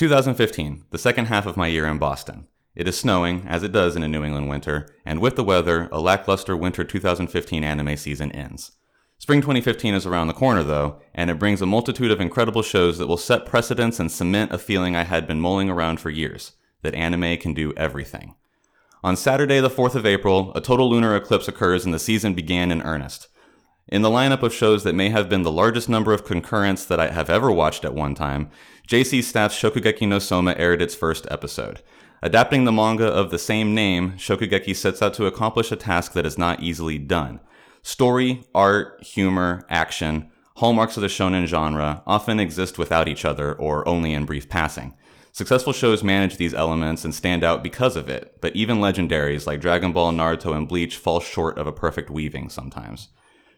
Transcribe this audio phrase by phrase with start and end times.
[0.00, 2.46] 2015, the second half of my year in Boston.
[2.74, 5.90] It is snowing, as it does in a New England winter, and with the weather,
[5.92, 8.72] a lackluster winter 2015 anime season ends.
[9.18, 12.96] Spring 2015 is around the corner, though, and it brings a multitude of incredible shows
[12.96, 16.52] that will set precedents and cement a feeling I had been mulling around for years
[16.80, 18.36] that anime can do everything.
[19.04, 22.72] On Saturday, the 4th of April, a total lunar eclipse occurs and the season began
[22.72, 23.28] in earnest.
[23.86, 27.00] In the lineup of shows that may have been the largest number of concurrents that
[27.00, 28.48] I have ever watched at one time,
[28.90, 31.80] JC Staff's Shokugeki no Soma aired its first episode.
[32.22, 36.26] Adapting the manga of the same name, Shokugeki sets out to accomplish a task that
[36.26, 37.38] is not easily done.
[37.82, 43.86] Story, art, humor, action, hallmarks of the shonen genre, often exist without each other or
[43.86, 44.92] only in brief passing.
[45.30, 49.60] Successful shows manage these elements and stand out because of it, but even legendaries like
[49.60, 53.10] Dragon Ball, Naruto, and Bleach fall short of a perfect weaving sometimes.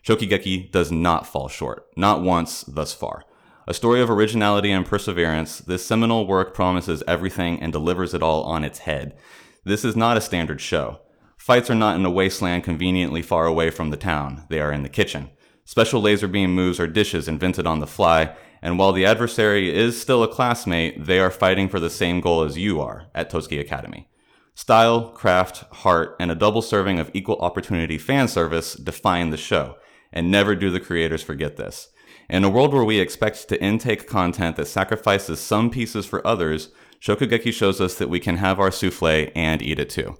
[0.06, 3.24] Shokugeki does not fall short, not once thus far.
[3.68, 8.42] A story of originality and perseverance, this seminal work promises everything and delivers it all
[8.42, 9.16] on its head.
[9.64, 11.00] This is not a standard show.
[11.36, 14.82] Fights are not in a wasteland conveniently far away from the town, they are in
[14.82, 15.30] the kitchen.
[15.64, 20.00] Special laser beam moves are dishes invented on the fly, and while the adversary is
[20.00, 23.60] still a classmate, they are fighting for the same goal as you are at Totsuki
[23.60, 24.08] Academy.
[24.56, 29.76] Style, craft, heart, and a double serving of equal opportunity fan service define the show
[30.12, 31.88] and never do the creators forget this.
[32.32, 36.70] In a world where we expect to intake content that sacrifices some pieces for others,
[36.98, 40.16] Shokugeki shows us that we can have our souffle and eat it too.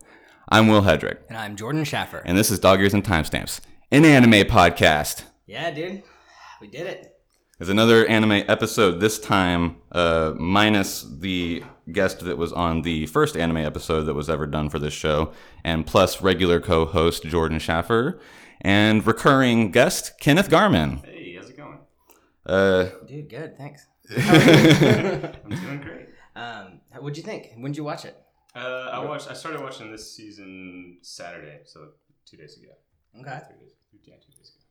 [0.51, 1.21] I'm Will Hedrick.
[1.31, 2.19] And I'm Jordan Schaffer.
[2.27, 5.23] And this is Dog Ears and Timestamps, an anime podcast.
[5.47, 6.03] Yeah, dude.
[6.61, 7.17] We did it.
[7.59, 13.39] There's another anime episode, this time uh, minus the guest that was on the first
[13.39, 15.33] anime episode that was ever done for this show,
[15.65, 18.21] and plus regular co host Jordan Schaffer
[18.61, 20.99] and recurring guest Kenneth Garman.
[20.99, 21.79] Hey, how's it going?
[22.45, 23.57] Uh, Dude, good.
[23.57, 23.87] Thanks.
[24.11, 26.09] I'm doing great.
[26.35, 27.53] Um, what'd you think?
[27.57, 28.17] When'd you watch it?
[28.55, 29.31] Uh, I watched.
[29.31, 31.89] I started watching this season Saturday, so
[32.27, 32.73] two days ago.
[33.21, 33.39] Okay.
[33.49, 33.73] Three days.
[34.05, 34.63] Yeah, two days ago.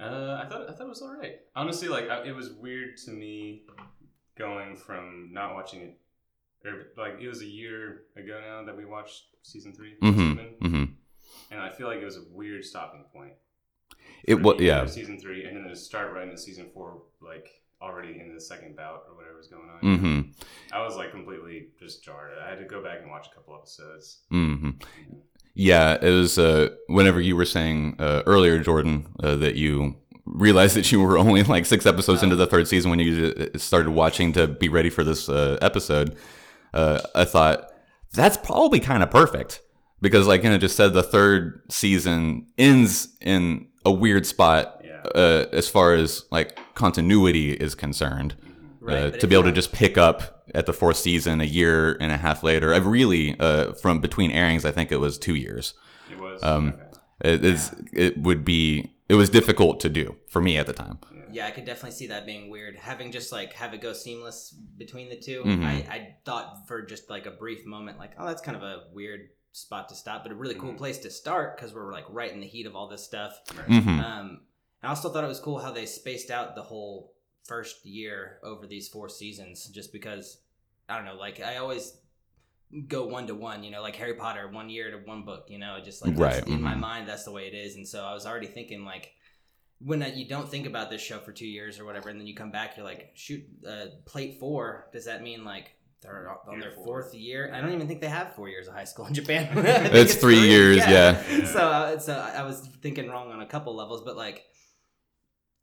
[0.00, 1.36] Uh, I thought I thought it was all right.
[1.56, 3.64] Honestly, like I, it was weird to me
[4.36, 5.98] going from not watching it,
[6.64, 10.54] or like it was a year ago now that we watched season 3 mm-hmm, Season,
[10.62, 10.84] mm-hmm.
[11.50, 13.32] and I feel like it was a weird stopping point.
[14.24, 14.86] It was yeah.
[14.86, 17.48] season three, and then to start right into season four, like
[17.80, 19.80] already in the second bout or whatever was going on.
[19.80, 20.30] Mm-hmm.
[20.72, 22.32] I was like completely just jarred.
[22.44, 24.18] I had to go back and watch a couple episodes.
[24.32, 24.70] Mm-hmm.
[25.54, 30.76] Yeah, it was uh, whenever you were saying uh, earlier, Jordan, uh, that you realized
[30.76, 33.90] that you were only like six episodes into the third season when you uh, started
[33.90, 36.16] watching to be ready for this uh, episode.
[36.74, 37.72] Uh, I thought
[38.12, 39.62] that's probably kind of perfect
[40.00, 45.02] because, like Anna just said, the third season ends in a weird spot Yeah.
[45.14, 48.34] uh, as far as like continuity is concerned.
[48.80, 51.96] Right, uh, to be able to just pick up at the fourth season a year
[52.00, 52.72] and a half later.
[52.72, 55.74] I've really, uh, from between airings, I think it was two years.
[56.10, 56.42] It was.
[56.42, 57.32] Um, okay.
[57.34, 57.74] It is.
[57.92, 58.94] It would be.
[59.08, 60.98] It was difficult to do for me at the time.
[61.30, 62.76] Yeah, I could definitely see that being weird.
[62.76, 65.64] Having just like have it go seamless between the 2 Mhm.
[65.64, 68.84] I, I thought for just like a brief moment, like, oh, that's kind of a
[68.94, 70.78] weird spot to stop, but a really cool Mhm.
[70.78, 73.40] place to start because we're like right in the heat of all this stuff.
[73.56, 73.82] Right.
[73.82, 74.46] hmm Um,
[74.82, 77.14] I also thought it was cool how they spaced out the whole
[77.44, 80.42] first year over these four seasons, just because
[80.88, 81.98] I don't know, like I always
[82.86, 85.58] go one to one, you know, like Harry Potter, one year to one book, you
[85.58, 86.80] know, just like that's, Right, in my mhm.
[86.80, 89.14] mind, that's the way it is, and so I was already thinking like.
[89.80, 92.34] When you don't think about this show for two years or whatever, and then you
[92.34, 94.88] come back, you're like, shoot, uh, plate four.
[94.92, 95.70] Does that mean like
[96.02, 97.50] they're on their fourth year?
[97.52, 99.48] I don't even think they have four years of high school in Japan.
[99.58, 101.22] I think It's three years, yeah.
[101.46, 104.44] so uh, so I was thinking wrong on a couple levels, but like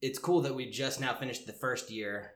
[0.02, 2.34] it's cool that we just now finished the first year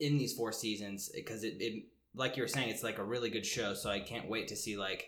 [0.00, 3.30] in these four seasons because it, it like you were saying it's like a really
[3.30, 5.06] good show so i can't wait to see like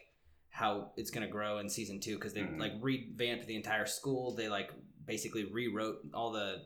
[0.51, 2.59] how it's going to grow in season two because they Mhm.
[2.61, 4.71] like revamped the entire school they like
[5.07, 6.59] basically rewrote all the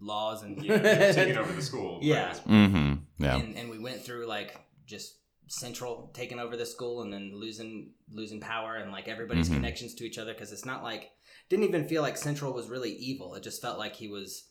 [0.00, 2.00] laws and Yeah, taking over the school.
[2.02, 2.34] Yeah.
[2.34, 3.36] hmm Yeah.
[3.36, 7.90] and, and we went through like just central taking over the school and then losing
[8.10, 9.54] losing power and like everybody's Mhm.
[9.56, 11.10] connections to each other because it's not like
[11.50, 14.48] didn't even feel like central was really evil it just felt like he was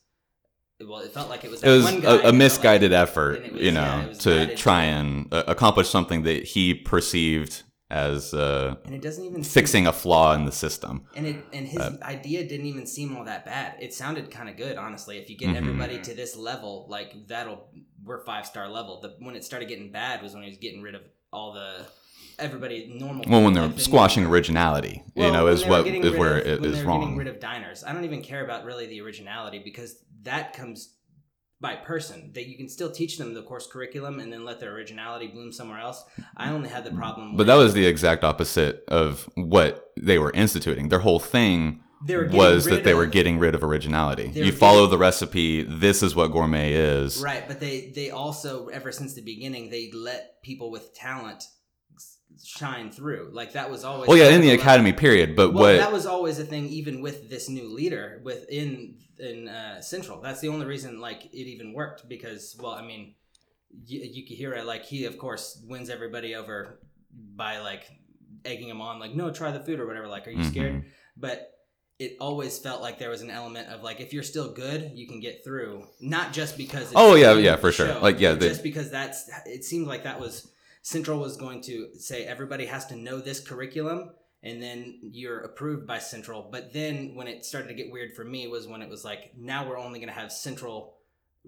[0.80, 3.51] well it felt like it was It was one guy, a, a misguided like- effort,
[3.53, 8.75] was- you know, was to try and uh, accomplish something that he perceived as uh,
[8.86, 11.07] and it doesn't even seem- fixing a flaw in the system.
[11.15, 14.47] and it and his Uh, idea didn't even seem all that bad it sounded kind
[14.50, 15.57] of good honestly if you get Mhm.
[15.57, 17.68] everybody to this level like that'll
[18.05, 20.81] we're five star level the when it started getting bad was when he was getting
[20.81, 21.01] rid of
[21.31, 21.85] all the
[22.39, 25.75] everybody normal Well, when they're that didn't- squashing originality, you know, when is they were
[25.77, 27.39] what getting is what is where of- it when is they were Getting rid of
[27.39, 27.83] diners.
[27.83, 30.95] I don't even care about really the originality because that comes
[31.61, 32.31] by person.
[32.33, 35.51] That you can still teach them the course curriculum and then let their originality bloom
[35.51, 36.03] somewhere else.
[36.35, 37.38] I only had the problem.
[37.38, 40.89] But that was the exact opposite of what they were instituting.
[40.89, 44.31] Their whole thing They were getting was that they were getting rid of originality.
[44.33, 45.63] You follow getting- the recipe.
[45.63, 47.21] This is what gourmet is.
[47.21, 51.44] Right, but they they also ever since the beginning they let people with talent
[52.44, 53.29] shine through.
[53.31, 55.77] Like that was always Well, yeah, in the academy period, but Well, what?
[55.77, 60.19] that was always a thing, even with this new leader within in uh, Central.
[60.21, 63.13] That's the only reason like it even worked because, well, I mean,
[63.71, 66.79] y- Yukihira, like he of course wins everybody over
[67.35, 67.83] by like
[68.44, 70.07] egging them on, like no, try the food or whatever.
[70.07, 70.50] Like, are you Mhm.
[70.51, 70.85] scared?
[71.15, 71.52] But
[72.00, 75.07] it always felt like there was an element of like if you're still good, you
[75.07, 75.86] can get through.
[76.01, 76.84] Not just because.
[76.84, 77.88] It's Oh, yeah, yeah, for sure.
[77.88, 79.30] show, Like, yeah, they- just because that's.
[79.45, 80.51] It seemed like that was
[80.81, 84.12] Central was going to say everybody has to know this curriculum
[84.42, 86.50] and then you're approved by Central.
[86.51, 89.31] But then when it started to get weird for me was when it was like
[89.38, 90.98] now we're only going to have Central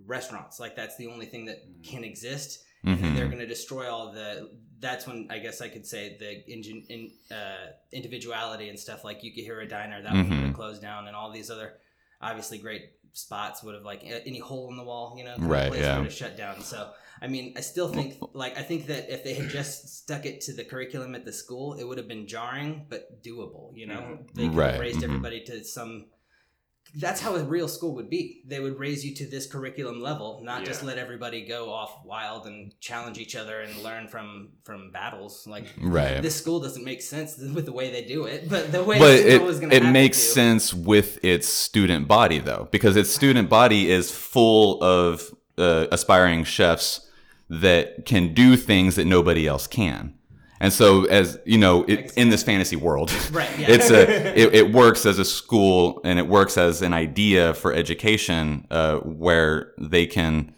[0.05, 0.59] restaurants.
[0.59, 2.59] Like that's the only thing that can exist.
[2.83, 3.15] And then Mhm.
[3.15, 4.49] they're going to destroy all the.
[4.79, 9.21] That's when I guess I could say the engine in, uh, individuality and stuff like
[9.21, 11.73] Yukihira Diner that one would have closed down, and all these other
[12.21, 15.81] obviously great spots would have like any hole in the wall, you know, Right, place
[15.81, 15.97] yeah.
[15.97, 16.61] would have shut down.
[16.61, 16.91] So
[17.21, 20.41] I mean, I still think like I think that if they had just stuck it
[20.41, 23.75] to the curriculum at the school, it would have been jarring but doable.
[23.75, 24.33] You know, Mhm.
[24.33, 25.03] they could Right, have raised mhm.
[25.05, 26.07] everybody to some.
[26.93, 28.43] That's how a real school would be.
[28.45, 32.45] They would raise you to this curriculum level, not just let everybody go off wild
[32.45, 35.45] and challenge each other and learn from from battles.
[35.45, 36.21] Like right.
[36.21, 39.19] this school doesn't make sense with the way they do it, but the way but
[39.19, 40.23] it, was going to it makes to.
[40.23, 46.43] sense with its student body though because its student body is full of uh, aspiring
[46.43, 47.09] chefs
[47.49, 50.13] that can do things that nobody else can
[50.61, 53.67] and so as you know it, in this fantasy world Right, yeah.
[53.69, 54.01] it's a
[54.39, 58.97] it, it works as a school and it works as an idea for education uh,
[58.99, 60.53] where they can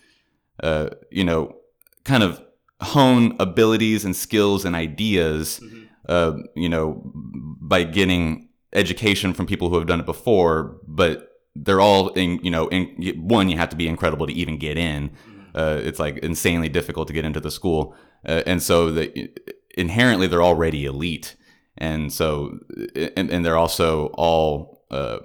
[0.63, 1.55] uh, you know
[2.03, 2.41] kind of
[2.81, 5.87] hone abilities and skills and ideas Mhm.
[6.09, 7.01] uh, you know,
[7.61, 12.51] by getting education from people who have done it before, but they're all in, you
[12.51, 12.85] know, in
[13.27, 15.09] one, you have to be incredible to even get in.
[15.09, 15.15] Mhm.
[15.55, 17.93] Uh, it's like insanely difficult to get into the school.
[18.25, 19.29] Uh, and so the,
[19.77, 21.35] inherently they're already elite.
[21.77, 22.59] And so,
[23.15, 25.19] and, and they're also all, uh,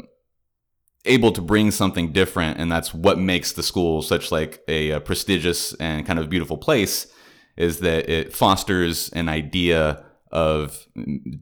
[1.05, 2.59] able to bring something different.
[2.59, 6.57] And that's what makes the school such like a, a prestigious and kind of beautiful
[6.57, 7.07] place
[7.57, 10.87] is that it fosters an idea of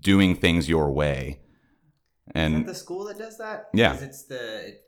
[0.01, 1.41] doing things your way.
[2.35, 3.69] And that the school that does that?
[3.73, 4.79] Yeah, it's the.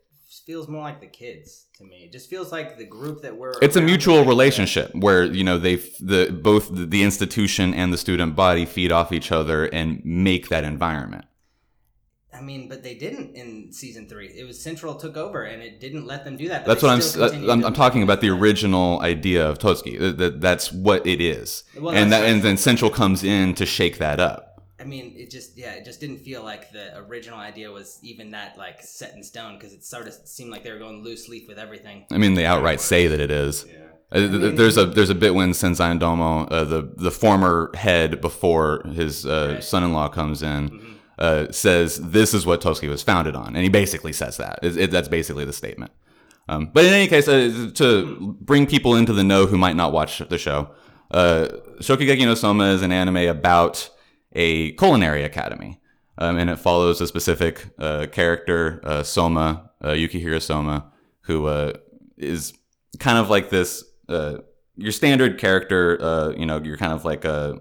[0.45, 2.03] Feels more like the kids to me.
[2.03, 3.53] It just feels like the group that we're.
[3.61, 8.35] it's a mutual relationship where you know they the both the, institution and the student
[8.35, 11.23] body feed off each other and make that environment.
[12.33, 14.27] I mean, but they didn't in season three.
[14.27, 16.65] It was Central took over, and it didn't let them do that.
[16.65, 19.97] That's what I'm uh, continued I'm, I'm talking about the original idea of Totsuki.
[19.97, 23.65] That, that that's what it is, Well, and that and then Central comes in to
[23.65, 24.52] shake that up.
[24.83, 28.31] I mean, it just yeah, it just didn't feel like the original idea was even
[28.31, 31.29] that like set in stone because it sort of seemed like they were going loose
[31.29, 32.05] leaf with everything.
[32.11, 33.65] I mean, they outright say that it is.
[33.67, 33.77] Yeah.
[34.11, 37.11] Uh, th- th- mean- there's a there's a bit when Senzain Domo, uh, the the
[37.11, 39.63] former head before his uh, Right.
[39.63, 40.93] son-in-law comes in, Mhm.
[41.17, 44.59] uh, says this is what Totsuki was founded on, and he basically says that.
[44.61, 45.91] It, it- that's basically the statement.
[46.49, 49.93] Um, but in any case, uh, to bring people into the know who might not
[49.93, 50.71] watch the show,
[51.11, 51.47] uh,
[51.79, 53.89] Shokugeki no Soma is an anime about
[54.33, 55.79] a culinary academy,
[56.17, 61.73] um, and it follows a specific uh, character, uh, Soma, uh, Yukihira Soma, who uh,
[62.17, 62.53] is
[62.99, 64.37] kind of like this uh,
[64.75, 66.01] your standard character.
[66.01, 67.59] Uh, you know, you're kind of like a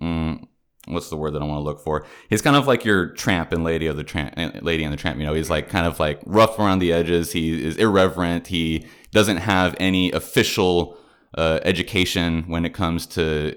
[0.00, 0.46] mm,
[0.86, 2.06] what's the word that I want to look for?
[2.28, 5.18] He's kind of like your tramp and lady of the tramp, lady and the tramp.
[5.18, 7.32] You know, he's like kind of like rough around the edges.
[7.32, 8.48] He is irreverent.
[8.48, 10.98] He doesn't have any official
[11.36, 13.56] education when it comes to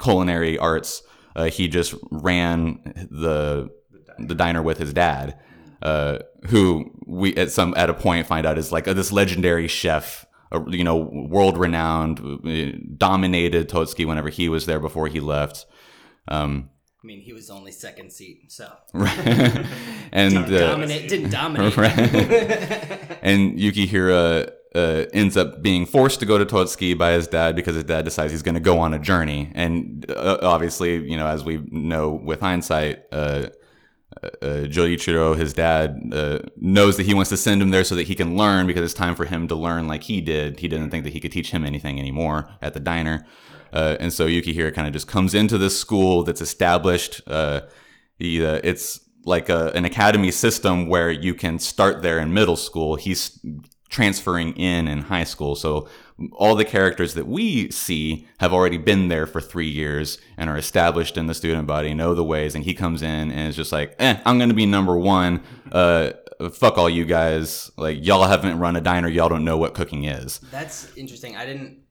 [0.00, 1.02] culinary arts.
[1.38, 2.80] Uh, he just ran
[3.10, 3.70] the
[4.18, 4.60] The diner.
[4.62, 5.38] with his dad,
[5.82, 6.18] uh,
[6.50, 10.26] who we at some at a point find out is like uh, this legendary chef,
[10.52, 10.96] uh, you know,
[11.36, 15.66] world renowned, uh, dominated Totsuki whenever he was there before he left.
[16.26, 16.70] Um,
[17.02, 21.08] I mean, he was only second seat, so and didn't uh, dominate.
[21.08, 21.78] Didn't dominate.
[23.22, 27.74] And Yukihira uh, ends up being forced to go to Totsuki by his dad because
[27.74, 29.50] his dad decides he's going to go on a journey.
[29.54, 33.48] And uh, obviously, you know, as we know with hindsight, uh,
[34.22, 38.06] uh, Joichiro, his dad, uh, knows that he wants to send him there so that
[38.06, 40.60] he can learn because it's time for him to learn like he did.
[40.60, 43.26] He didn't think that he could teach him anything anymore at the diner.
[43.72, 47.20] Uh, and so Yukihira kind of just comes into this school that's established.
[47.26, 47.62] Uh,
[48.18, 52.56] he, uh, it's like a, an academy system where you can start there in middle
[52.56, 52.96] school.
[52.96, 53.38] He's
[53.88, 55.56] transferring in in high school.
[55.56, 55.88] So
[56.32, 60.56] all the characters that we see have already been there for three years and are
[60.56, 63.72] established in the student body, know the ways, and he comes in and is just
[63.72, 65.42] like, eh, I'm going to be number one.
[65.70, 66.10] Uh,
[66.52, 67.70] fuck all you guys.
[67.76, 69.08] Like, y'all haven't run a diner.
[69.08, 70.40] Y'all don't know what cooking is.
[70.50, 71.36] That's interesting.
[71.36, 71.82] I didn't.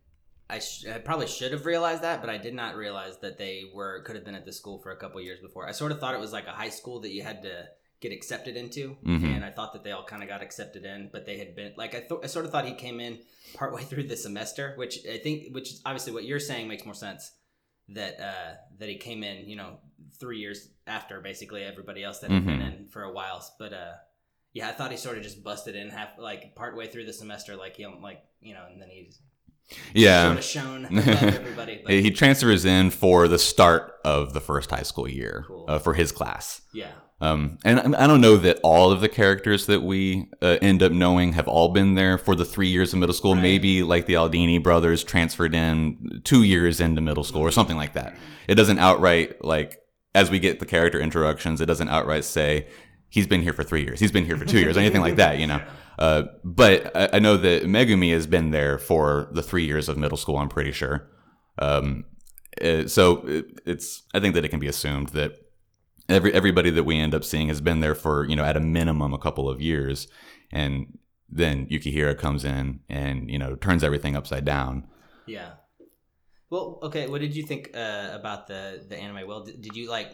[0.50, 3.64] I, sh- I probably should have realized that, but I did not realize that they
[3.74, 5.68] were could have been at the school for a couple years before.
[5.68, 7.66] I sort of thought it was like a high school that you had to
[8.00, 9.36] get accepted into, Mhm.
[9.38, 11.74] and I thought that they all kind of got accepted in, but they had been
[11.78, 12.24] like I thought.
[12.24, 13.20] I sort of thought he came in
[13.56, 16.94] partway through the semester, which I think, which is obviously what you're saying makes more
[16.94, 17.32] sense.
[17.90, 19.80] That uh, that he came in, you know,
[20.20, 22.80] three years after basically everybody else that had been Mhm.
[22.82, 23.44] in for a while.
[23.58, 23.94] But uh,
[24.54, 27.56] yeah, I thought he sort of just busted in half like partway through the semester,
[27.56, 29.20] like you know, like you know, and then he's
[29.94, 30.28] Yeah.
[30.28, 31.82] sort of shown everybody.
[32.02, 35.66] He transfers in for the start of the first high school year Cool.
[35.68, 36.62] uh, for his class.
[36.74, 40.84] yeah, Um, and I don't know that all of the characters that we uh, end
[40.84, 43.34] up knowing have all been there for the three years of middle school.
[43.34, 43.42] Right.
[43.42, 47.94] Maybe like the Aldini brothers transferred in two years into middle school or something like
[47.94, 48.16] that.
[48.48, 49.82] It doesn't outright like
[50.14, 52.68] as we get the character introductions, it doesn't outright say
[53.10, 55.40] he's been here for three years, he's been here for two years, anything like that.
[55.40, 55.62] You know.
[56.00, 59.98] Uh, but I, I know that Megumi has been there for the three years of
[59.98, 60.38] middle school.
[60.38, 61.10] I'm pretty sure.
[61.58, 62.06] Um,
[62.62, 65.40] uh, so it, it's I think that it can be assumed that
[66.10, 68.60] every everybody that we end up seeing has been there for you know at a
[68.62, 70.08] minimum a couple of years,
[70.52, 70.98] and
[71.30, 74.88] then Yukihira comes in and you know turns everything upside down.
[75.26, 75.52] yeah.
[76.50, 77.08] Well, okay.
[77.08, 79.28] What did you think uh, about the the anime?
[79.28, 80.12] Well, did, did you like?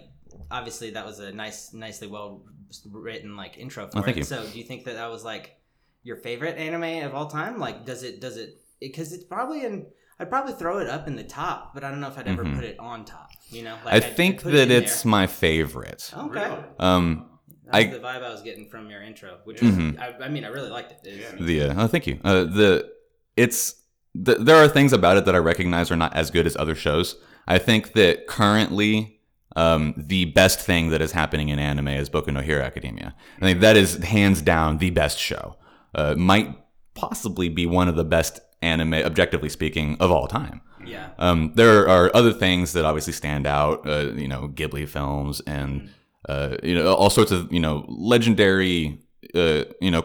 [0.50, 2.43] Obviously, that was a nice, nicely well
[2.91, 4.17] written like intro for Oh, it.
[4.17, 4.23] you.
[4.23, 5.55] So, do you think that that was like
[6.01, 7.59] your favorite anime of all time?
[7.59, 8.55] Like, does it does it?
[8.81, 9.85] Because it's probably in.
[10.23, 12.45] I'd probably throw it up in the top, but I don't know if I'd ever
[12.45, 12.55] Mhm.
[12.55, 13.29] put it on top.
[13.49, 15.09] You know, I I'd- I'd think put it that in it's there.
[15.11, 16.11] my favorite.
[16.17, 16.39] okay.
[16.45, 16.63] Really?
[16.79, 17.25] Um,
[17.65, 19.93] That's I- the vibe I was getting from your intro, which Mhm.
[19.93, 20.99] was, I, I mean, I really liked it.
[21.05, 21.45] It's- Yeah.
[21.45, 22.89] the uh, oh thank you uh, the
[23.35, 23.75] it's
[24.15, 26.75] the, there are things about it that I recognize are not as good as other
[26.75, 27.15] shows.
[27.47, 29.19] I think that currently
[29.55, 33.13] um, the best thing that is happening in anime is Boku no Hero Academia.
[33.41, 35.57] I think that is hands down the best show.
[35.93, 36.55] Uh, might
[36.95, 40.62] possibly be one of the best anime, objectively speaking, of all time.
[40.86, 41.10] yeah.
[41.20, 45.89] Um, there are other things that obviously stand out, uh, you know, Ghibli films and,
[46.27, 49.00] uh, you know, all sorts of, you know, legendary,
[49.36, 50.03] uh, you know,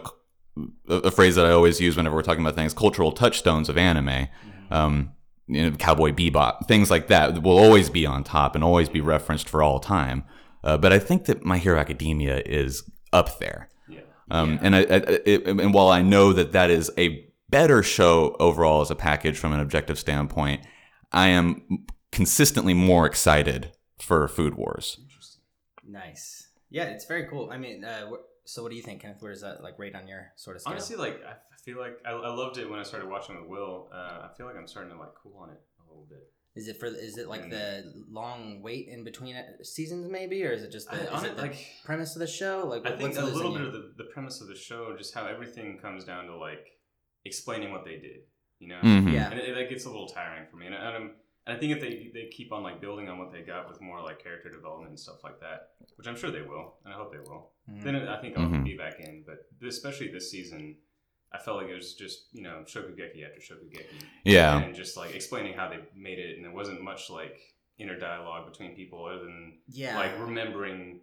[0.87, 3.77] a, a phrase that I always use whenever we're talking about things, cultural touchstones of
[3.77, 4.27] anime,
[4.71, 5.11] um,
[5.47, 9.01] you know, Cowboy Bebop, things like that will always be on top and always be
[9.01, 10.23] referenced for all time.
[10.63, 13.69] Uh, but I think that My Hero Academia is up there.
[13.87, 14.01] Yeah.
[14.29, 14.59] Um, Yeah.
[14.61, 18.81] And I, I, it, and while I know that that is a better show overall
[18.81, 20.61] as a package from an objective standpoint,
[21.11, 24.99] I am consistently more excited for Food Wars.
[25.87, 26.47] Nice.
[26.69, 27.49] Yeah, it's very cool.
[27.51, 28.09] I mean, uh,
[28.45, 29.17] so what do you think, Kenneth?
[29.21, 30.73] Where does that like rate on your sort of scale?
[30.73, 33.49] Honestly, like I I feel like I, I loved it when I started watching with
[33.49, 33.89] Will.
[33.93, 36.19] Uh, I feel like I'm starting to like cool on it a little bit.
[36.55, 36.85] is it for?
[36.87, 37.49] Is it like Mm.
[37.49, 41.27] the long wait in between seasons, maybe, or is it just the, I- is it
[41.31, 42.65] it, the like- premise of the show?
[42.67, 43.57] Like, I think a losing little you?
[43.57, 46.67] bit of the, the premise of the show, just how everything comes down to like
[47.25, 48.21] explaining what they did.
[48.59, 49.13] You know, Mhm.
[49.13, 49.31] Yeah.
[49.31, 50.65] and it, it gets a little tiring for me.
[50.65, 51.11] And, and, I'm,
[51.47, 53.79] and I think if they they keep on like building on what they got with
[53.81, 56.97] more like character development and stuff like that, which I'm sure they will, and I
[56.97, 57.51] hope they will.
[57.71, 57.83] Mhm.
[57.83, 58.65] Then I think I'll Mhm.
[58.65, 59.23] be back in.
[59.25, 60.75] But especially this season,
[61.31, 64.03] I felt like it was just you know Shokugeki after Shokugeki.
[64.25, 64.61] Yeah.
[64.61, 67.39] and just like explaining how they made it, and there wasn't much like
[67.77, 70.99] inner dialogue between people other than yeah, like remembering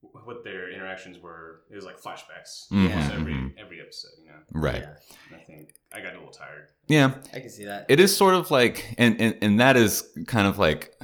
[0.00, 1.62] what their interactions were.
[1.70, 3.45] It was like flashbacks Mhm, almost every.
[3.58, 4.36] Every episode, you know.
[4.52, 4.82] Right.
[4.82, 6.68] Yeah, I think I got a little tired.
[6.88, 7.14] Yeah.
[7.34, 7.86] I can see that.
[7.88, 10.94] It is sort of like, and, and, and that is kind of like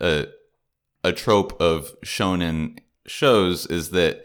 [0.00, 0.26] a,
[1.04, 4.24] a trope of shonen shows is that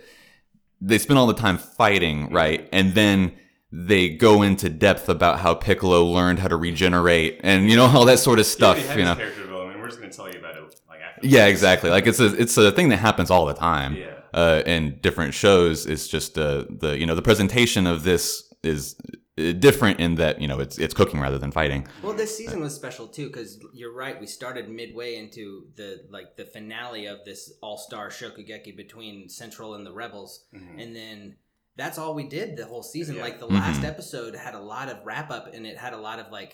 [0.79, 2.67] they spend all the time fighting, right?
[2.71, 3.33] And then
[3.71, 8.05] they go into depth about how Piccolo learned how to regenerate and, you know, all
[8.05, 9.15] that sort of stuff, Yeah, you know?
[9.15, 9.79] character development.
[9.79, 11.27] We're just gonna tell you about it like after.
[11.27, 11.89] Yeah, exactly.
[11.89, 13.95] Like it's a, it's a thing that happens all the time.
[13.95, 14.10] Yeah.
[14.33, 18.95] Uh, in different shows is just uh, the you know the presentation of this is
[19.39, 21.87] uh, different in that you know it's it's cooking rather than fighting.
[22.03, 24.19] Well, this season was special too because you're right.
[24.19, 29.75] We started midway into the like the finale of this all star Shokugeki between Central
[29.75, 30.81] and the Rebels, Mhm.
[30.83, 31.35] and then
[31.77, 33.15] that's all we did the whole season.
[33.15, 33.23] Yeah.
[33.23, 33.85] Like the last Mhm.
[33.85, 36.53] episode had a lot of wrap up, and it had a lot of like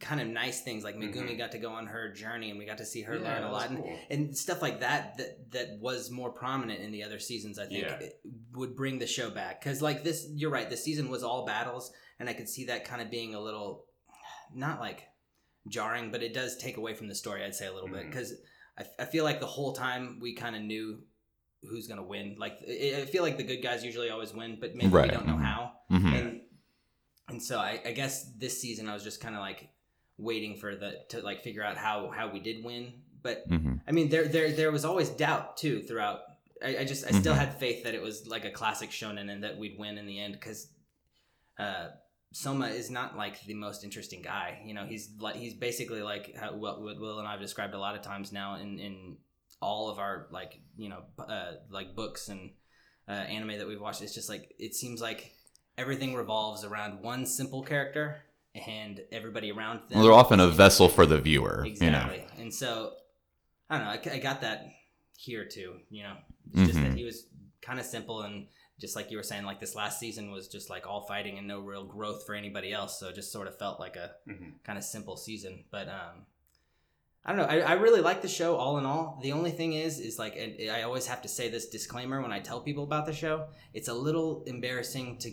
[0.00, 0.82] kind of nice things.
[0.84, 1.38] Like Megumi Mhm.
[1.38, 3.52] got to go on her journey, and we got to see her Yeah, learn a
[3.52, 3.78] lot, was
[4.10, 5.16] and, and stuff like that.
[5.18, 7.58] That that was more prominent in the other seasons.
[7.58, 8.08] I think Yeah.
[8.52, 10.68] would bring the show back because like this, you're right.
[10.68, 13.86] The season was all battles, and I could see that kind of being a little
[14.54, 15.04] not like
[15.68, 17.44] jarring, but it does take away from the story.
[17.44, 18.10] I'd say a little bit Mhm.
[18.10, 18.34] because
[18.76, 21.02] I, I feel like the whole time we kind of knew
[21.62, 22.36] who's gonna win.
[22.38, 25.10] Like I I feel like the good guys usually always win, but maybe Right.
[25.10, 25.42] we don't know Mhm.
[25.44, 25.72] how.
[25.90, 26.18] Mhm.
[26.20, 26.40] And
[27.34, 29.68] and so I, I guess this season I was just kind of like
[30.18, 32.92] waiting for the to like figure out how how we did win.
[33.22, 36.20] But hmm I mean, there there there was always doubt too throughout.
[36.62, 37.38] I, I just I still Mhm.
[37.44, 40.18] had faith that it was like a classic shonen and that we'd win in the
[40.20, 40.68] end because
[41.58, 41.88] uh,
[42.32, 44.62] Soma is not like the most interesting guy.
[44.64, 47.74] You know, he's like he's basically like how, what, what Will and I have described
[47.74, 49.16] a lot of times now in in
[49.60, 52.52] all of our like you know uh, like books and
[53.08, 54.02] uh, anime that we've watched.
[54.02, 55.32] It's just like it seems like
[55.76, 58.22] everything revolves around one simple character
[58.66, 59.98] and everybody around them.
[59.98, 61.64] Well, they're often a vessel for the viewer.
[61.66, 62.24] Exactly.
[62.38, 62.92] And so,
[63.68, 64.12] I don't know.
[64.12, 64.66] I, I got that
[65.18, 65.78] here too.
[65.90, 66.16] You know,
[66.52, 66.96] it's just that Mhm.
[66.96, 67.26] he was
[67.62, 68.46] kind of simple and
[68.80, 71.46] just like you were saying, like this last season was just like all fighting and
[71.48, 72.98] no real growth for anybody else.
[73.00, 74.54] So it just sort of felt like a Mhm.
[74.64, 75.64] kind of simple season.
[75.70, 76.26] But um,
[77.24, 77.44] I don't know.
[77.46, 79.18] I, I really like the show all in all.
[79.22, 82.32] The only thing is, is like, and I always have to say this disclaimer when
[82.32, 83.46] I tell people about the show.
[83.72, 85.32] It's a little embarrassing to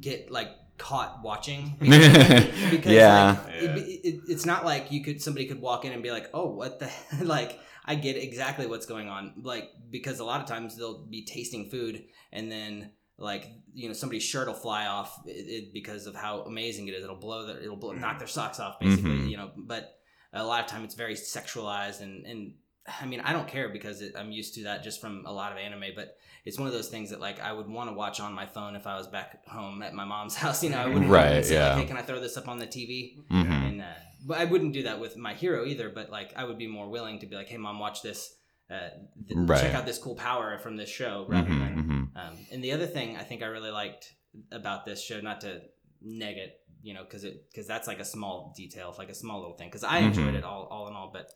[0.00, 0.48] get like
[0.78, 1.76] caught watching.
[1.80, 3.38] Because Yeah.
[3.44, 6.28] like, it, it, it's not like you could somebody could walk in and be like
[6.34, 6.90] oh what the
[7.24, 9.32] like i get exactly what's going on.
[9.42, 13.94] Like because a lot of times they'll be tasting food and then like you know
[13.94, 17.04] somebody's shirt will fly off it, it, because of how amazing it is.
[17.04, 19.30] It'll blow their it'll blow, knock their socks off basically Mhm.
[19.30, 19.92] you know but
[20.32, 22.52] a lot of time it's very sexualized and and
[23.00, 25.52] I mean, I don't care because it, I'm used to that just from a lot
[25.52, 28.20] of anime, but it's one of those things that like I would want to watch
[28.20, 30.62] on my phone if I was back home at my mom's house.
[30.62, 31.70] You know, I wouldn't Right, say yeah.
[31.74, 33.16] like, hey, can I throw this up on the TV?
[33.30, 33.52] Mm-hmm.
[33.52, 33.86] And uh,
[34.26, 35.88] but I wouldn't do that with my hero either.
[35.88, 38.34] But like, I would be more willing to be like, hey, mom, watch this.
[38.70, 38.88] Uh,
[39.28, 39.60] th- Right.
[39.60, 41.72] Check out this cool power from this show, rather than.
[41.78, 44.12] hmm Um, and the other thing I think I really liked
[44.50, 45.60] about this show, not to
[46.02, 49.38] neg it, you know, because it because that's like a small detail, like a small
[49.40, 49.68] little thing.
[49.68, 50.38] Because I enjoyed Mhm.
[50.38, 51.30] it all, all in all, but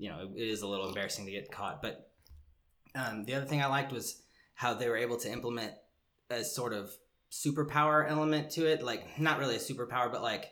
[0.00, 1.80] you know, it, it is a little embarrassing to get caught.
[1.82, 2.10] But
[2.94, 4.22] um, the other thing I liked was
[4.54, 5.72] how they were able to implement
[6.30, 6.90] a sort of
[7.30, 10.46] superpower element to it, like not really a superpower, but like.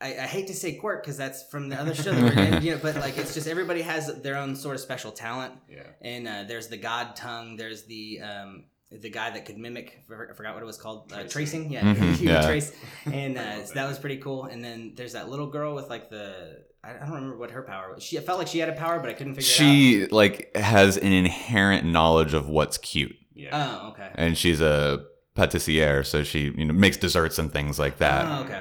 [0.00, 2.62] I, I hate to say quirk because that's from the other show that we're getting,
[2.62, 5.84] you know, but like it's just everybody has their own sort of special talent Yeah.
[6.02, 10.34] and uh, there's the god tongue there's the um, the guy that could mimic I
[10.34, 11.70] forgot what it was called uh, Tracing.
[11.70, 12.46] tracing yeah Mhm, yeah.
[12.46, 12.72] trace
[13.06, 16.10] and uh, so that was pretty cool and then there's that little girl with like
[16.10, 18.68] the I I don't remember what her power was she it felt like she had
[18.68, 19.72] a power but I couldn't figure it out.
[19.72, 23.50] She like has an inherent knowledge of what's cute, Yeah.
[23.82, 27.98] oh okay and she's a patissiere, so she you know makes desserts and things like
[27.98, 28.24] that.
[28.26, 28.60] oh okay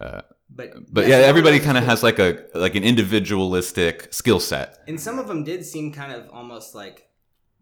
[0.00, 4.12] Uh, but But yeah, some of everybody kind of has like a like an individualistic
[4.12, 4.78] skill set.
[4.86, 7.08] and some of them did seem kind of almost like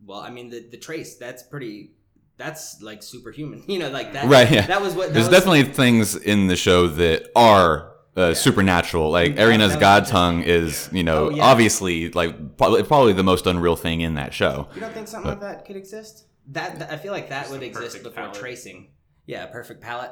[0.05, 1.93] well I mean the the trace that's pretty
[2.37, 4.67] that's like superhuman you know like that Right, yeah.
[4.67, 9.11] that was what that There's was- definitely things in the show that are uh, supernatural.
[9.11, 11.45] Like Erina's that god tongue is, you know, Oh, yeah.
[11.45, 14.69] obviously like probably, probably the most unreal thing in that show.
[14.75, 16.27] You don't think something like that could exist?
[16.49, 18.35] That, that- I feel like that Just would exist before palette.
[18.35, 18.91] tracing.
[19.27, 20.11] Yeah, perfect palette.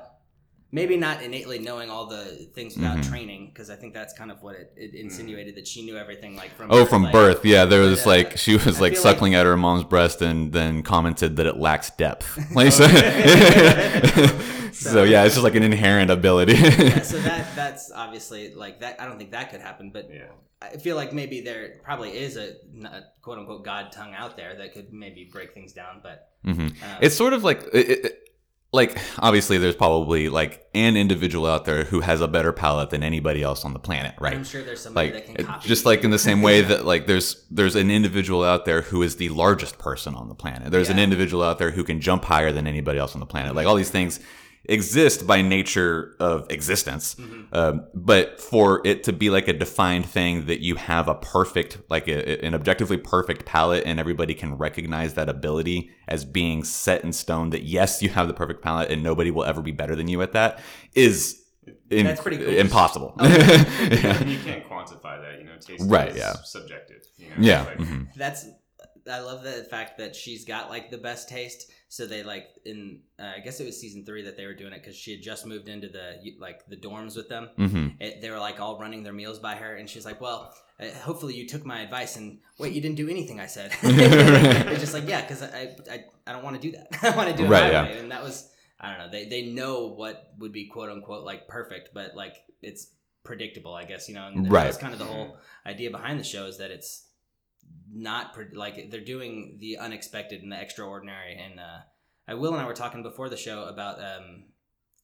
[0.72, 3.08] Maybe not innately knowing all the things without Mhm.
[3.08, 6.36] training, because I think that's kind of what it, it insinuated that she knew everything
[6.36, 6.70] like from.
[6.70, 7.64] Oh, birth, from like- birth, yeah.
[7.64, 10.22] There was But, uh, like she was I like feel suckling at her mom's breast
[10.22, 12.38] and then commented that it lacks depth.
[12.54, 12.86] Like, so,
[14.72, 16.54] so yeah, it's just like an inherent ability.
[16.54, 19.00] Yeah, so that that's obviously like that.
[19.00, 20.24] I don't think that could happen, but Yeah.
[20.62, 22.52] I feel like maybe there probably is a,
[22.84, 26.00] a quote unquote god tongue out there that could maybe break things down.
[26.02, 28.29] But hmm um, It's sort of like it, it,
[28.72, 33.02] like obviously there's probably like an individual out there who has a better palate than
[33.02, 34.34] anybody else on the planet, right?
[34.34, 35.68] I'm sure there's somebody like that can copy.
[35.68, 39.02] just like in the same way that like there's there's an individual out there who
[39.02, 42.24] is the largest person on the planet there's an individual out there who can jump
[42.24, 44.20] higher than anybody else on the planet like all these things
[44.70, 47.46] exist by nature of existence Mhm.
[47.52, 51.78] um, but for it to be like a defined thing that you have a perfect
[51.90, 57.02] like a, an objectively perfect palette and everybody can recognize that ability as being set
[57.04, 59.96] in stone that yes you have the perfect palette and nobody will ever be better
[59.96, 60.60] than you at that
[60.94, 61.42] is
[61.90, 62.48] in- That's pretty cool.
[62.48, 63.36] impossible Oh, yeah.
[63.90, 64.24] Yeah.
[64.24, 66.34] You can't quantify that, you know, taste Right, is yeah.
[66.44, 67.02] subjective.
[67.18, 67.34] You know?
[67.40, 67.62] Yeah.
[67.64, 68.06] Like, mhm.
[68.16, 68.46] that's
[69.10, 71.70] I love the fact that she's got like the best taste.
[71.92, 74.72] So they like in uh, I guess it was season three that they were doing
[74.72, 77.50] it because she had just moved into the like the dorms with them.
[77.58, 77.96] Mhm.
[78.00, 80.86] It, they were like all running their meals by her, and she's like, "Well, uh,
[81.02, 84.94] hopefully you took my advice and wait, you didn't do anything I said." it's just
[84.94, 86.86] like, yeah, because I, I I don't want to do that.
[87.12, 87.82] I want to do it Right, yeah.
[87.82, 88.48] way, and that was
[88.78, 89.10] I don't know.
[89.10, 92.92] They they know what would be quote unquote like perfect, but like it's
[93.24, 94.28] predictable, I guess you know.
[94.28, 94.62] And Right.
[94.64, 97.08] That's kind of the whole idea behind the show is that it's
[97.92, 101.36] not pre- like they're doing the unexpected and the extraordinary.
[101.36, 101.78] And uh,
[102.28, 104.44] I Will and I were talking before the show about um,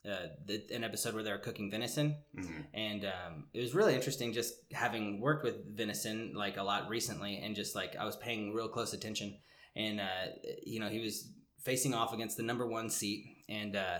[0.09, 2.67] uh, the, an episode where they were cooking venison, mhm.
[2.73, 7.39] and um, it was really interesting just having worked with venison like a lot recently,
[7.39, 9.39] and just like I was paying real close attention,
[9.75, 10.27] and uh,
[10.65, 11.33] you know he was
[11.65, 13.99] facing off against the number one seat, and uh,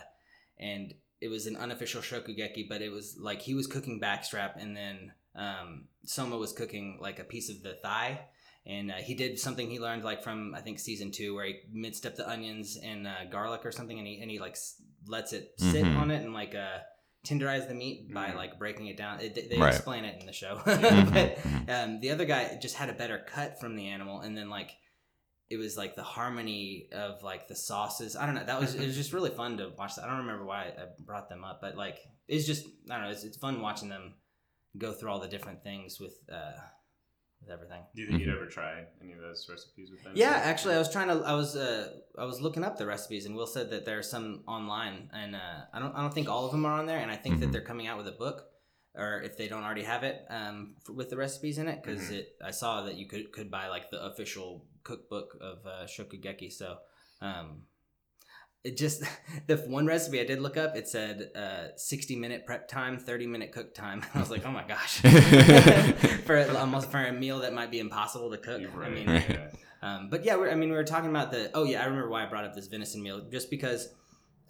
[0.61, 4.77] and it was an unofficial shokugeki, but it was like he was cooking backstrap, and
[4.77, 8.21] then um, Soma was cooking like a piece of the thigh.
[8.67, 11.61] And uh, he did something he learned like from I think season two, where he
[11.73, 14.83] minced up the onions and uh, garlic or something, and he and he like s-
[15.07, 15.97] lets it sit Mhm.
[15.97, 16.79] on it and like uh,
[17.25, 18.37] tenderize the meat by Mhm.
[18.37, 19.21] like breaking it down.
[19.21, 19.73] It, they they Right.
[19.75, 21.71] explain it in the show, Mhm, but mhm.
[21.71, 24.73] um, the other guy just had a better cut from the animal, and then like
[25.49, 28.17] it was like the harmony of like the sauces.
[28.17, 28.45] I don't know.
[28.45, 29.95] That was it was just really fun to watch.
[29.95, 30.05] That.
[30.05, 33.11] I don't remember why I brought them up, but like it's just I don't know.
[33.11, 34.15] It's, it's fun watching them
[34.77, 36.53] go through all the different things with uh,
[37.47, 37.83] with everything.
[37.95, 40.13] Do you think you'd ever try any of those recipes with them?
[40.15, 41.25] Yeah, actually, I was trying to.
[41.25, 44.03] I was uh, I was looking up the recipes, and Will said that there are
[44.03, 46.99] some online, and uh, I don't I don't think all of them are on there,
[46.99, 47.53] and I think that Mhm.
[47.53, 48.47] they're coming out with a book,
[48.95, 52.11] or if they don't already have it, um, f with the recipes in it, because
[52.11, 52.19] Mhm.
[52.19, 56.53] it I saw that you could could buy like the official cookbook of uh, shokugeki,
[56.53, 56.79] so.
[57.23, 57.63] Um,
[58.67, 59.03] it just
[59.47, 60.77] the one recipe I did look up.
[60.77, 64.05] It said uh, sixty minute prep time, thirty minute cook time.
[64.15, 65.01] I was like, oh my gosh,
[66.25, 68.61] for almost for a meal that might be impossible to cook.
[68.61, 69.49] You're I mean, yeah.
[69.83, 71.51] um, but yeah, we're, I mean, we were talking about the.
[71.55, 73.89] Oh yeah, I remember why I brought up this venison meal, just because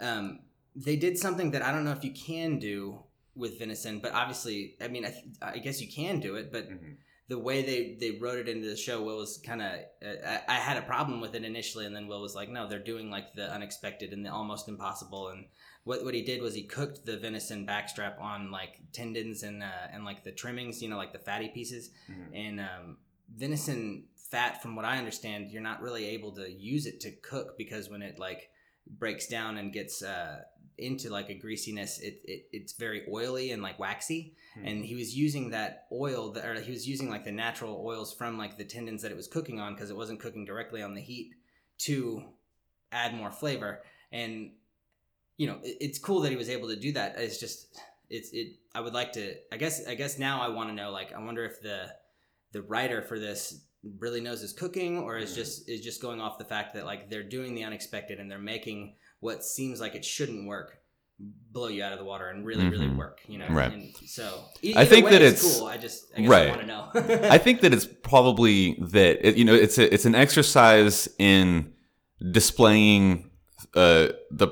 [0.00, 0.40] um,
[0.74, 3.00] they did something that I don't know if you can do
[3.35, 6.70] with venison, but obviously, I mean, I, th- I guess you can do it, but
[6.70, 6.96] Mhm.
[7.28, 9.72] The way they they wrote it into the show, Will was kind of.
[10.04, 12.68] Uh, I, I had a problem with it initially, and then Will was like, "No,
[12.68, 15.46] they're doing like the unexpected and the almost impossible." And
[15.84, 19.88] what what he did was he cooked the venison backstrap on like tendons and uh,
[19.92, 22.30] and like the trimmings, you know, like the fatty pieces Mhm.
[22.34, 22.96] and um,
[23.34, 27.56] venison fat from what i understand you're not really able to use it to cook
[27.56, 28.50] because when it like
[28.88, 30.40] breaks down and gets uh,
[30.78, 34.66] into like a greasiness it, it it's very oily and like waxy Mhm.
[34.70, 38.12] and he was using that oil that, or he was using like the natural oils
[38.14, 40.94] from like the tendons that it was cooking on because it wasn't cooking directly on
[40.94, 41.32] the heat
[41.78, 42.24] to
[42.92, 44.52] add more flavor and
[45.38, 47.78] you know it, it's cool that he was able to do that it's just
[48.10, 50.90] it's it i would like to i guess i guess now i want to know
[50.90, 51.86] like i wonder if the
[52.52, 53.62] the writer for this
[53.98, 55.36] really knows his cooking or is Mhm.
[55.36, 58.38] just is just going off the fact that like they're doing the unexpected and they're
[58.38, 60.79] making what seems like it shouldn't work
[61.18, 62.96] blow you out of the water and really really Mhm.
[62.98, 63.72] work you know Right.
[63.72, 64.44] and so
[64.76, 66.46] I think that it's it's- cool i just i guess right.
[66.48, 66.90] i want to know
[67.31, 71.72] I think that it's probably that it, you know it's a, it's an exercise in
[72.33, 73.31] displaying
[73.74, 74.48] uh, the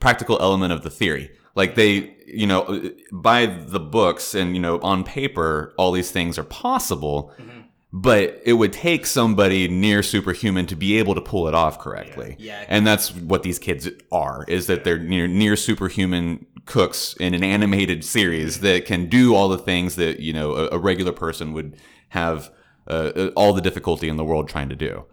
[0.00, 1.30] practical element of the theory.
[1.54, 6.38] Like they, you know, by the books and you know on paper, all these things
[6.38, 7.53] are possible, Mhm.
[7.96, 12.34] But it would take somebody near superhuman to be able to pull it off correctly.
[12.40, 17.34] yeah And that's what these kids are: is that they're near near superhuman cooks in
[17.34, 21.12] an animated series that can do all the things that you know a, a regular
[21.12, 21.76] person would
[22.08, 22.50] have
[22.88, 25.04] uh, uh, all the difficulty in the world trying to do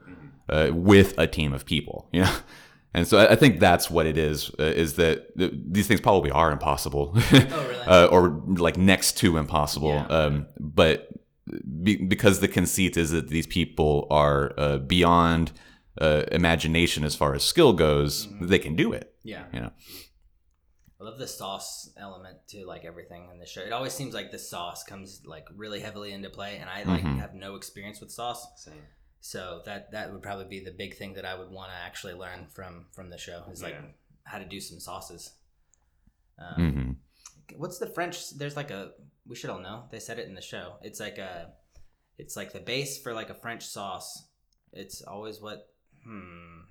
[0.49, 2.09] uh, with a team of people.
[2.13, 2.35] You know.
[2.93, 6.01] And so I I think that's what it is: uh, is that th- these things
[6.01, 9.93] probably are impossible, oh really uh, or like next to impossible.
[9.93, 10.07] Yeah.
[10.07, 11.07] Um, but
[11.83, 15.51] be, because the conceit is that these people are uh, beyond
[15.99, 18.47] uh, imagination as far as skill goes, Mhm.
[18.47, 19.13] they can do it.
[19.23, 19.71] yeah You know.
[20.99, 23.61] I love the sauce element to like everything in the show.
[23.61, 27.03] It always seems like the sauce comes like really heavily into play, and I like
[27.03, 27.17] Mhm.
[27.19, 28.83] have no experience with sauce, Same.
[29.19, 32.13] so that that would probably be the big thing that I would want to actually
[32.13, 33.91] learn from from the show is like Yeah.
[34.23, 35.31] how to do some sauces.
[36.37, 36.91] Um, hmm
[37.57, 38.29] What's the French?
[38.37, 38.93] There's like a
[39.27, 39.83] we should all know.
[39.91, 40.75] They said it in the show.
[40.81, 41.51] It's like a,
[42.17, 44.27] it's like the base for like a French sauce.
[44.73, 45.67] It's always what
[46.03, 46.61] hmm,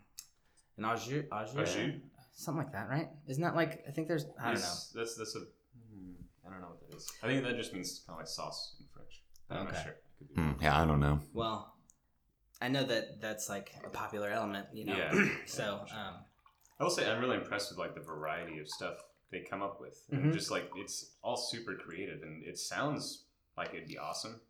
[0.78, 1.94] an au jus, au jus, Au jus?
[2.34, 3.08] something like that, right?
[3.28, 4.60] Isn't that like I think there's I don't know.
[4.60, 5.40] Yes, That's that's a.
[5.40, 6.12] hmm,
[6.46, 7.10] I don't know what that is.
[7.22, 9.22] I think that just means kind of like sauce in French.
[9.50, 9.72] I'm Okay.
[9.76, 9.92] not sure.
[9.92, 10.56] I could be wrong.
[10.62, 11.20] yeah, I don't know.
[11.34, 11.74] Well,
[12.62, 14.96] I know that that's like a popular element, you know.
[14.96, 15.12] Yeah.
[15.46, 16.14] so, Yeah, um,
[16.78, 18.96] I will say I'm really impressed with like the variety of stuff
[19.30, 19.96] they come up with.
[20.10, 20.32] And Mhm.
[20.32, 23.24] Just like it's all super creative and it sounds
[23.56, 24.40] like it'd be awesome.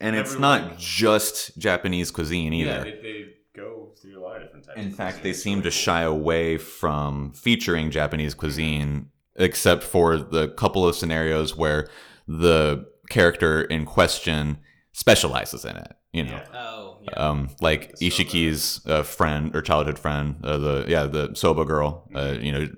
[0.00, 2.70] And it's Never not just Japanese cuisine either.
[2.70, 4.78] Yeah, they, they go through a lot of different types.
[4.80, 10.48] In of fact, they seem to shy away from featuring Japanese cuisine, except for the
[10.48, 11.88] couple of scenarios where
[12.26, 14.58] the character in question
[14.92, 15.92] specializes in it.
[16.12, 16.58] You know, Yeah.
[16.58, 21.64] oh yeah, um, like Isshiki's uh, friend or childhood friend, uh, the yeah, the Soba
[21.64, 22.08] girl.
[22.14, 22.44] Uh, Mhm.
[22.44, 22.68] you know,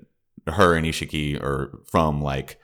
[0.47, 2.59] her and Isshiki are from like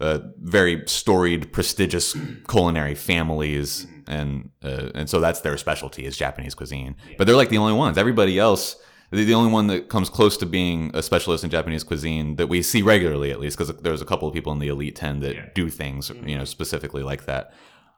[0.00, 2.16] uh, very storied, prestigious
[2.48, 6.96] culinary families, and uh, and so that's their specialty is Japanese cuisine.
[7.18, 7.98] But they're like the only ones.
[7.98, 8.76] Everybody else.
[9.14, 12.62] The only one that comes close to being a specialist in Japanese cuisine that we
[12.62, 15.34] see regularly, at least, because there's a couple of people in the elite ten that
[15.34, 15.48] Yeah.
[15.54, 16.48] do things, you know, Mhm.
[16.48, 17.52] specifically like that.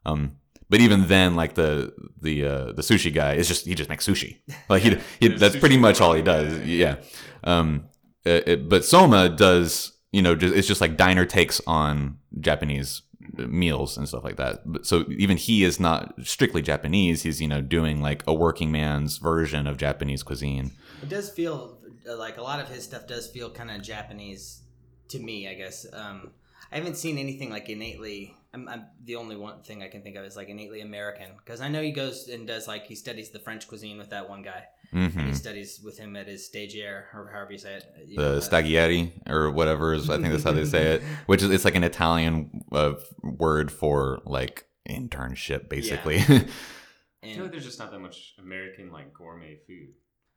[0.05, 0.33] Um,
[0.69, 4.05] but even then, like the the uh, the sushi guy is just he just makes
[4.05, 4.39] sushi.
[4.69, 6.59] Like he, he that's pretty much all he does.
[6.67, 6.97] Yeah.
[7.45, 7.85] Um,
[8.25, 13.03] it, it- but Soma does, you know, just, it's just like diner takes on Japanese
[13.37, 14.61] meals and stuff like that.
[14.65, 17.23] But- So even he is not strictly Japanese.
[17.23, 20.73] He's you know doing like a working man's version of Japanese cuisine.
[21.03, 24.63] It does feel uh, like a lot of his stuff does feel kind of Japanese
[25.09, 25.87] to me, I guess.
[25.93, 26.31] Um,
[26.73, 28.35] I haven't seen anything like innately.
[28.53, 31.61] I'm, I'm the only one thing I can think of is like innately American because
[31.61, 34.43] I know he goes and does like he studies the French cuisine with that one
[34.43, 34.65] guy.
[34.95, 37.85] And hmm he studies with him at his stagiaire or however you say it.
[38.07, 41.03] You The know, uh, stagieri or whatever is I think that's how they say it,
[41.27, 46.19] which is it's like an Italian uh, word for like internship basically.
[47.23, 49.89] I feel like there's just not that much American like gourmet food.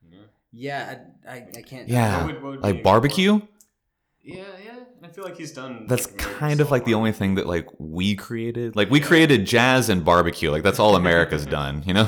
[0.03, 0.23] You know?
[0.51, 0.95] yeah,
[1.27, 1.87] I, I, I can't.
[1.89, 2.17] Yeah.
[2.23, 3.31] What would- what would like barbecue.
[3.39, 3.47] gourmet-
[4.23, 4.79] Yeah, yeah.
[5.03, 5.85] I feel like he's done.
[5.87, 8.75] That's like, kind of like the only thing that like we created.
[8.75, 10.49] Like we created jazz and barbecue.
[10.49, 12.07] Like that's all America's done, you know?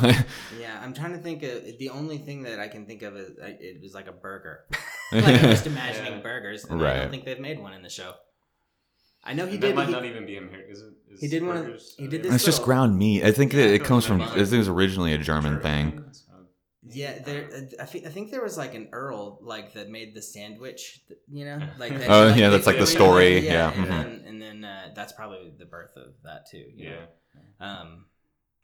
[0.79, 3.37] Yeah, I'm trying to think of the only thing that I can think of is
[3.43, 4.65] I- it was like a burger.
[5.11, 6.19] like I'm just imagining Yeah.
[6.21, 6.65] burgers.
[6.65, 8.13] And I don't think they've made one in the show.
[9.23, 9.75] I know he And that did.
[9.75, 10.71] might he, not even be American.
[10.71, 10.93] Is it?
[11.13, 13.23] Is he did one of- he did uh, this it's just ground meat.
[13.23, 14.21] I think Yeah, that it comes from.
[14.21, 16.05] I think it was originally a German thing.
[16.91, 17.49] Yeah, there.
[17.79, 21.01] I, thi- I think there was like an Earl like that made the sandwich.
[21.29, 23.71] You know, like that, Oh, like, yeah, that's like the put it story, Yeah, yeah,
[23.73, 26.63] and then, and then uh, that's probably the birth of that too.
[26.73, 26.97] you know?
[27.59, 27.79] Yeah.
[27.81, 28.05] Um,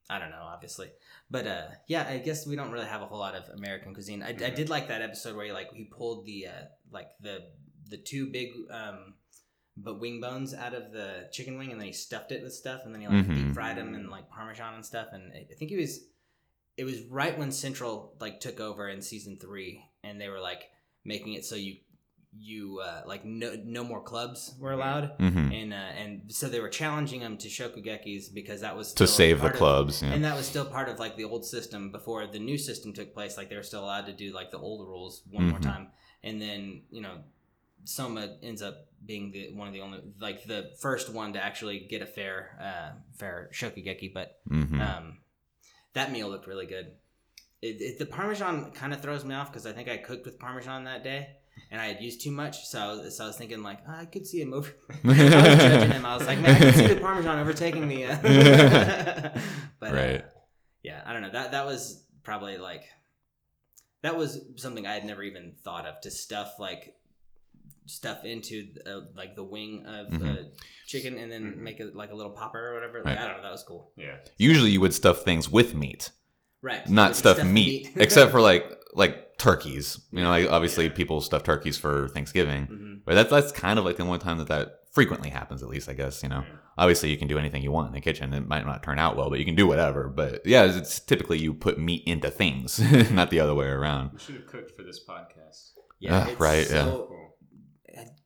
[0.09, 0.89] I don't know, obviously,
[1.31, 4.21] but uh, yeah, I guess we don't really have a whole lot of American cuisine.
[4.21, 4.55] I, I Mhm.
[4.55, 7.51] did like that episode where he like he pulled the uh, like the
[7.89, 9.15] the two big um,
[9.77, 12.81] but wing bones out of the chicken wing, and then he stuffed it with stuff,
[12.85, 13.35] and then he like Mhm.
[13.35, 15.07] deep fried them in like parmesan and stuff.
[15.11, 16.01] And I I think he was
[16.77, 20.69] it was right when Central like took over in season three, and they were like
[21.03, 21.77] making it so you
[22.39, 26.59] you uh, like no no more clubs were allowed hmm and uh, and so they
[26.59, 30.01] were challenging them to shokugekis because that was To save the part of- clubs.
[30.03, 30.13] Yeah.
[30.13, 33.13] and that was still part of like the old system before the new system took
[33.13, 33.37] place.
[33.37, 35.63] Like they were still allowed to do like the old rules one more Mhm.
[35.63, 35.87] time,
[36.23, 37.19] and then you know,
[37.85, 41.79] Soma ends up being the one of the only like the first one to actually
[41.89, 44.13] get a fair uh, fair shokugeki.
[44.13, 44.79] But Mhm.
[44.81, 45.17] um,
[45.93, 46.87] that meal looked really good.
[47.61, 50.37] It, it, the parmesan kind of throws me off because I think I cooked with
[50.39, 51.37] parmesan that day.
[51.71, 53.93] And I had used too much, so I was, so I was thinking like oh,
[53.93, 54.71] I could see him over.
[55.03, 56.05] I was judging him.
[56.05, 58.05] I was like, man, I can see the parmesan overtaking the.
[58.05, 58.17] Uh...
[59.79, 60.25] but, uh, Right.
[60.83, 61.31] yeah, I don't know.
[61.31, 62.83] That that was probably like
[64.03, 66.95] that was something I had never even thought of to stuff like
[67.87, 70.45] stuff into uh, like the wing of the Mhm.
[70.87, 71.57] chicken and then Mhm.
[71.57, 72.97] make it like a little popper or whatever.
[72.99, 73.17] Like Right.
[73.19, 73.43] I don't know.
[73.43, 73.91] That was cool.
[73.95, 74.17] Yeah.
[74.37, 76.11] Usually you would stuff things with meat,
[76.61, 76.87] Right.
[76.89, 79.99] not Like, stuff the meat, except for like like turkeys.
[80.11, 80.93] You know, like obviously Yeah.
[80.93, 82.99] people stuff turkeys for Thanksgiving, Mhm.
[83.05, 85.61] but that's that's kind of like the only time that that frequently happens.
[85.63, 86.43] At least I guess you know.
[86.47, 86.55] Yeah.
[86.77, 88.33] Obviously, you can do anything you want in the kitchen.
[88.33, 90.09] It might not turn out well, but you can do whatever.
[90.09, 92.79] But yeah, it's typically you put meat into things,
[93.11, 94.11] not the other way around.
[94.13, 95.69] We should have cooked for this podcast.
[95.99, 96.25] Yeah.
[96.25, 96.83] Ah, it's right, yeah.
[96.83, 97.09] Cool.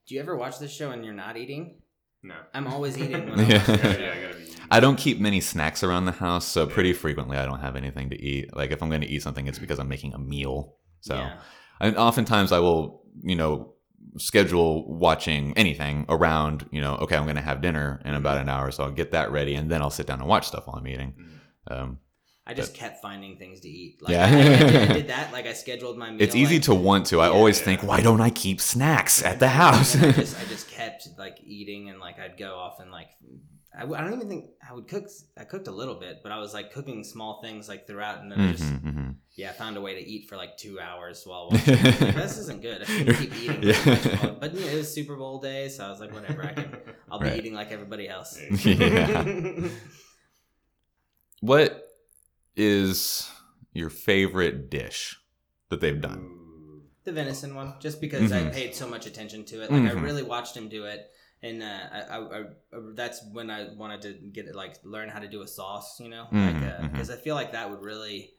[0.08, 1.76] Do you ever watch this show and you're not eating?
[2.24, 2.34] No.
[2.54, 3.30] I'm always eating.
[3.30, 3.64] When I'm Yeah.
[3.68, 4.50] Yeah, yeah, I gotta be.
[4.72, 6.74] I don't keep many snacks around the house, so Yeah.
[6.74, 8.56] pretty frequently I don't have anything to eat.
[8.56, 10.76] Like if I'm going to eat something, it's because I'm making a meal.
[11.02, 11.34] So Yeah.
[11.80, 13.74] and oftentimes I will, you know,
[14.18, 18.50] schedule watching anything around, you know, okay, I'm going to have dinner in about an
[18.50, 20.78] hour, so I'll get that ready, and then I'll sit down and watch stuff while
[20.78, 21.14] I'm eating.
[21.70, 21.72] Mm.
[21.78, 22.00] Um,
[22.48, 24.00] I just kept finding things to eat.
[24.02, 24.26] Like, Yeah.
[24.26, 24.32] I, I
[24.72, 25.32] did, I did that.
[25.32, 26.20] Like I scheduled my meal.
[26.22, 27.22] it's easy like, to want to.
[27.22, 27.34] I Yeah.
[27.34, 27.66] always Yeah.
[27.66, 29.96] think, why don't I keep snacks at the house?
[29.96, 33.10] I just I just kept like eating and like I'd go off and like
[33.76, 35.06] I, w- I don't even think I would cook.
[35.38, 38.32] I cooked a little bit, but I was like cooking small things like throughout, and
[38.32, 39.16] then I just Mhm, mhm.
[39.36, 41.76] yeah found a way to eat for like two hours while watching.
[41.78, 42.82] I was like, this isn't good.
[42.82, 43.64] I shouldn't keep eating.
[43.64, 43.74] Yeah.
[43.74, 46.12] so much while- But you know, it was Super Bowl day, so I was like,
[46.14, 46.44] whatever.
[46.46, 46.78] I can.
[47.12, 47.38] I'll be Right.
[47.38, 48.40] eating like everybody else.
[48.66, 49.70] Yeah.
[51.42, 51.88] What
[52.56, 53.30] is
[53.74, 55.18] your favorite dish
[55.70, 56.36] that they've done?
[57.06, 58.54] The venison one, just because I Mhm.
[58.54, 59.72] paid so much attention to it.
[59.72, 60.04] Like I Mhm.
[60.04, 61.10] really watched him do it,
[61.42, 62.44] and uh, I, I, I,
[62.94, 66.00] that's when I wanted to get it, like learn how to do a sauce.
[66.00, 66.92] You know, Mhm, like mhm.
[66.92, 68.34] because I feel like that would really,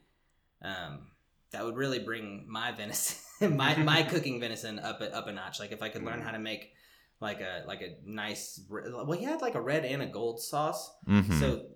[0.62, 1.08] um,
[1.52, 3.16] that would really bring my venison,
[3.56, 5.60] my my cooking venison up a, up a notch.
[5.60, 6.72] Like if I could learn how to make
[7.20, 10.90] like a like a nice, well, he had like a red and a gold sauce.
[11.08, 11.38] Mhm.
[11.40, 11.66] So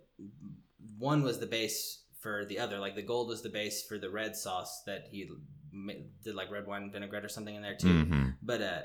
[0.99, 2.79] one was the base for the other.
[2.79, 5.29] Like the gold was the base for the red sauce that he
[6.23, 7.89] did, like red wine vinaigrette or something in there too.
[8.05, 8.37] Mhm.
[8.43, 8.83] But uh,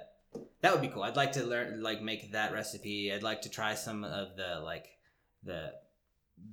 [0.62, 1.04] that would be cool.
[1.04, 3.12] I'd like to learn, like, make that recipe.
[3.13, 4.88] I'd like to try some of the like
[5.43, 5.72] the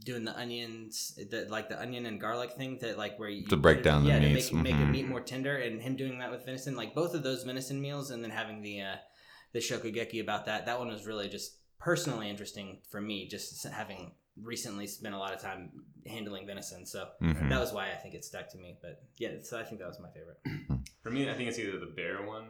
[0.04, 3.56] doing the onions, the like the onion and garlic thing that like where you To
[3.56, 4.90] break put it- down the yeah, meats, to make, make the mhm.
[4.90, 6.74] meat more tender, and him doing that with venison.
[6.76, 8.96] Like both of those venison meals, and then having the uh,
[9.52, 10.66] the shokugeki about that.
[10.66, 15.32] That one was really just personally interesting for me, just having recently spent a lot
[15.32, 15.70] of time
[16.06, 16.84] handling venison.
[16.84, 17.48] So Mhm.
[17.48, 18.76] that was why I think it stuck to me.
[18.82, 20.38] But yeah, so I think that was my favorite.
[21.02, 22.48] For me, I think it's either the bear one.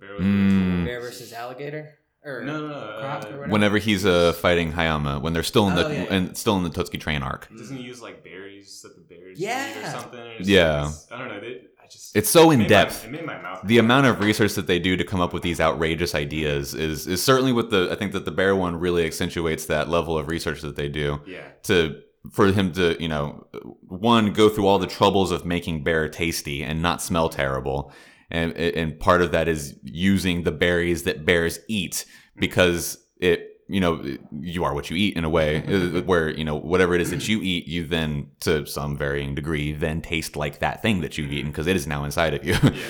[0.00, 0.72] The bear was Mm.
[0.72, 0.84] really.
[0.84, 2.98] Bear versus alligator, or No, no, no.
[3.00, 3.48] crop uh, or.
[3.48, 5.90] Whenever he's Crop uh, whenever he's uh fighting Hayama when they're still in the Oh,
[5.90, 6.14] yeah, yeah.
[6.14, 7.48] and still in the Totsuki train arc.
[7.56, 9.70] doesn't he use like berries that the bears Yeah.
[9.70, 10.20] eat or something?
[10.20, 10.80] It's- Yeah.
[10.82, 11.40] it's- I don't know.
[11.40, 13.02] They, I just It's so it in made depth.
[13.02, 13.60] My, it made my mouth.
[13.64, 13.84] the water.
[13.84, 17.22] amount of research that they do to come up with these outrageous ideas is is
[17.22, 20.60] certainly what the I think that the bear one really accentuates that level of research
[20.62, 21.40] that they do Yeah.
[21.64, 22.00] to
[22.30, 23.46] for him to you know
[23.88, 27.90] one go through all the troubles of making bear tasty and not smell terrible
[28.32, 32.04] and and part of that is using the berries that bears eat
[32.36, 34.04] because it you know
[34.40, 37.10] you are what you eat in a way uh, where you know whatever it is
[37.10, 41.16] that you eat you then to some varying degree then taste like that thing that
[41.16, 42.70] you've eaten because it is now inside of you Yeah.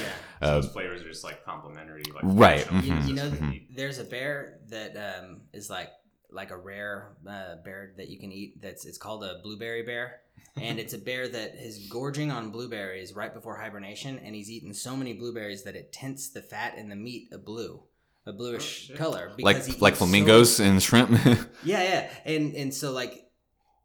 [0.42, 2.02] So Uh, those flavors are just like complementary.
[2.12, 3.02] Like Right, functional.
[3.02, 3.76] You, you know, mhm.
[3.76, 5.90] there's a bear that um, is like
[6.32, 8.60] like a rare uh, bear that you can eat.
[8.62, 10.20] That's it's called a blueberry bear,
[10.56, 14.74] and it's a bear that is gorging on blueberries right before hibernation, and he's eaten
[14.74, 17.82] so many blueberries that it tints the fat and the meat a blue,
[18.26, 19.32] a bluish Oh, color.
[19.38, 21.10] like like eats so- flamingos and shrimp
[21.64, 23.18] yeah, yeah, and and so like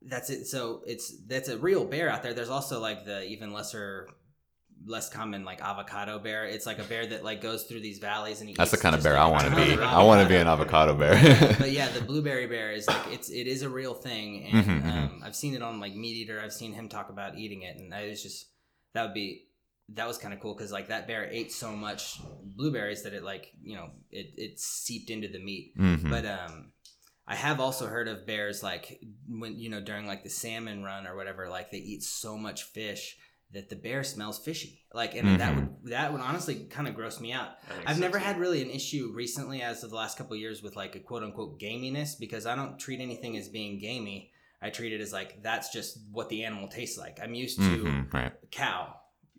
[0.01, 0.45] that's it.
[0.45, 2.33] So it's that's a real bear out there.
[2.33, 4.07] There's also like the even lesser,
[4.87, 6.45] less common like avocado bear.
[6.45, 9.03] It's like a bear that like goes through these valleys and that's the kind of
[9.03, 10.95] bear like, I want to be I want to be an avocado.
[10.95, 11.15] bear
[11.59, 14.81] but yeah, the blueberry bear is like it's it is a real thing, and Mhm,
[14.83, 14.93] mhm.
[14.97, 16.39] um, I've seen it on like Meat Eater.
[16.41, 18.47] I've seen him talk about eating it, and I was just
[18.93, 19.43] that would be
[19.93, 23.23] that was kind of cool because like that bear ate so much blueberries that it
[23.23, 25.73] like you know it it seeped into the meat.
[25.77, 26.09] Mhm.
[26.09, 26.71] But um,
[27.27, 31.07] I have also heard of bears like when you know during like the salmon run
[31.07, 33.17] or whatever, like they eat so much fish
[33.53, 34.83] that the bear smells fishy.
[34.93, 37.49] Like, and that would that would honestly kind of gross me out.
[37.69, 40.39] I think I've never had really an issue recently, as of the last couple of
[40.39, 44.31] years, with like a quote unquote gaminess because I don't treat anything as being gamey.
[44.61, 47.19] I treat it as like that's just what the animal tastes like.
[47.21, 48.95] I'm used to Mhm, right cow,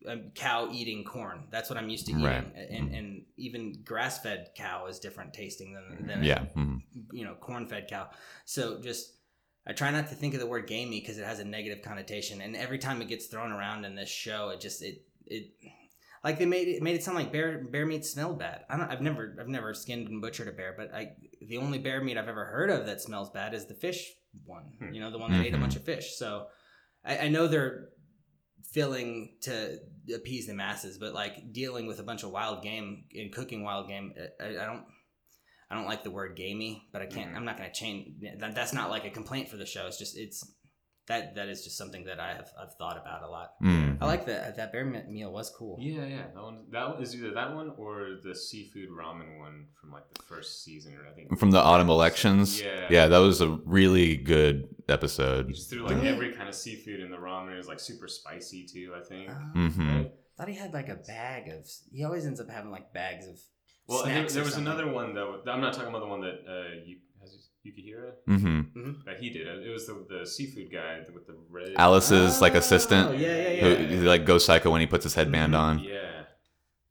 [0.06, 1.48] um, cow eating corn.
[1.50, 2.46] That's what I'm used to eating, Right.
[2.54, 6.82] and and even grass fed cow is different tasting than than yeah mhm.
[7.12, 8.08] you know corn fed cow.
[8.44, 9.16] So just
[9.68, 12.40] I try not to think of the word gamey because it has a negative connotation,
[12.40, 15.50] and every time it gets thrown around in this show, it just it it
[16.24, 18.64] like they made it made it sound like bear bear meat smelled bad.
[18.70, 18.90] I don't.
[18.90, 21.12] I've never I've never skinned and butchered a bear, but I
[21.46, 24.10] the only bear meat I've ever heard of that smells bad is the fish
[24.46, 24.64] one.
[24.78, 24.92] Hmm.
[24.92, 25.60] You know, the one that ate a Mhm.
[25.60, 26.14] bunch of fish.
[26.16, 26.46] So
[27.04, 27.90] I, I know they're
[28.72, 29.78] filling to
[30.14, 33.88] appease the masses, but like dealing with a bunch of wild game and cooking wild
[33.88, 34.84] game, I, I don't.
[35.70, 37.32] I don't like the word gamey, but I can't.
[37.32, 37.36] Mhm.
[37.36, 38.14] I'm not going to change.
[38.40, 39.86] That, that's not like a complaint for the show.
[39.86, 40.42] It's just it's
[41.08, 43.50] that that is just something that I have I've thought about a lot.
[43.62, 43.96] Mm.
[44.00, 45.78] I like that that bear me- meal was cool.
[45.80, 46.22] Yeah, yeah.
[46.34, 46.64] That one.
[46.70, 50.64] That one is either that one or the seafood ramen one from like the first
[50.64, 52.86] season, or I think from the autumn elections Yeah.
[52.90, 56.08] yeah that was a really good He episode just threw like Really?
[56.08, 57.52] every kind of seafood in the ramen.
[57.54, 58.94] It was like super spicy too.
[58.94, 59.30] I think.
[59.30, 60.12] Uh, hmm Right?
[60.36, 61.66] thought he had like a bag of.
[61.90, 63.38] He always ends up having like bags of.
[63.88, 64.72] Well, there, snacks there was something.
[64.72, 65.40] another one though.
[65.46, 69.46] I'm not talking about the one that uh, you has Yukihira hmm that he did.
[69.46, 71.72] It was the, the seafood guy with the red.
[71.76, 73.76] alice's like Oh, assistant Yeah, yeah, who yeah.
[73.88, 76.22] he, like goes psycho when he puts his headband Mhm, on Yeah.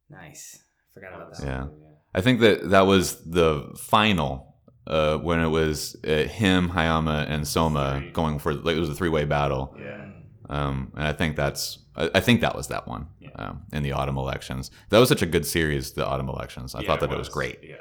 [0.09, 0.63] Nice.
[0.93, 1.47] Forgot about was- that.
[1.47, 1.67] Yeah.
[2.15, 4.55] I think that that was the final
[4.87, 8.11] uh, when it was uh, him, Hayama, and Soma Three.
[8.11, 9.75] going for like it was a three way battle.
[9.79, 10.05] Yeah.
[10.49, 13.29] Um, and I think that's I, I think that was that one Yeah.
[13.35, 14.71] um, in the autumn elections.
[14.89, 16.73] That was such a good series, the autumn elections.
[16.75, 17.59] I Yeah, thought that it was great.
[17.63, 17.75] Yeah.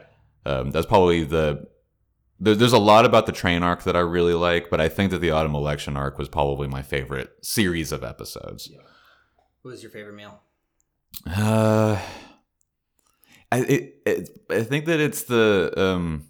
[0.44, 1.68] Um, that's probably the
[2.38, 5.10] there, there's a lot about the train arc that I really like, but I think
[5.10, 8.68] that the autumn election arc was probably my favorite series of episodes.
[8.70, 8.78] Yeah.
[9.62, 10.40] What was your favorite meal?
[11.26, 11.98] Uh,
[13.52, 16.26] I it, it, I think that it's the um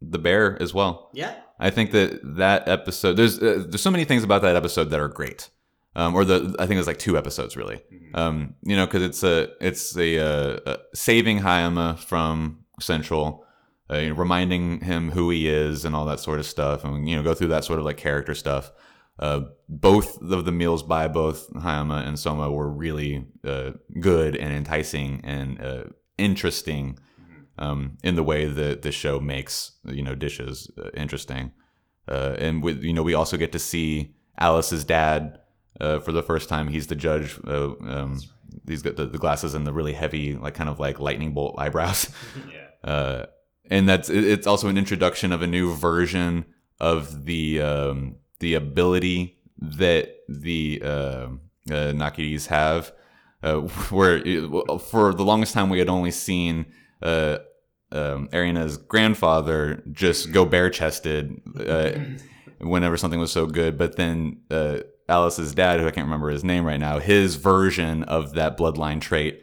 [0.00, 1.10] the bear as well.
[1.14, 1.34] Yeah.
[1.58, 5.00] I think that that episode there's uh, there's so many things about that episode that
[5.00, 5.48] are great.
[5.94, 7.76] Um, or the I think it's like two episodes really.
[7.92, 8.16] Mhm.
[8.18, 13.44] Um, you know, because it's a it's a, uh uh saving Hayama from Central,
[13.90, 17.08] uh, you know, reminding him who he is and all that sort of stuff, and
[17.08, 18.72] you know, go through that sort of like character stuff.
[19.18, 24.52] Uh, both of the meals by both Hayama and Soma were really uh, good and
[24.52, 25.84] enticing and uh,
[26.16, 27.64] interesting Mhm.
[27.64, 31.52] um, in the way that the show makes you know dishes uh, interesting.
[32.08, 35.38] Uh, and with you know, we also get to see Alice's dad
[35.80, 36.68] uh, for the first time.
[36.68, 37.38] He's the judge.
[37.46, 38.20] Uh, um,
[38.66, 41.54] he's got the, the glasses and the really heavy, like kind of like lightning bolt
[41.58, 42.10] eyebrows.
[42.52, 42.58] yeah.
[42.84, 43.26] Uh,
[43.70, 46.44] and that's it's also an introduction of a new version
[46.80, 51.28] of the um, the ability that the uh, uh,
[51.94, 52.90] Nakiris have,
[53.44, 53.60] uh,
[53.90, 56.66] where it- for the longest time we had only seen
[57.02, 57.38] uh,
[57.92, 61.92] um, Erina's grandfather just go bare chested uh,
[62.58, 64.78] whenever something was so good, but then uh,
[65.08, 69.00] Alice's dad, who I can't remember his name right now, his version of that bloodline
[69.00, 69.42] trait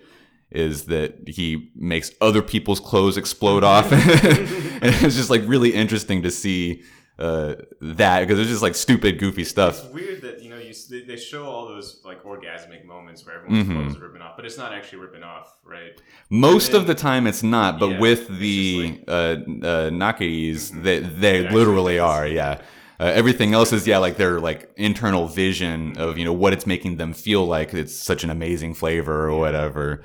[0.52, 3.92] is that he makes other people's clothes explode off.
[3.92, 6.82] and it's just like really interesting to see
[7.20, 9.84] uh, that because it's just like stupid, goofy stuff.
[9.84, 10.74] It's weird that you know you
[11.06, 13.74] they, show all those like orgasmic moments where everyone's Mhm.
[13.76, 16.00] clothes are ripping off, but it's not actually ripping off, right?
[16.30, 20.72] Most And of the time, it's not, but Yeah, with the just uh, uh, Nakis,
[20.72, 20.84] Mhm.
[20.84, 22.62] they, they It literally are, yeah.
[23.00, 26.66] Uh, everything else is, yeah, like their like internal vision of you know what it's
[26.66, 30.04] making them feel like it's such an amazing flavor or whatever.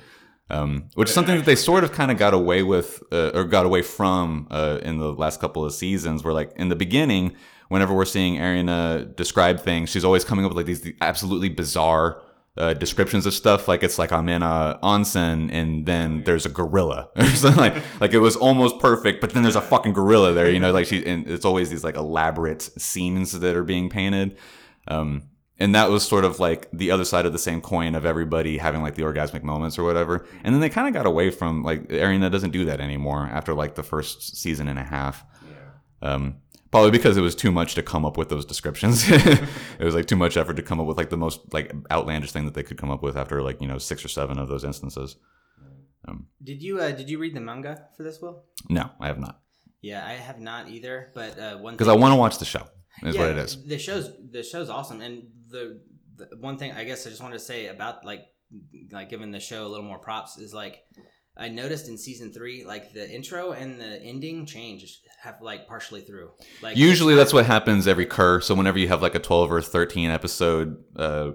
[0.51, 3.45] Um, which is something that they sort of kind of got away with uh, or
[3.45, 6.23] got away from uh, in the last couple of seasons.
[6.23, 7.35] Where like in the beginning,
[7.69, 12.23] whenever we're seeing Erina describe things, she's always coming up with like these absolutely bizarre
[12.57, 13.67] uh, descriptions of stuff.
[13.67, 17.83] Like it's like I'm in a onsen and then there's a gorilla or something like
[18.01, 20.51] like it was almost perfect, but then there's a fucking gorilla there.
[20.51, 24.37] You know, like she and it's always these like elaborate scenes that are being painted.
[24.87, 28.05] Um, and that was sort of like the other side of the same coin of
[28.05, 30.27] everybody having like the orgasmic moments or whatever.
[30.43, 33.55] And then they kind of got away from like Erina doesn't do that anymore after
[33.55, 35.25] like the first season and a half.
[36.03, 36.09] Yeah.
[36.11, 36.37] Um,
[36.75, 39.05] probably because it was too much to come up with those descriptions.
[39.09, 39.49] it
[39.79, 42.47] was like too much effort to come up with like the most like outlandish thing
[42.47, 44.65] that they could come up with after like you know six or seven of those
[44.65, 45.15] instances.
[46.09, 48.43] Um, Did you uh, did you read the manga for this, Will?
[48.69, 49.41] no, I have not
[49.83, 51.13] Yeah, I have not either.
[51.15, 52.67] But uh, one because I want to watch the show.
[53.05, 53.65] Is yeah, what it is.
[53.65, 55.81] The show's the show's awesome, and the,
[56.17, 58.25] the one thing I guess I just wanted to say about like
[58.91, 60.81] like giving the show a little more props is like
[61.37, 66.01] I noticed in season three, like the intro and the ending change have like partially
[66.03, 66.31] through.
[66.63, 68.41] Like Usually that's what happens every cour.
[68.41, 71.33] So whenever you have like a 12 or 13 episode, uh,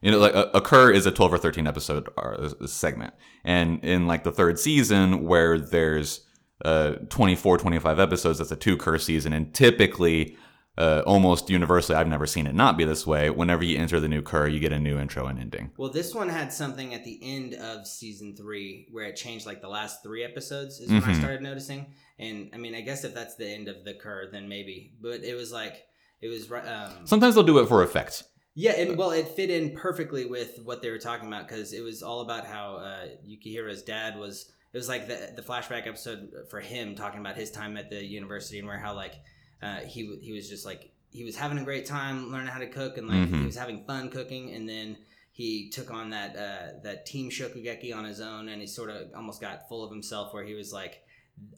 [0.00, 3.14] you know, like a, a cour is a 12 or 13 episode uh, segment.
[3.44, 6.26] And in like the third season where there's
[6.64, 9.32] uh, 24, 25 episodes, that's a two cour season.
[9.32, 10.36] And typically,
[10.76, 13.30] uh, almost universally, I've never seen it not be this way.
[13.30, 15.70] Whenever you enter the new cour, you get a new intro and ending.
[15.76, 19.62] Well, this one had something at the end of season three where it changed like
[19.62, 21.18] the last three episodes is when I Mhm.
[21.20, 21.86] started noticing.
[22.18, 24.92] And I mean, I guess if that's the end of the cour, then maybe.
[25.00, 25.84] But it was like
[26.20, 28.22] it was um, Sometimes they'll do it for effect.
[28.56, 31.82] Yeah, and well, it fit in perfectly with what they were talking about because it
[31.82, 34.50] was all about how uh, Yukihira's dad was.
[34.72, 38.04] It was like the the flashback episode for him talking about his time at the
[38.04, 39.14] university and where how like
[39.62, 42.66] uh, he he was just like he was having a great time learning how to
[42.68, 43.40] cook and like Mhm.
[43.40, 44.96] he was having fun cooking and then
[45.30, 49.08] he took on that uh, that team shokugeki on his own and he sort of
[49.16, 51.03] almost got full of himself where he was like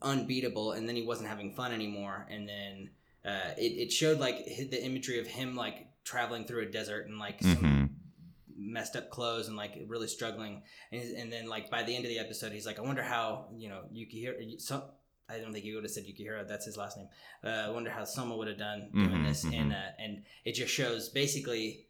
[0.03, 2.91] unbeatable and then he wasn't having fun anymore and then
[3.25, 7.19] uh, it, it showed like the imagery of him like traveling through a desert and
[7.19, 7.85] like some hmm
[8.59, 12.09] messed up clothes and like really struggling and, and then like by the end of
[12.09, 14.83] the episode he's like i wonder how you know yukihira so
[15.29, 17.07] i don't think he would have said yukihira that's his last name
[17.45, 19.61] uh, i wonder how soma would have done doing Mhm, this mhm.
[19.61, 21.87] and uh, and it just shows basically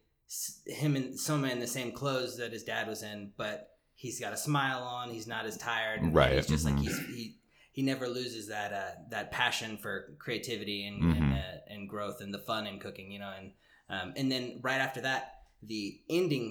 [0.65, 4.33] him and soma in the same clothes that his dad was in but he's got
[4.33, 6.81] a smile on he's not as tired Right, he's just like mhm.
[6.81, 7.35] he's he
[7.77, 11.17] he never loses that uh, that passion for creativity and Mhm.
[11.17, 13.31] and, uh, and growth and the fun in cooking, you know.
[13.39, 13.47] And
[13.95, 15.21] um, and then right after that,
[15.61, 16.45] the ending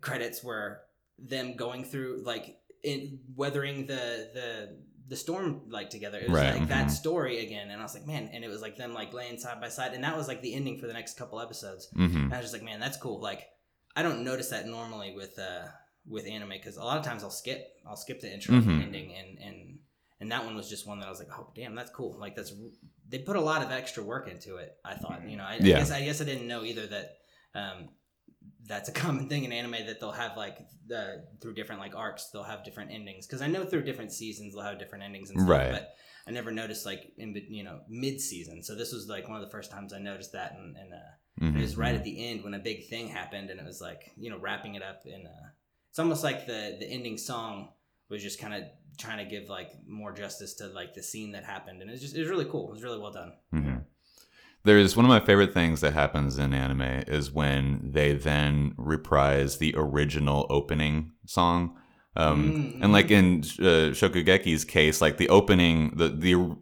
[0.00, 0.68] credits were
[1.20, 2.46] them going through like
[2.82, 4.02] in weathering the
[4.38, 4.48] the
[5.06, 6.18] the storm like together.
[6.18, 6.90] It was Right, like that mhm.
[7.02, 9.60] story again, and I was like, man, and it was like them like laying side
[9.60, 11.86] by side, and that was like the ending for the next couple episodes.
[11.94, 13.20] hmm And I was just like, man, that's cool.
[13.20, 13.42] Like,
[13.94, 15.66] I don't notice that normally with uh
[16.14, 18.78] with anime because a lot of times I'll skip I'll skip the intro and Mhm.
[18.78, 19.78] the ending and and
[20.22, 22.16] and that one was just one that I was like, oh damn, that's cool.
[22.18, 22.52] Like that's
[23.10, 24.70] they put a lot of extra work into it.
[24.84, 25.76] I thought, you know, I, Yeah.
[25.76, 27.08] I guess I guess I didn't know either that
[27.54, 27.88] um
[28.66, 30.56] that's a common thing in anime that they'll have like
[30.86, 34.54] the through different like arcs they'll have different endings because I know through different seasons
[34.54, 35.72] they'll have different endings and stuff, Right.
[35.72, 35.90] but
[36.26, 38.62] I never noticed like in you know mid season.
[38.62, 40.92] So this was like one of the first times I noticed that and and.
[40.94, 40.98] Uh,
[41.40, 41.56] Mm-hmm.
[41.56, 44.02] it was right at the end when a big thing happened, and it was like
[44.18, 45.24] you know wrapping it up in.
[45.26, 45.52] A,
[45.88, 47.70] it's almost like the the ending song
[48.10, 48.64] was just kind of
[48.98, 52.16] trying to give like more justice to like the scene that happened, and it's just
[52.16, 52.68] it was really cool.
[52.68, 53.32] It was really well done.
[53.50, 53.76] hmm
[54.64, 59.58] There's one of my favorite things that happens in anime is when they then reprise
[59.58, 61.76] the original opening song.
[62.14, 66.56] Um, Mm, and like in uh, Shokugeki's case, like the opening, the the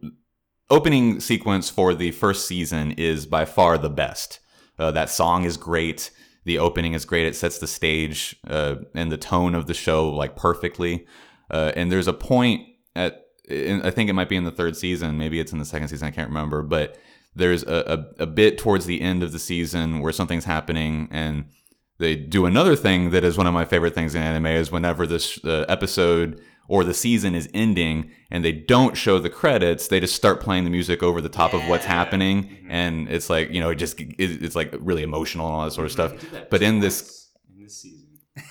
[0.71, 4.39] opening sequence for the first season is by far the best.
[4.79, 6.11] Uh, that song is great.
[6.45, 7.27] The opening is great.
[7.27, 11.07] It sets the stage uh, and the tone of the show like perfectly.
[11.51, 14.77] Uh, and there's a point at in, I think it might be in the third
[14.77, 16.07] season, maybe it's in the second season.
[16.07, 16.97] I can't remember, but
[17.35, 21.47] there's a, a, a bit towards the end of the season where something's happening and
[21.99, 25.07] they do another thing that is one of my favorite things in anime is whenever
[25.07, 30.01] this uh, episode or the season is ending and they don't show the credits they
[30.01, 31.91] just start playing the music over the top of what's Yeah.
[31.95, 32.67] happening Mhm.
[32.69, 35.73] and it's like you know it just it, it's like really emotional and all that
[35.73, 38.00] sort of stuff did that but in this- in this season.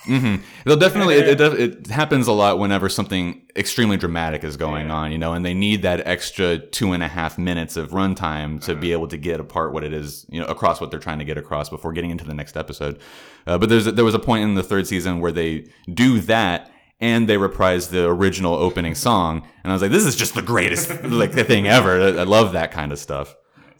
[0.04, 1.14] Hmm They'll definitely.
[1.16, 4.94] It, it, it happens a lot whenever something extremely dramatic is going Yeah.
[4.94, 8.60] on, you know, and they need that extra two and a half minutes of runtime
[8.64, 8.80] to Uh-huh.
[8.80, 11.24] be able to get apart what it is, you know, across what they're trying to
[11.24, 12.98] get across before getting into the next episode.
[13.46, 16.70] Uh, but there's there was a point in the third season where they do that.
[17.02, 20.42] And they reprise the original opening song, and I was like, "This is just the
[20.42, 23.34] greatest like thing ever." I love that kind of stuff.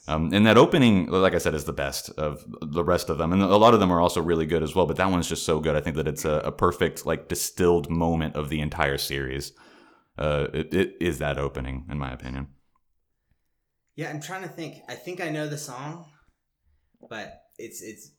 [0.08, 3.32] Um, and that opening, like I said, is the best of the rest of them,
[3.32, 4.86] and a lot of them are also really good as well.
[4.86, 5.76] But that one's just so good.
[5.76, 9.52] I think that it's a, a perfect, like, distilled moment of the entire series.
[10.18, 12.48] Uh, it, it is that opening, in my opinion.
[13.96, 14.82] Yeah, I'm trying to think.
[14.88, 16.06] I think I know the song,
[17.08, 18.12] but it's it's.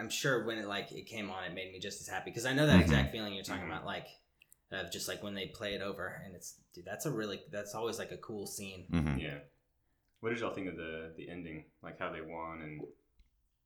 [0.00, 2.46] I'm sure when it like it came on, it made me just as happy because
[2.46, 2.82] I know that Mhm.
[2.82, 3.72] exact feeling you're talking Mhm.
[3.72, 4.06] about, like
[4.72, 7.74] of just like when they play it over, and it's dude, that's a really that's
[7.74, 8.86] always like a cool scene.
[8.90, 9.38] hmm Yeah.
[10.24, 11.64] What did y'all think of the the ending?
[11.82, 12.80] Like how they won and,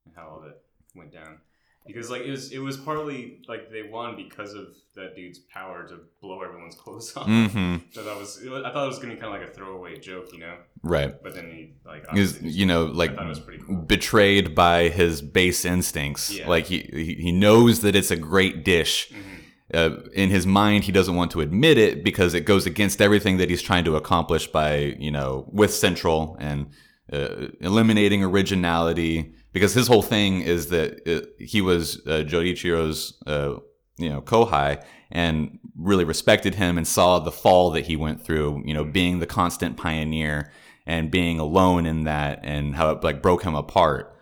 [0.07, 0.61] and how all that
[0.97, 1.39] went down?
[1.87, 5.87] Because like it was it was partly like they won because of that dude's power
[5.87, 7.29] to blow everyone's clothes off.
[7.29, 7.77] Mm-hmm.
[7.93, 10.33] So that was I thought it was gonna be kind of like a throwaway joke,
[10.33, 10.57] you know.
[10.83, 11.15] Right.
[11.23, 13.77] But then he like Is you know like it was pretty cool.
[13.77, 16.33] betrayed by his base instincts.
[16.33, 16.49] Yeah.
[16.49, 19.13] Like he he he knows that it's a great dish.
[19.13, 19.38] Mhm.
[19.75, 23.37] Uh, in his mind he doesn't want to admit it because it goes against everything
[23.37, 26.71] that he's trying to accomplish by you know with central and
[27.13, 29.35] uh, eliminating originality.
[29.53, 33.57] Because his whole thing is that uh, he was uh, Joichiro's uh,
[33.97, 38.63] you know kohai and really respected him and saw the fall that he went through
[38.65, 40.53] you know being the constant pioneer
[40.87, 44.15] and being alone in that and how it like broke him apart.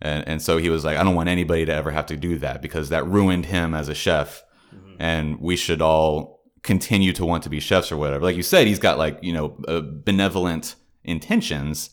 [0.00, 2.36] And, and so he was like i don't want anybody to ever have to do
[2.38, 4.43] that because that ruined him as a chef
[4.74, 4.96] Mhm.
[4.98, 8.24] and we should all continue to want to be chefs or whatever.
[8.24, 11.90] Like you said, he's got like you know uh, benevolent intentions.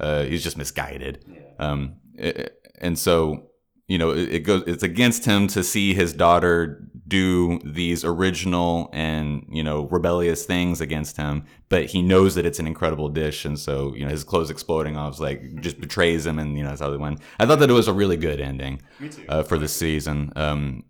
[0.00, 1.40] Uh, he's just misguided, Yeah.
[1.58, 2.48] um, i-
[2.80, 3.44] and so
[3.86, 4.62] you know it, it goes.
[4.66, 10.80] It's against him to see his daughter do these original and you know rebellious things
[10.80, 14.24] against him, but he knows that it's an incredible dish, and so you know his
[14.24, 17.18] clothes exploding off like just betrays him, and you know that's how they win.
[17.38, 18.80] I thought that it was a really good ending
[19.28, 20.32] uh, for the season.
[20.34, 20.84] Um,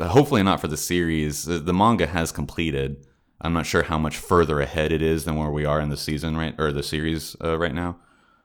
[0.00, 1.44] hopefully not for the series.
[1.44, 3.06] The, manga has completed.
[3.40, 5.96] I'm not sure how much further ahead it is than where we are in the
[5.96, 7.98] season right or the series uh, right now.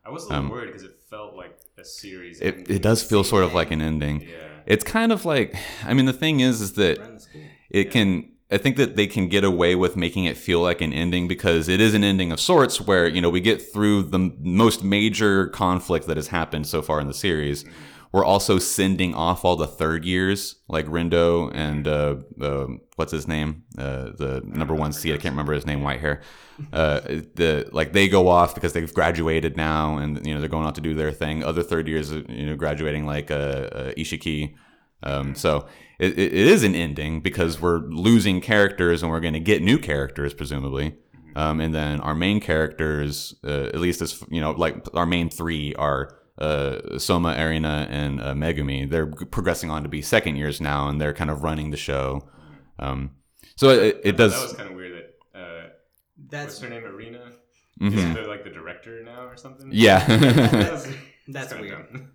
[0.05, 2.41] I was a little um, worried because it felt like a series.
[2.41, 4.21] It, it does feel sort of like an ending.
[4.21, 4.27] Yeah.
[4.65, 7.41] It's kind of like, I mean, the thing is, is that Run the school.
[7.69, 8.31] it can.
[8.49, 11.67] I think that they can get away with making it feel like an ending because
[11.67, 15.47] it is an ending of sorts, where you know we get through the most major
[15.47, 17.65] conflict that has happened so far in the series.
[18.11, 23.27] We're also sending off all the third years, like Rindo and uh, uh, what's his
[23.27, 25.13] name, uh, the number one seed.
[25.13, 25.83] I can't remember his name.
[25.83, 26.21] White hair.
[26.71, 27.01] Uh,
[27.35, 30.75] the like they go off because they've graduated now, and you know they're going out
[30.75, 31.43] to do their thing.
[31.43, 34.55] Other third years, you know, graduating like uh, uh, Isshiki.
[35.03, 35.67] Um, so
[35.99, 39.61] it, it it is an ending because we're losing characters and we're going to get
[39.61, 40.95] new characters presumably.
[41.35, 45.29] Um, and then our main characters, uh, at least as you know, like our main
[45.29, 48.89] three are uh, Soma, Erina, and uh, Megumi.
[48.89, 52.29] They're progressing on to be second years now, and they're kind of running the show.
[52.79, 53.11] Um,
[53.55, 54.53] so it, it That was does.
[54.53, 54.93] kind of weird
[55.33, 55.39] that.
[55.39, 55.69] Uh,
[56.29, 56.83] That's what's her name?
[56.83, 57.31] Erina.
[57.81, 57.93] mhm.
[57.93, 59.69] Is the, like the director now or something?
[59.71, 60.05] Yeah.
[60.07, 60.87] That's,
[61.27, 61.91] that's kinda weird.
[61.91, 62.11] dumb.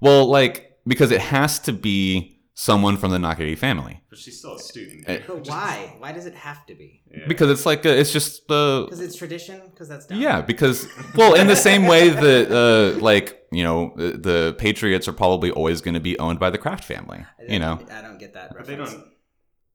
[0.00, 4.54] well, like because it has to be someone from the Nakiri family But she's still
[4.56, 5.04] a student.
[5.08, 5.94] Eh, But why?
[5.98, 7.02] Why does it have to be?
[7.10, 7.26] Yeah.
[7.26, 9.60] because it's like a, it's just the Because it's tradition.
[9.70, 10.20] Because that's dumb.
[10.20, 10.86] Yeah, because
[11.16, 15.50] well, in the same way that uh, like you know the, the Patriots are probably
[15.50, 17.24] always going to be owned by the Kraft family.
[17.48, 18.54] You know, I don't get that.
[18.56, 19.04] But they don't.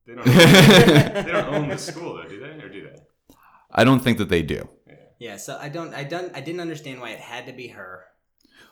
[0.05, 0.27] They don't.
[0.27, 0.35] Own,
[1.25, 2.63] they don't own the school though, do they?
[2.63, 2.95] Or do they?
[3.71, 4.69] I don't think that they do.
[5.19, 5.93] Yeah, so I don't.
[5.93, 6.35] I don't.
[6.35, 8.03] I didn't understand why it had to be her.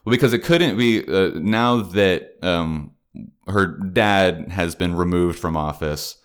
[0.05, 2.91] Well, because it couldn't be uh, now that um,
[3.47, 6.17] her dad has been removed from office,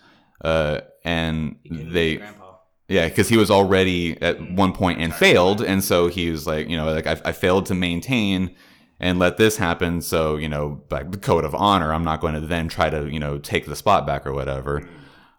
[0.43, 2.45] uh, and It couldn't be they grandpa.
[2.89, 6.69] Yeah, because he was already at one point and failed, and so he was like,
[6.69, 8.55] you know, like I, I failed to maintain
[9.01, 10.01] and let this happen.
[10.01, 13.09] So you know, like the code of honor, I'm not going to then try to
[13.09, 14.89] you know take the spot back or whatever.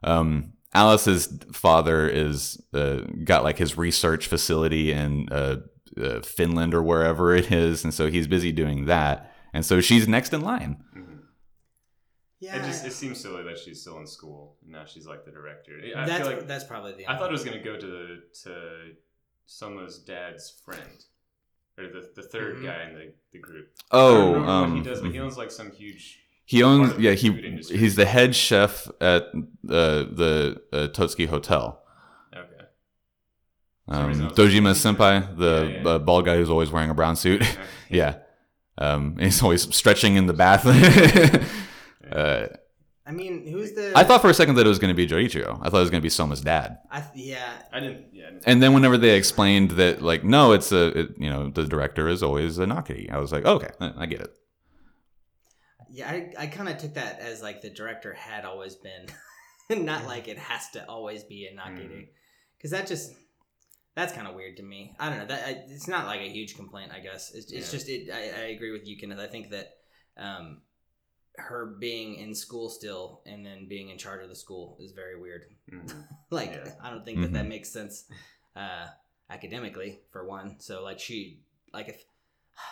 [0.03, 5.57] Um, Alice's father is uh, got like his research facility in uh,
[5.99, 9.34] uh, Finland or wherever it is, and so he's busy doing that.
[9.51, 10.84] And so she's next in line.
[12.42, 14.56] Yeah, It just it seems silly that she's still in school.
[14.64, 15.74] and Now she's like the director.
[15.96, 17.08] I that's feel like that's probably the.
[17.08, 18.92] I thought it was gonna go to the to
[19.46, 21.04] Soma's dad's friend,
[21.78, 22.64] or the the 3rd Mhm.
[22.64, 23.70] guy in the, the group.
[23.92, 26.20] Oh, don't um, what he does, but he owns like some huge.
[26.46, 27.78] He owns, yeah, he industry.
[27.78, 29.36] he's the head chef at uh,
[29.68, 31.80] the uh, Totsuki Hotel.
[32.36, 32.66] Okay.
[33.88, 35.90] Um, reason I was Dojima thinking- Senpai, the Yeah, yeah.
[35.90, 37.44] Uh, bald guy who's always wearing a brown suit.
[37.90, 38.16] yeah,
[38.78, 40.64] um, he's always stretching in the bath.
[42.12, 42.47] uh,
[43.06, 43.91] I I mean, who's the?
[43.95, 45.58] I thought for a second that it was going to be Joichiro.
[45.64, 46.78] I thought it was going to be Soma's dad.
[46.91, 47.54] I th- yeah.
[47.74, 48.06] I didn't.
[48.14, 48.28] Yeah.
[48.28, 51.50] I didn't And then whenever they explained that, like, no, it's a, it, you know,
[51.50, 53.12] the director is always a Nakiri.
[53.12, 54.36] I was like, okay, I get it.
[55.91, 59.08] Yeah, I, I kind of took that as like the director had always been,
[59.86, 62.10] not like it has to always be a Nakiri,
[62.58, 63.12] because that just
[63.95, 64.95] that's kind of weird to me.
[65.00, 66.91] I don't know that I, it's not like a huge complaint.
[66.93, 67.78] I guess it's, it's Yeah.
[67.80, 68.10] just it.
[68.14, 69.20] I, I agree with you, Kenneth.
[69.20, 69.70] I think that
[70.16, 70.62] um,
[71.40, 75.20] her being in school still and then being in charge of the school is very
[75.20, 75.44] weird.
[75.72, 76.08] Mhm.
[76.30, 76.72] like Yeah.
[76.84, 77.50] I don't think that that Mhm.
[77.50, 78.06] makes sense
[78.56, 78.88] uh,
[79.30, 80.60] academically for one.
[80.60, 81.42] So like she
[81.74, 82.04] like if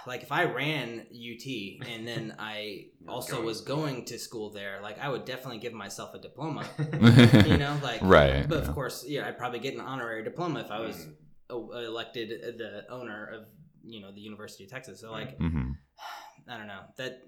[0.06, 1.48] like if I ran UT
[1.88, 6.14] and then I also was going to school there, like I would definitely give myself
[6.14, 6.64] a diploma.
[6.78, 7.48] Mm-hmm.
[7.52, 8.68] You know, like Right, But yeah.
[8.70, 11.08] of course, yeah, I'd probably get an honorary diploma if I was
[11.50, 13.42] o- elected the owner of
[13.86, 15.00] you know the University of Texas.
[15.00, 15.72] So like mm-hmm.
[16.52, 17.22] I don't know that.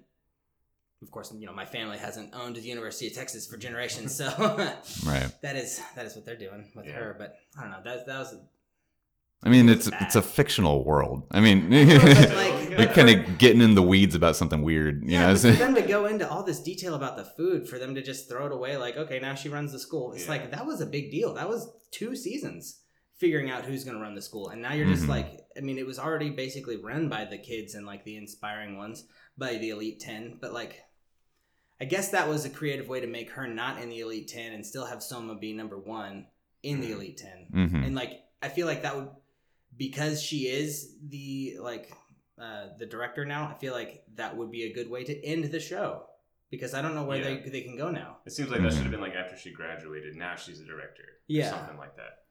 [1.01, 4.27] Of course, you know my family hasn't owned the University of Texas for generations, so
[5.05, 5.31] Right.
[5.41, 6.91] that is that is what they're doing with Yeah.
[6.93, 7.15] her.
[7.17, 7.81] But I don't know.
[7.85, 8.35] That that was
[9.41, 11.25] I mean, It it's was it's a fictional world.
[11.31, 15.03] I mean, like- you're kind of getting in the weeds about something weird.
[15.05, 15.27] You yeah.
[15.31, 18.01] know, for them to go into all this detail about the food, for them to
[18.01, 20.11] just throw it away, like okay, now she runs the school.
[20.11, 20.31] It's Yeah.
[20.31, 21.33] like that was a big deal.
[21.35, 22.81] That was two seasons
[23.17, 25.09] figuring out who's going to run the school, and now you're just Mhm.
[25.09, 28.77] like, I mean, it was already basically run by the kids and like the inspiring
[28.77, 29.05] ones
[29.37, 30.81] by the elite ten, but like.
[31.81, 34.53] I guess that was a creative way to make her not in the elite 10
[34.53, 36.27] and still have Soma be number 1
[36.63, 36.95] in the Mhm.
[36.95, 37.47] elite 10.
[37.53, 37.85] Mhm.
[37.85, 39.09] and like i feel like that would
[39.77, 41.91] because she is the like
[42.37, 45.45] uh the director now i feel like that would be a good way to end
[45.45, 46.05] the show
[46.49, 47.41] because i don't know where Yeah.
[47.43, 48.83] they they can go now It seems like that should Mhm.
[48.83, 50.15] have been like after she graduated.
[50.15, 51.03] Now she's a director.
[51.03, 51.49] or Yeah.
[51.51, 52.25] something like that.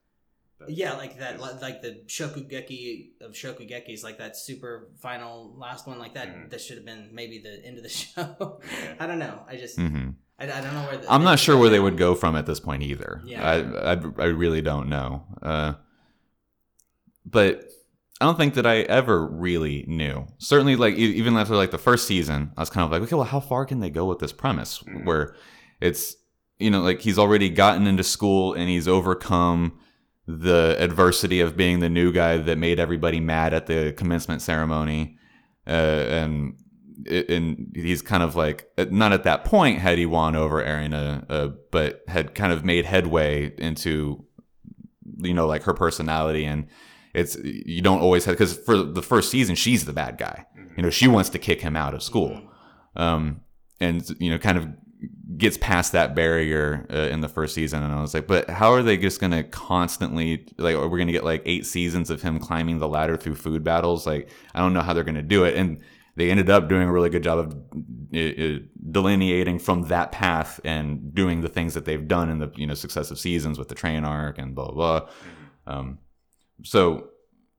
[0.59, 5.99] But- yeah like that like the shokugeki of shokugekis like that super final last one
[5.99, 6.51] like that Mhm.
[6.51, 8.95] that should have been maybe the end of the show Yeah.
[8.99, 11.57] i don't know i just hmm I, I don't know where the, I'm not sure
[11.57, 13.21] where they would go from at this point either.
[13.25, 13.43] Yeah.
[13.45, 15.25] I, I I really don't know.
[15.43, 15.73] Uh,
[17.27, 17.65] but
[18.21, 20.27] I don't think that I ever really knew.
[20.39, 23.17] Certainly, like e- even after like the first season, I was kind of like, okay,
[23.17, 25.05] well, how far can they go with this premise Mhm.
[25.05, 25.35] where
[25.81, 26.17] it's
[26.61, 29.79] you know like he's already gotten into school and he's overcome
[30.31, 35.17] the adversity of being the new guy that made everybody mad at the commencement ceremony,
[35.67, 36.55] uh, and
[37.11, 41.49] and he's kind of like not at that point had he won over Erina, uh,
[41.71, 44.25] but had kind of made headway into
[45.21, 46.67] you know like her personality and
[47.15, 50.77] it's you don't always have because for the first season she's the bad guy Mhm.
[50.77, 52.43] you know she wants to kick him out of school
[52.97, 53.01] Mhm.
[53.01, 53.41] um,
[53.81, 54.69] and you know kind of
[55.39, 58.73] gets past that barrier uh, in the first season and i was like but how
[58.73, 62.11] are they just going to constantly like we're we going to get like eight seasons
[62.11, 65.15] of him climbing the ladder through food battles like i don't know how they're going
[65.15, 65.81] to do it and
[66.17, 67.55] they ended up doing a really good job of
[68.13, 68.59] uh, uh,
[68.91, 72.75] delineating from that path and doing the things that they've done in the you know
[72.75, 75.09] successive seasons with the train arc and blah blah, blah.
[75.09, 75.73] Mhm.
[75.73, 75.99] Um,
[76.65, 77.11] so,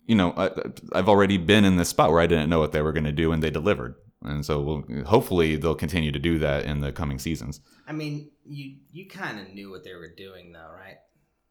[0.06, 0.50] you know, I,
[0.94, 3.12] I've already been in this spot where I didn't know what they were going to
[3.12, 3.96] do, and they delivered.
[4.22, 7.62] And so, we'll, hopefully, they'll continue to do that in the coming seasons.
[7.88, 10.98] I mean, you you kind of knew what they were doing, though, right?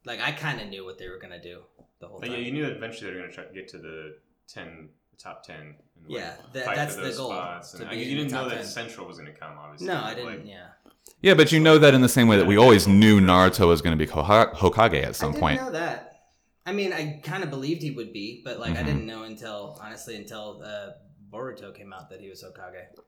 [0.05, 1.63] Like I kind of knew what they were gonna do
[2.01, 2.37] the whole But time.
[2.37, 4.17] yeah, you knew eventually they were going to try to get to the
[4.47, 5.57] ten, the top ten.
[5.61, 5.75] And
[6.07, 7.73] like, Yeah, that- fight that's the goal, Spots.
[7.73, 8.65] to And be I- you didn't know top that 10.
[8.67, 9.89] Central was going to come, obviously.
[9.89, 10.27] no, I didn't.
[10.27, 10.67] like, yeah,
[11.23, 13.81] Yeah, but you know that in the same way that we always knew Naruto was
[13.83, 15.61] going to be Hokage at some I didn't point.
[15.63, 16.05] know that.
[16.65, 18.87] I mean, I kind of believed he would be, but like I Mhm.
[18.87, 20.91] didn't know until honestly until uh,
[21.33, 23.01] Boruto came out that he was Hokage.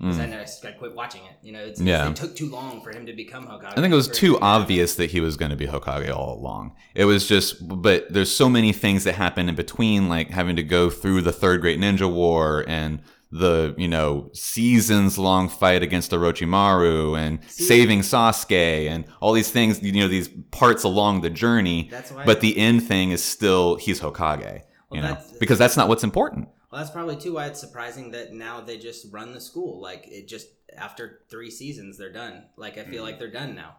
[0.00, 0.30] Because I Mm.
[0.30, 1.36] know I just- I quit watching it.
[1.46, 2.10] You know, it's, Yeah.
[2.10, 3.72] it took too long for him to become Hokage.
[3.76, 6.72] I think it was too obvious that he was going to be Hokage all along.
[6.96, 10.62] It was just, but there's so many things that happen in between, like having to
[10.64, 13.00] go through the Third Great Ninja War and
[13.30, 19.50] the, you know, seasons long fight against Orochimaru and See- saving Sasuke and all these
[19.50, 21.88] things, you know, these parts along the journey.
[21.90, 22.24] That's why.
[22.24, 24.60] But the end thing is still he's Hokage,
[24.92, 26.48] you know, because that's not what's important.
[26.74, 29.80] Well, that's probably too why it's surprising that now they just run the school.
[29.80, 32.46] Like it just after three seasons they're done.
[32.56, 33.06] Like I feel Mhm.
[33.06, 33.76] like they're done now.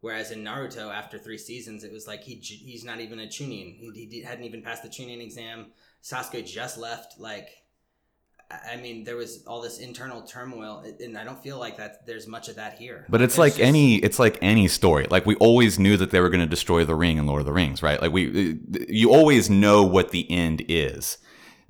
[0.00, 3.78] Whereas in Naruto, after three seasons, it was like he he's not even a chunin.
[3.94, 5.66] He, he hadn't even passed the chunin exam.
[6.02, 7.20] Sasuke just left.
[7.20, 7.50] Like,
[8.50, 12.04] I mean, there was all this internal turmoil, and I don't feel like that.
[12.04, 13.06] There's much of that here.
[13.08, 15.06] But it's, like just- any it's like any story.
[15.08, 17.46] Like we always knew that they were going to destroy the ring in Lord of
[17.46, 18.02] the Rings, right?
[18.02, 18.58] Like we
[18.88, 21.18] you always know what the end is.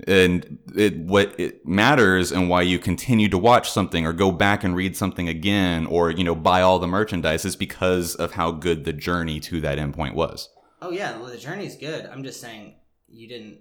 [0.06, 4.62] And it what it matters and why you continue to watch something or go back
[4.62, 8.52] and read something again or you know buy all the merchandise is because of how
[8.52, 10.50] good the journey to that endpoint was.
[10.80, 12.06] Oh yeah, well, the journey's good.
[12.06, 12.76] I'm just saying
[13.08, 13.58] you didn't.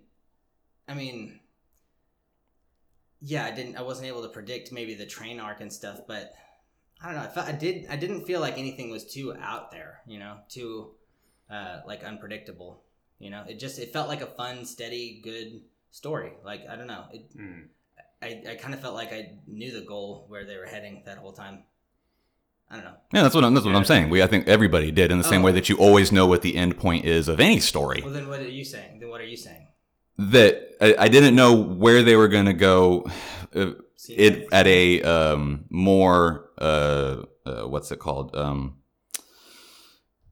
[0.87, 1.39] I mean,
[3.19, 3.75] yeah, I didn't.
[3.75, 6.33] I wasn't able to predict maybe the train arc and stuff, but
[7.01, 7.23] I don't know.
[7.23, 7.87] I, felt, I did.
[7.89, 10.01] I didn't feel like anything was too out there.
[10.05, 10.91] You know, too
[11.49, 12.83] uh, like unpredictable.
[13.19, 15.61] You know, it just it felt like a fun, steady, good
[15.97, 16.31] story.
[16.45, 17.03] Like I don't know.
[17.11, 17.63] It, Mm.
[18.21, 21.17] I I kind of felt like I knew the goal where they were heading that
[21.17, 21.63] whole time.
[22.69, 22.97] I don't know.
[23.13, 24.09] Yeah, that's what I'm, that's what I'm saying.
[24.09, 25.45] We I think everybody did in the same Oh.
[25.45, 28.01] way that you always know what the end point is of any story.
[28.03, 28.99] Well, then what are you saying?
[28.99, 29.67] Then what are you saying?
[30.17, 33.05] That I, I didn't know where they were going to go.
[33.55, 33.71] Uh,
[34.09, 38.35] it at a um, more uh, uh, what's it called?
[38.35, 38.77] Um,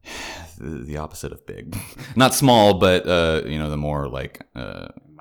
[0.58, 1.76] the, the opposite of big,
[2.16, 5.15] not small, but uh, you know the more like uh, Micro level.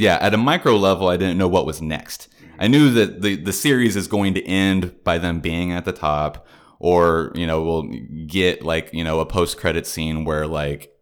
[0.00, 2.28] Yeah, at a micro level, I didn't know what was next.
[2.58, 5.92] I knew that the the series is going to end by them being at the
[5.92, 6.46] top,
[6.78, 7.82] or you know we'll
[8.26, 10.92] get like you know a post credit scene where like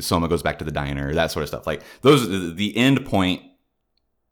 [0.00, 1.66] Soma goes back to the diner, that sort of stuff.
[1.66, 3.42] Like those, the end point,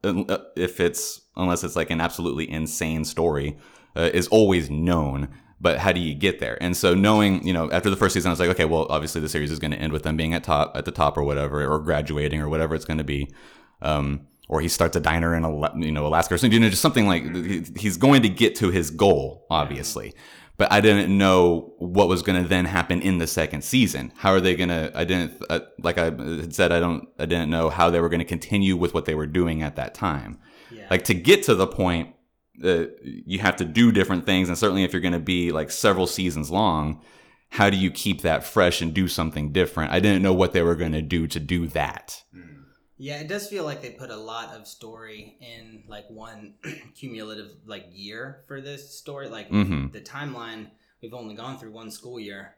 [0.03, 3.59] uh, if it's unless it's like an absolutely insane story,
[3.95, 5.29] uh, is always known.
[5.61, 6.59] But how do you get there?
[6.61, 9.21] And so knowing, you know, after the first season, I was like, okay, well, obviously
[9.23, 11.23] the series is going to end with them being at top, at the top or
[11.23, 13.31] whatever, or graduating or whatever it's going to be.
[13.85, 16.53] Um, or he starts a diner in Ala- you know Alaska or something.
[16.53, 17.25] You know, just something like
[17.77, 20.15] he's going to get to his goal, obviously.
[20.57, 24.13] But I didn't know what was going to then happen in the second season.
[24.17, 24.93] How are they going to?
[24.95, 26.73] I didn't uh, like I had said.
[26.73, 27.09] I don't.
[27.19, 29.77] I didn't know how they were going to continue with what they were doing at
[29.77, 30.39] that time.
[30.71, 30.87] yeah.
[30.91, 32.15] Like to get to the point,
[32.63, 35.71] uh, you have to do different things, and certainly if you're going to be like
[35.73, 37.03] several seasons long,
[37.49, 39.93] how do you keep that fresh and do something different?
[39.93, 42.23] I didn't know what they were going to do to do that.
[42.37, 42.54] Mm.
[42.97, 46.55] Yeah, it does feel like they put a lot of story in like one
[46.95, 49.29] cumulative like year for this story.
[49.29, 49.93] Like Mhm.
[49.93, 50.71] the timeline,
[51.03, 52.57] we've only gone through one school year,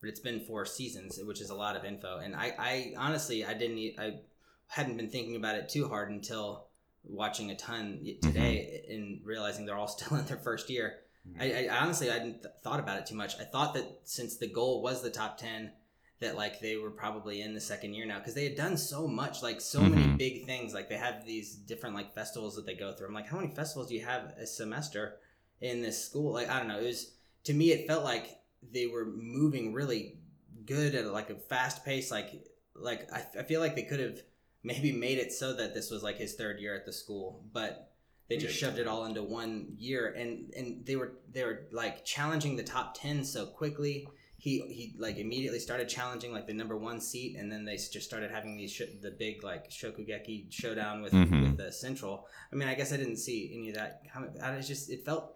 [0.00, 2.18] but it's been four seasons, which is a lot of info.
[2.18, 4.20] And I, I honestly, I didn't, I
[4.66, 6.66] hadn't been thinking about it too hard until
[7.04, 10.98] watching a ton y- today and realizing they're all still in their first year.
[11.40, 13.38] I, I honestly, I hadn't th- thought about it too much.
[13.40, 15.72] I thought that since the goal was the top ten,
[16.20, 19.06] that like they were probably in the second year now because they had done so
[19.06, 20.18] much, like so many Mhm.
[20.18, 20.72] big things.
[20.72, 23.08] Like they have these different like festivals that they go through.
[23.08, 25.18] I'm like, how many festivals do you have a semester
[25.60, 26.32] in this school?
[26.32, 26.78] Like I don't know.
[26.80, 27.12] It was
[27.44, 28.38] to me, it felt like
[28.72, 30.18] they were moving really
[30.64, 32.10] good at like a fast pace.
[32.10, 32.32] Like
[32.74, 34.18] like I, I feel like they could have
[34.62, 37.92] maybe made it so that this was like his third year at the school, but
[38.28, 42.04] they just shoved it all into one year and and they were they were like
[42.04, 44.08] challenging the top 10 so quickly
[44.46, 48.02] he he like immediately started challenging like the number one seat and then they just
[48.02, 51.42] started having these sh- the big like shokugeki showdown with Mhm.
[51.42, 52.28] with the central.
[52.52, 55.04] I mean i guess i didn't see any of that coming I was just it
[55.04, 55.34] felt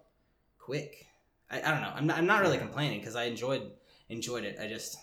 [0.59, 1.07] quick.
[1.51, 1.93] I, I don't know.
[1.97, 3.73] I'm not, I'm not really complaining because i enjoyed
[4.09, 4.59] enjoyed it.
[4.61, 4.97] I just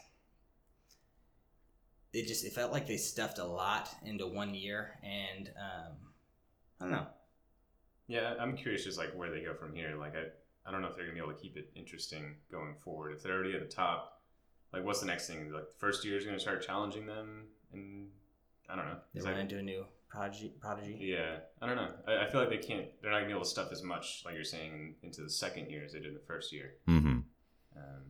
[2.14, 5.94] it just it felt like they stuffed a lot into one year and um
[6.80, 7.08] i don't know.
[8.08, 9.98] Yeah, I'm curious just like where they go from here.
[10.00, 10.24] Like I,
[10.68, 13.14] I don't know if they're gonna be able to keep it interesting going forward.
[13.14, 14.22] If they're already at the top,
[14.74, 15.50] like what's the next thing?
[15.52, 18.10] Like the first year is gonna start challenging them, and
[18.70, 18.98] I don't know.
[19.14, 21.92] they Is run that- into a new prodigy prodigy yeah, I don't know.
[22.08, 22.88] I, I feel like they can't.
[23.02, 25.70] They're not gonna be able to stuff as much, like you're saying, into the second
[25.70, 26.74] year as they did the first year.
[26.86, 27.20] hmm
[27.76, 28.04] Um,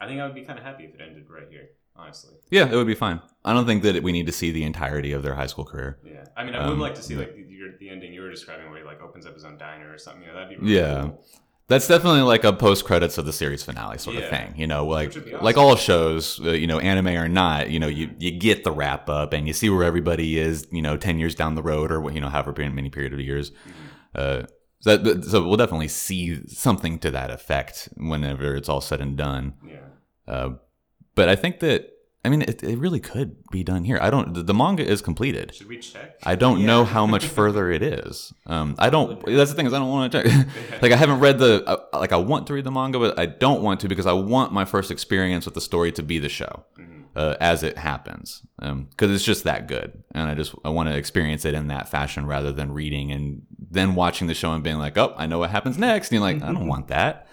[0.00, 1.70] I think I would be kind of happy if it ended right here.
[1.96, 3.20] Honestly, Yeah, it would be fine.
[3.44, 5.98] I don't think that we need to see the entirety of their high school career.
[6.04, 6.24] yeah.
[6.36, 8.30] I mean, I would Um, like to see like the, your, the ending you were
[8.30, 10.22] describing, where he like opens up his own diner or something.
[10.22, 11.02] You know, that'd be really Yeah.
[11.02, 11.24] cool.
[11.68, 14.52] That's definitely like a post credits of the series finale sort of thing.
[14.56, 17.86] You know, like be like all shows, uh, you know, anime or not, you know,
[17.86, 21.18] you you get the wrap up and you see where everybody is, you know, ten
[21.18, 23.50] years down the road or you know, however many period of years.
[23.52, 23.54] Mhm.
[24.14, 24.46] Uh,
[24.80, 29.16] so, that, so we'll definitely see something to that effect whenever it's all said and
[29.16, 29.54] done.
[29.66, 29.76] Yeah.
[30.26, 30.50] Uh,
[31.14, 31.88] but I think that
[32.24, 33.98] I mean, it, it really could be done here.
[34.00, 34.32] I don't.
[34.32, 35.56] The, the manga is completed.
[35.56, 36.18] Should we check?
[36.22, 38.32] I don't know how much further it is.
[38.46, 39.20] Um, I don't.
[39.26, 40.46] That's the thing is I don't want to check.
[40.82, 41.64] like I haven't read the.
[41.66, 44.12] Uh, like I want to read the manga, but I don't want to because I
[44.12, 47.06] want my first experience with the story to be the show Mhm.
[47.16, 50.96] uh, as it happens, because it's just that good, and I just I want to
[50.96, 54.78] experience it in that fashion rather than reading and then watching the show and being
[54.78, 57.26] like, oh, I know what happens next, and you're like, I don't want that.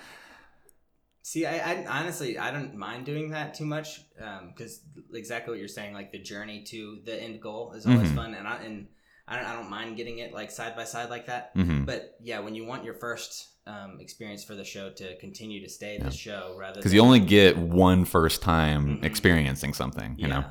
[1.30, 4.02] See, I, I honestly I don't mind doing that too much
[4.48, 4.82] because
[5.14, 8.16] exactly what you're saying, like the journey to the end goal is always Mhm.
[8.16, 8.88] fun, and I and
[9.28, 11.52] I don't, I don't mind getting it like side by side like that.
[11.54, 15.62] hmm But yeah, when you want your first um, experience for the show to continue
[15.62, 16.06] to stay Yeah.
[16.06, 19.06] the show rather Because you only get one first time Mhm.
[19.06, 20.44] experiencing something, you know.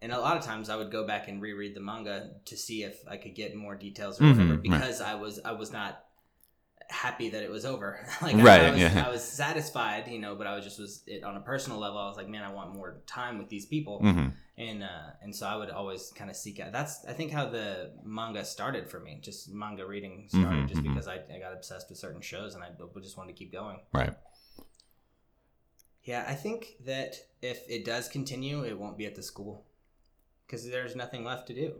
[0.00, 2.82] And a lot of times I would go back and reread the manga to see
[2.82, 4.62] if I could get more details or Mhm, whatever right.
[4.62, 6.07] because I was I was not
[6.88, 8.06] happy that it was over.
[8.22, 9.04] like Right, I, was, yeah.
[9.06, 11.98] I was satisfied, you know, but I was just was it on a personal level.
[11.98, 15.34] I was like, man, I want more time with these people, hmm and uh, and
[15.34, 16.72] so I would always kind of seek out.
[16.72, 19.20] That's I think how the manga started for me.
[19.22, 20.88] Just manga reading started Mhm, just mhm.
[20.88, 22.70] because I, I got obsessed with certain shows and I
[23.00, 23.78] just wanted to keep going.
[23.92, 24.14] Right.
[26.02, 29.66] Yeah, I think that if it does continue, it won't be at the school
[30.46, 31.74] because there's nothing left to do.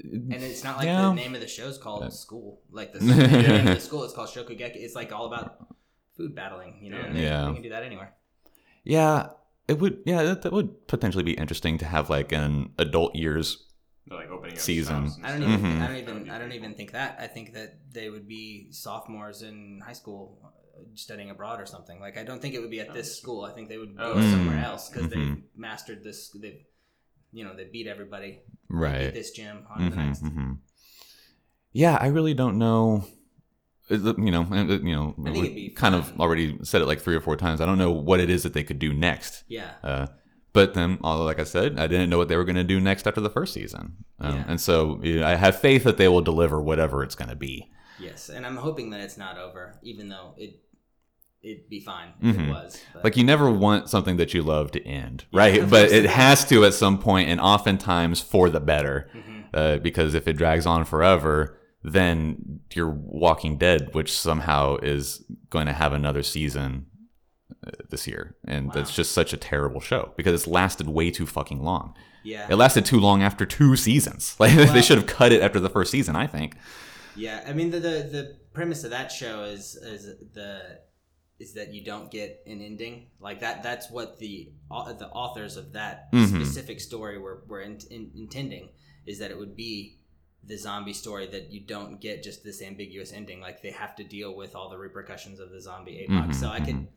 [0.00, 1.02] And it's not like Yeah.
[1.08, 2.60] the name of the show is called Uh, school.
[2.70, 4.76] Like the, the name of the school is called Shokugeki.
[4.76, 5.66] It's like all about
[6.16, 7.00] food battling, you know.
[7.00, 7.46] And they, Yeah.
[7.46, 8.14] they can do that anywhere.
[8.84, 9.30] Yeah,
[9.68, 9.98] it would.
[10.04, 13.64] Yeah, that, that would potentially be interesting to have like an adult years.
[14.10, 14.96] Like opening up Season.
[14.96, 15.38] I don't stuff.
[15.38, 15.60] even.
[15.62, 15.80] Mhm.
[15.82, 16.30] I don't even.
[16.30, 17.18] I don't even think that.
[17.20, 20.48] I think that they would be sophomores in high school uh,
[20.94, 22.00] studying abroad or something.
[22.00, 23.44] Like I don't think it would be at this school.
[23.44, 25.10] I think they would go Oh, somewhere else because Mhm.
[25.10, 26.30] they've mastered this.
[26.30, 26.66] They,
[27.32, 28.30] you know, they beat everybody.
[28.30, 29.12] Beat Right.
[29.14, 30.22] this gym on to the next.
[30.22, 30.58] mhm.
[31.72, 33.04] Yeah, I really don't know.
[33.88, 33.98] You
[34.30, 37.60] know, uh, you know, we kind of already said it like three or four times.
[37.60, 39.44] I don't know what it is that they could do next.
[39.48, 39.72] Yeah.
[39.82, 40.06] Uh,
[40.54, 42.80] but then, although like I said, I didn't know what they were going to do
[42.80, 44.44] next after the first season, um, Yeah.
[44.48, 47.36] and so you know, I have faith that they will deliver whatever it's going to
[47.36, 47.70] be.
[47.98, 50.60] Yes, and I'm hoping that it's not over, even though it
[51.42, 52.48] it'd be fine if Mhm.
[52.48, 52.80] it was.
[52.94, 55.58] But Like you never want something that you love to end, right?
[55.62, 59.08] of but it has to at some point, and oftentimes for the better.
[59.14, 59.44] Mhm.
[59.54, 65.66] uh, because if it drags on forever, then you're Walking Dead, which somehow is going
[65.66, 66.86] to have another season
[67.66, 68.72] uh, this year, and Wow.
[68.74, 71.94] that's just such a terrible show because it's lasted way too fucking long.
[72.24, 74.36] yeah, It lasted too long after two seasons.
[74.40, 76.16] Like Well- they should have cut it after the first season.
[76.16, 76.56] I think.
[77.14, 77.44] yeah.
[77.46, 80.78] I mean, the, the the premise of that show is is the
[81.42, 83.62] is that you don't get an ending like that.
[83.62, 86.28] That's what the the authors of that Mhm.
[86.28, 88.70] specific story were were in, in, intending
[89.06, 89.98] is that it would be
[90.44, 93.40] the zombie story that you don't get just this ambiguous ending.
[93.40, 96.28] Like they have to deal with all the repercussions of the zombie APOC.
[96.30, 96.88] Mhm, so I could mhm.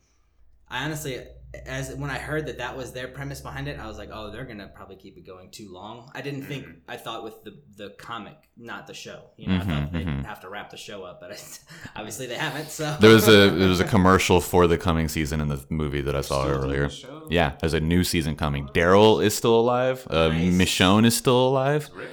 [0.68, 1.20] I honestly,
[1.64, 4.30] as when I heard that that was their premise behind it, I was like, oh,
[4.30, 6.10] they're gonna probably keep it going too long.
[6.14, 6.66] I didn't think.
[6.66, 6.76] Mhm.
[6.88, 9.30] I thought with the the comic, not the show.
[9.36, 10.24] You know, I Mhm, thought they'd mhm.
[10.26, 11.36] have to wrap the show up, but I,
[12.00, 12.68] obviously they haven't.
[12.70, 16.02] So There was a there was a commercial for the coming season in the movie
[16.02, 16.88] that I saw Still earlier.
[16.88, 17.26] the show?
[17.30, 18.66] Yeah, there's a new season coming.
[18.68, 20.06] Daryl is still alive.
[20.10, 20.52] Uh, Nice.
[20.52, 21.88] Michonne is still alive.
[21.94, 22.08] Rick?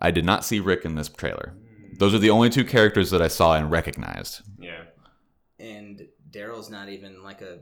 [0.00, 1.54] I did not see Rick in this trailer.
[1.98, 4.42] Those are the only two characters that I saw and recognized.
[4.60, 4.82] Yeah.
[5.58, 7.58] and Daryl's not even like a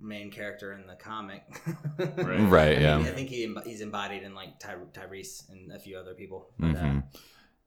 [0.00, 1.42] main character in the comic.
[1.98, 2.40] Right.
[2.50, 2.96] Right, I yeah.
[2.98, 6.14] mean, I think he emb- he's embodied in like Ty- Tyrese and a few other
[6.14, 6.48] people.
[6.58, 7.02] But, uh, Mhm.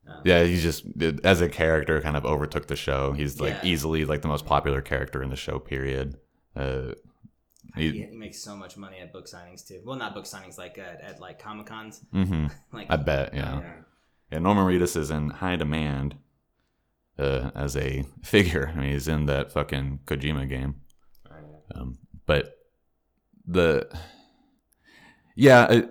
[0.09, 0.86] uh, Yeah, he's just
[1.23, 3.11] as a character kind of overtook the show.
[3.13, 3.69] He's like Yeah.
[3.71, 5.59] easily like the most popular character in the show.
[5.59, 6.17] Period.
[6.55, 6.93] Uh,
[7.75, 9.81] He, he, he makes so much money at book signings too.
[9.86, 12.01] Well, not book signings, like at, at like comic cons.
[12.11, 13.34] hmm Like I bet.
[13.34, 13.59] Yeah.
[13.61, 13.73] Yeah.
[14.31, 14.39] Yeah.
[14.39, 16.15] Norman Reedus is in high demand
[17.17, 18.71] uh, as a figure.
[18.75, 20.81] I mean, he's in that fucking Kojima game.
[21.31, 21.79] Oh.
[21.81, 22.57] Um, but
[23.45, 23.88] the
[25.36, 25.89] yeah, it,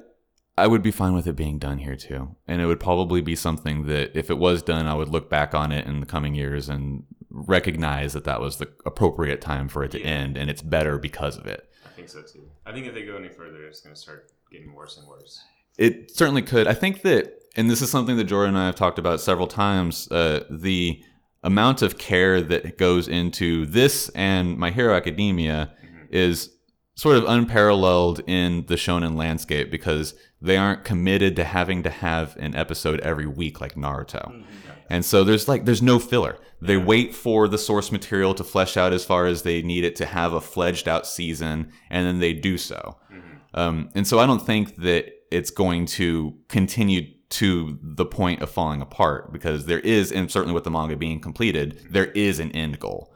[0.57, 3.35] I would be fine with it being done here too, and it would probably be
[3.35, 6.35] something that if it was done, I would look back on it in the coming
[6.35, 10.07] years and recognize that that was the appropriate time for it to Yeah.
[10.09, 11.69] end, and it's better because of it.
[11.85, 12.49] I think so too.
[12.67, 15.41] I think if they go any further, it's going to start getting worse and worse.
[15.79, 16.67] It certainly could.
[16.67, 19.47] I think that, and this is something that Jordan and I have talked about several
[19.47, 20.11] times.
[20.13, 21.03] Uh, the
[21.43, 25.73] amount of care that goes into this and My Hero Academia.
[26.13, 26.51] Is
[26.95, 32.37] sort of unparalleled in the shonen landscape because they aren't committed to having to have
[32.37, 34.31] an episode every week like Naruto.
[34.31, 34.45] mhm.
[34.91, 36.37] And so there's like there's no filler.
[36.61, 36.85] They Yeah.
[36.85, 40.07] wait for the source material to flesh out as far as they need it to
[40.07, 42.99] have a fledged out season and then they do so.
[43.11, 43.59] Mhm.
[43.59, 48.51] Um, and so I don't think that it's going to continue to the point of
[48.51, 52.51] falling apart because there is, and certainly with the manga being completed, there is an
[52.53, 53.12] end goal.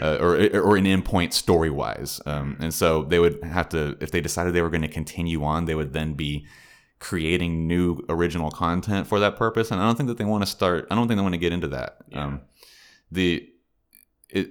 [0.00, 2.20] Uh, or or an endpoint story wise.
[2.26, 5.44] Um, and so they would have to, if they decided they were going to continue
[5.44, 6.46] on, they would then be
[6.98, 9.70] creating new original content for that purpose.
[9.70, 10.86] And I don't think that they want to start.
[10.90, 11.98] I don't think they want to get into that.
[12.08, 12.24] Yeah.
[12.24, 12.40] Um,
[13.10, 13.48] the
[14.28, 14.50] it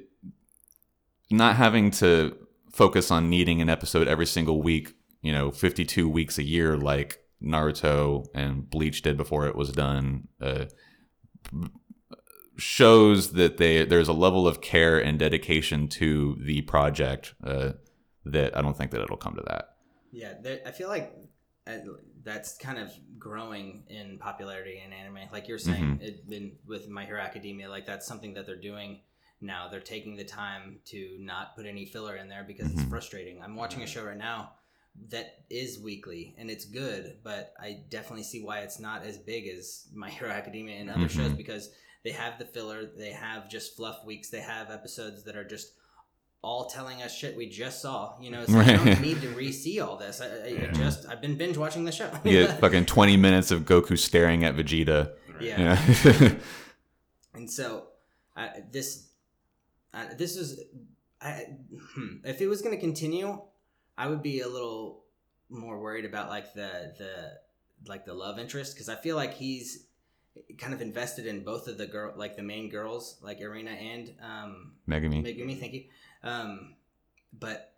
[1.29, 2.37] not having to
[2.71, 4.93] focus on needing an episode every single week.
[5.21, 9.71] You know, fifty two weeks a year like Naruto and Bleach did before it was
[9.71, 10.27] done.
[10.41, 10.65] Uh,
[12.57, 17.73] shows that they there's a level of care and dedication to the project uh,
[18.25, 19.75] that I don't think that it'll come to that.
[20.11, 21.13] Yeah, there, I feel like
[21.67, 21.77] uh,
[22.23, 25.29] that's kind of growing in popularity in anime.
[25.31, 26.01] Like you're saying, Mm-hmm.
[26.03, 29.01] it been with My Hero Academia, like that's something that they're doing
[29.41, 29.67] now.
[29.69, 32.89] They're taking the time to not put any filler in there because it's Mhm.
[32.89, 33.41] frustrating.
[33.41, 34.53] I'm watching a show right now
[35.09, 39.47] that is weekly and it's good, but I definitely see why it's not as big
[39.47, 41.37] as My Hero Academia and other shows Mhm.
[41.37, 41.69] because
[42.07, 45.73] they have the filler, they have just fluff weeks, they have episodes that are just
[46.41, 48.13] all telling us shit we just saw.
[48.21, 50.21] You know, so I don't need to re-see all this.
[50.21, 50.71] I, I Yeah.
[50.71, 52.09] just I've been binge watching the show.
[52.23, 55.11] Get fucking 20 minutes of Goku staring at Vegeta.
[55.33, 55.41] Right.
[55.41, 55.85] Yeah.
[56.05, 56.33] Yeah.
[57.33, 57.89] And so,
[58.35, 59.09] I, this,
[59.93, 60.59] I, this is,
[61.21, 61.43] I,
[61.93, 63.39] hmm, if it was going to continue,
[63.95, 65.03] I would be a little
[65.49, 67.33] more worried about like the the
[67.87, 69.85] like the love interest because I feel like he's
[70.57, 74.13] kind of invested in both of the girl like the main girls like Erina and
[74.23, 75.23] um Megumi.
[75.23, 75.83] Megumi, thank you.
[76.23, 76.75] Um,
[77.37, 77.73] but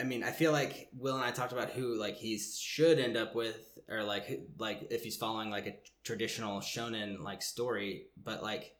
[0.00, 3.16] I mean, I feel like Will and I talked about who like he should end
[3.16, 5.74] up with, or like like if he's following like a
[6.04, 8.74] traditional shonen like story, but like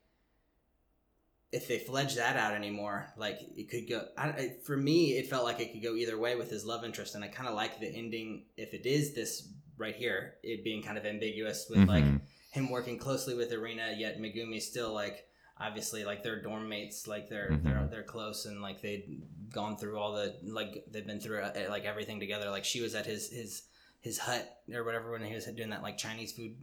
[1.50, 4.06] if they fledge that out anymore, like it could go.
[4.16, 6.84] I, I- for me, it felt like it could go either way with his love
[6.84, 8.44] interest, and I kind of like the ending.
[8.56, 9.48] If it is this
[9.78, 12.20] right here, it being kind of ambiguous with like Mhm.
[12.50, 15.26] him working closely with Erina, yet Megumi still like
[15.60, 17.62] obviously like they're dorm mates, like they're Mhm.
[17.64, 19.20] they're they're close and like they'd
[19.52, 22.50] gone through all the like they've been through uh, like everything together.
[22.50, 23.62] Like she was at his his
[24.00, 26.54] his hut or whatever when he was doing that like Chinese food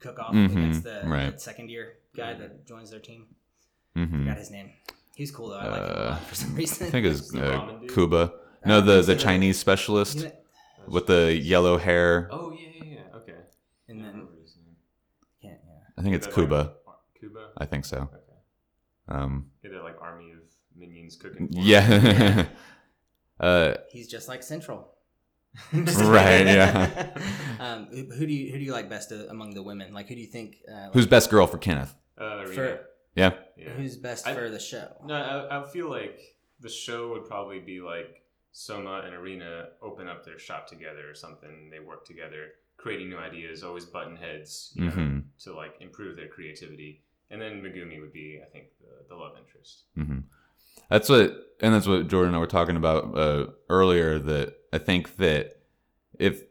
[0.00, 1.32] cook off Mhm, against the, right.
[1.32, 3.26] the second year guy that joins their team.
[3.96, 4.18] Mhm.
[4.24, 4.72] Forgot his name.
[5.16, 5.56] He's cool though.
[5.58, 6.86] I like him a Uh, lot for some reason.
[6.88, 7.78] I think it's uh.
[7.86, 8.32] Kuga.
[8.66, 9.16] No, the, the.
[9.16, 10.32] Chinese specialist He's-
[10.88, 12.28] with the yellow hair.
[12.30, 13.16] Oh yeah, yeah, yeah.
[13.18, 13.32] Okay.
[13.88, 14.76] and I then remember his name.
[15.42, 15.80] can't yeah.
[15.98, 16.72] I think it's Is that like Kuga.
[17.22, 17.46] Kuga.
[17.58, 17.96] I think so.
[18.12, 18.18] Okay.
[19.08, 20.38] Um, Yeah, they're like army of
[20.76, 21.48] minions cooking.
[21.52, 22.46] for yeah.
[23.40, 24.90] uh, He's just like Central.
[25.72, 27.10] Right, yeah.
[27.60, 29.94] um, who, who do you who do you like best uh, among the women?
[29.94, 30.56] Like who do you think?
[30.68, 31.94] Uh, who's best girl for Kenneth?
[32.20, 32.52] Uh, Rita.
[32.54, 32.80] For-
[33.14, 33.34] Yeah.
[33.56, 33.68] yeah.
[33.70, 34.88] who's best I- for the show?
[35.04, 36.18] No, I, I feel like
[36.58, 38.23] the show would probably be like
[38.56, 41.70] Soma and Erina open up their shop together or something.
[41.70, 45.24] They work together, creating new ideas, always button heads, you know, Mhm.
[45.40, 47.02] to like improve their creativity.
[47.30, 49.82] And then Megumi would be, I think, the, the love interest.
[49.96, 50.20] hmm
[50.88, 54.20] That's what, and that's what Jordan and I were talking about uh, earlier.
[54.20, 55.60] That I think that
[56.20, 56.42] if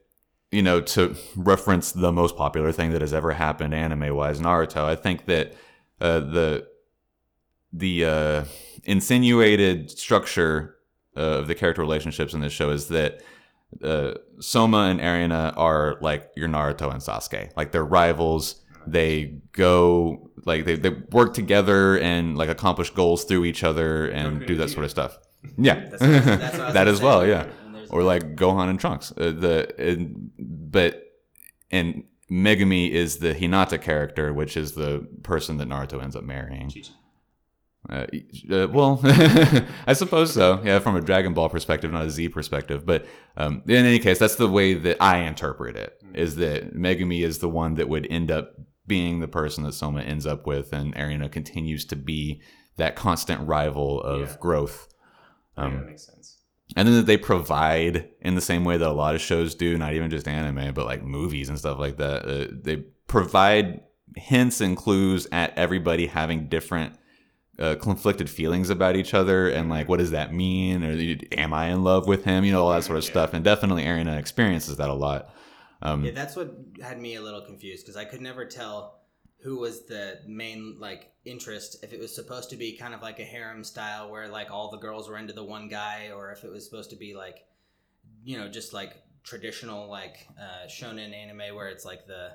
[0.52, 4.84] you know to reference the most popular thing that has ever happened anime wise, Naruto.
[4.84, 5.54] I think that
[6.02, 6.68] uh, the
[7.72, 8.46] the uh,
[8.84, 10.76] insinuated structure
[11.18, 13.22] uh, of the character relationships in this show is that
[13.84, 18.62] uh, Soma and Erina are like your Naruto and Sasuke, like they're rivals.
[18.86, 24.42] They go like they, they work together and like accomplish goals through each other and
[24.42, 24.74] Goku do that Vegeta.
[24.74, 25.18] sort of stuff.
[25.58, 25.76] Yeah.
[25.90, 27.04] That's what that's what I was that as say.
[27.04, 27.48] well yeah.
[27.90, 29.12] Or like gohan and trunks.
[29.12, 31.02] Uh, the and, but
[31.72, 36.70] and megumi is the hinata character which is the person that naruto ends up marrying.
[36.70, 36.90] Chi-Chi.
[37.90, 38.06] Uh,
[38.52, 40.62] uh, well, I suppose so.
[40.64, 42.86] Yeah, from a Dragon Ball perspective, not a Z perspective.
[42.86, 43.06] But
[43.36, 46.02] um, in any case, that's the way that I interpret it.
[46.14, 48.54] Is that Megumi is the one that would end up
[48.88, 52.42] being the person that Soma ends up with, and Erina continues to be
[52.78, 54.36] that constant rival of Yeah.
[54.40, 54.88] growth.
[55.58, 56.38] yeah, Um, that makes sense.
[56.76, 59.78] and then that they provide in the same way that a lot of shows do,
[59.78, 62.26] not even just anime, but like movies and stuff like that.
[62.26, 62.78] Uh, they
[63.08, 63.82] provide
[64.16, 66.94] hints and clues at everybody having different
[67.60, 71.68] uh, conflicted feelings about each other and like what does that mean or am I
[71.68, 72.44] in love with him?
[72.44, 73.12] You know all that sort of Yeah.
[73.12, 73.34] stuff.
[73.34, 75.30] And definitely Erina experiences that a lot.
[75.82, 79.02] Um, Yeah, that's what had me a little confused because I could never tell
[79.44, 81.84] who was the main like interest.
[81.84, 84.72] If it was supposed to be kind of like a harem style where like all
[84.72, 87.46] the girls were into the one guy, or if it was supposed to be like,
[88.24, 88.94] you know, just like
[89.24, 92.32] traditional like uh, shonen anime where it's like the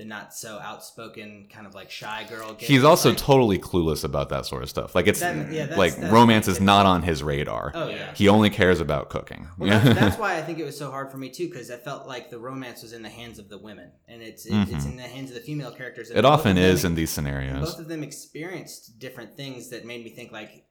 [0.00, 2.56] the not so outspoken kind of like shy girl.
[2.58, 4.94] He's also like- totally clueless about that sort of stuff.
[4.94, 7.70] Like it's That- yeah, that's- like that's romance is not on his radar.
[7.74, 8.14] Oh yeah.
[8.14, 9.46] He only cares about cooking.
[9.58, 11.76] Well, that's, that's why I think it was so hard for me too, because I
[11.76, 14.84] felt like the romance was in the hands of the women, and it's it, it's
[14.86, 14.90] Mhm.
[14.92, 16.10] in the hands of the female characters.
[16.10, 17.60] it often them- is in these scenarios.
[17.68, 20.64] both of them experienced different things that made me think like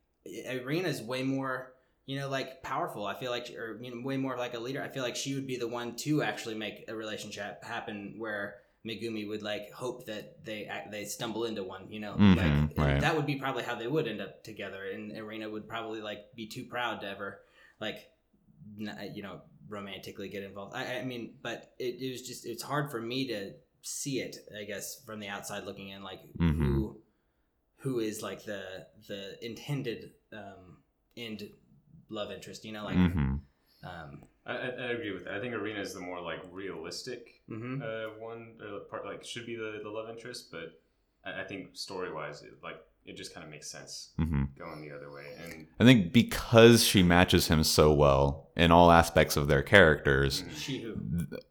[0.45, 1.73] Erina's way more
[2.05, 4.82] you know like powerful i feel like or you know way more like a leader
[4.82, 8.55] i feel like she would be the one to actually make a relationship happen where
[8.86, 13.01] megumi would like hope that they they stumble into one you know Mhm, like right.
[13.01, 16.34] that would be probably how they would end up together and Erina would probably like
[16.36, 17.41] be too proud to ever
[17.82, 18.09] like
[18.80, 22.63] n- you know romantically get involved i, I mean but it, it was just it's
[22.63, 23.51] hard for me to
[23.82, 26.57] see it i guess from the outside looking in like Mhm.
[26.57, 27.01] who
[27.77, 30.77] who is like the the intended um
[31.17, 31.49] end
[32.09, 33.41] love interest you know like Mhm.
[33.84, 35.36] um I, I, I agree with that.
[35.36, 37.82] I think Erina is the more like realistic mhm.
[37.82, 40.82] uh, one, or part like should be the, the love interest, but
[41.26, 44.82] I, I think story wise, it, like it just kind of makes sense hmm going
[44.82, 45.26] the other way.
[45.44, 50.44] And I think because she matches him so well in all aspects of their characters,
[50.44, 50.52] Mhm.
[50.54, 50.96] She who?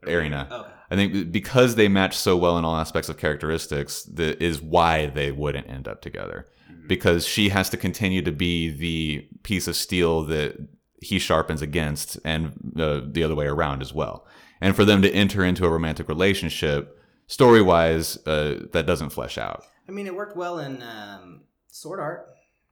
[0.07, 0.49] Erina.
[0.51, 0.72] Okay.
[0.91, 5.07] I think because they match so well in all aspects of characteristics, that is why
[5.07, 6.47] they wouldn't end up together.
[6.70, 6.89] Mhm.
[6.89, 10.57] Because she has to continue to be the piece of steel that
[11.01, 14.26] he sharpens against, and uh, the other way around as well.
[14.61, 19.38] And for them to enter into a romantic relationship, story wise, uh, that doesn't flesh
[19.38, 19.64] out.
[19.88, 22.26] I mean, it worked well in um, Sword Art,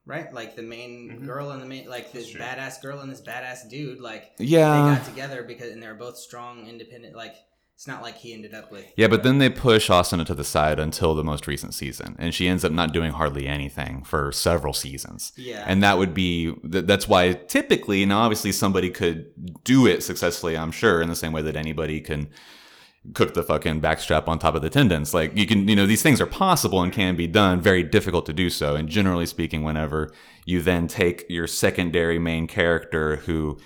[0.04, 0.32] right?
[0.32, 1.26] Like the main Mhm.
[1.26, 4.90] girl and the main, like this badass girl and this badass dude, like Yeah.
[4.90, 7.14] they got together because and they were both strong, independent.
[7.14, 7.36] Like
[7.76, 8.86] it's not like he ended up with.
[8.96, 12.34] Yeah, but then they push Asuna to the side until the most recent season, and
[12.34, 15.32] she ends up not doing hardly anything for several seasons.
[15.36, 19.26] yeah, And that would be th- that's why typically now obviously somebody could
[19.62, 22.30] do it successfully, I'm sure, in the same way that anybody can
[23.12, 25.12] cook the fucking backstrap on top of the tendons.
[25.12, 27.60] Like you can, you know, these things are possible and can be done.
[27.60, 28.74] Very difficult to do so.
[28.74, 30.10] And generally speaking, whenever
[30.46, 33.58] you then take your secondary main character who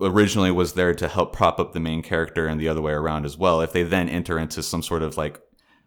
[0.00, 3.24] originally was there to help prop up the main character and the other way around
[3.24, 5.40] as well, if they then enter into some sort of like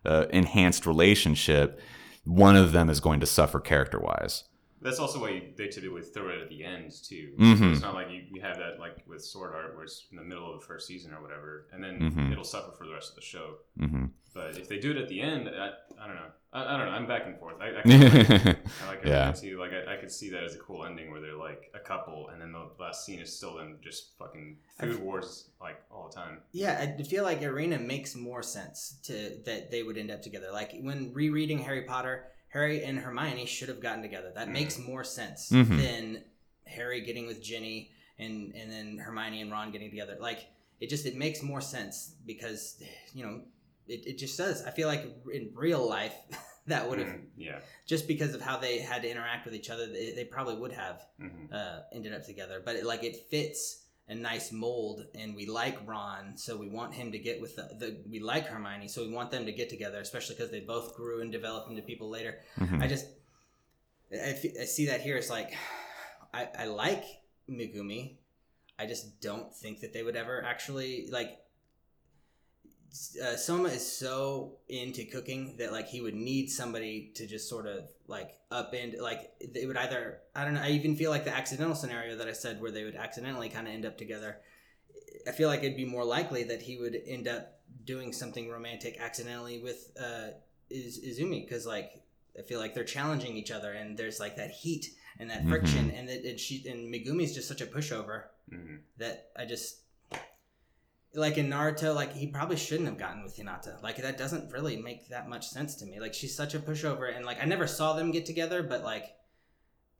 [0.05, 1.79] uh, enhanced relationship,
[2.23, 4.43] one of them is going to suffer character wise.
[4.87, 7.33] That's also why you, they typically throw it at the end too.
[7.37, 7.59] Mhm.
[7.59, 10.17] So it's not like you, you have that like with Sword Art where it's in
[10.17, 12.31] the middle of the first season or whatever, and then Mhm.
[12.31, 13.47] it'll suffer for the rest of the show.
[13.77, 15.67] hmm But if they do it at the end, I,
[16.01, 16.31] I don't know.
[16.53, 16.91] I, I don't know.
[16.97, 17.55] I'm back and forth.
[17.59, 19.25] I, I, kinda like, I like Yeah.
[19.27, 19.31] yeah.
[19.31, 19.59] too.
[19.59, 22.29] Like I, I could see that as a cool ending where they're like a couple,
[22.29, 26.07] and then the last scene is still them just fucking food I've- wars like all
[26.09, 26.35] the time.
[26.51, 26.73] yeah.
[26.99, 29.13] I feel like Erina makes more sense to
[29.47, 30.49] that they would end up together.
[30.53, 34.31] Like when rereading Harry Potter, Harry and Hermione should have gotten together.
[34.33, 35.77] That makes more sense Mhm.
[35.77, 36.23] than
[36.65, 40.17] Harry getting with Ginny and and then Hermione and Ron getting together.
[40.19, 40.47] Like
[40.79, 42.81] it just it makes more sense because
[43.13, 43.41] you know
[43.87, 44.63] it, it just does.
[44.63, 46.13] I feel like in real life
[46.67, 47.27] that would have Mhm.
[47.37, 47.59] Yeah.
[47.85, 50.73] just because of how they had to interact with each other, they, they probably would
[50.73, 52.61] have hmm uh, ended up together.
[52.63, 56.93] But it, like it fits a nice mold, and we like Ron, so we want
[56.93, 59.69] him to get with the, the we like Hermione, so we want them to get
[59.69, 62.39] together, especially because they both grew and developed into people later.
[62.57, 62.81] Mhm.
[62.81, 63.05] I just
[64.13, 65.17] I, I see that here.
[65.17, 65.53] It's like
[66.33, 67.03] I, I like
[67.49, 68.15] Megumi.
[68.79, 71.39] I just don't think that they would ever actually like.
[73.21, 77.67] Uh, Soma is so into cooking that like he would need somebody to just sort
[77.67, 81.35] of like upend like they would either I don't know I even feel like the
[81.35, 84.37] accidental scenario that I said where they would accidentally kind of end up together.
[85.27, 88.97] I feel like it'd be more likely that he would end up doing something romantic
[88.99, 90.29] accidentally with uh,
[90.69, 92.01] Iz- Izumi because like
[92.37, 95.91] I feel like they're challenging each other and there's like that heat and that friction
[95.91, 99.77] and that and she and Megumi's just such a pushover hmm that I just
[101.13, 103.81] like in Naruto, like he probably shouldn't have gotten with Hinata.
[103.81, 105.99] Like that doesn't really make that much sense to me.
[105.99, 109.05] Like she's such a pushover, and like I never saw them get together, but like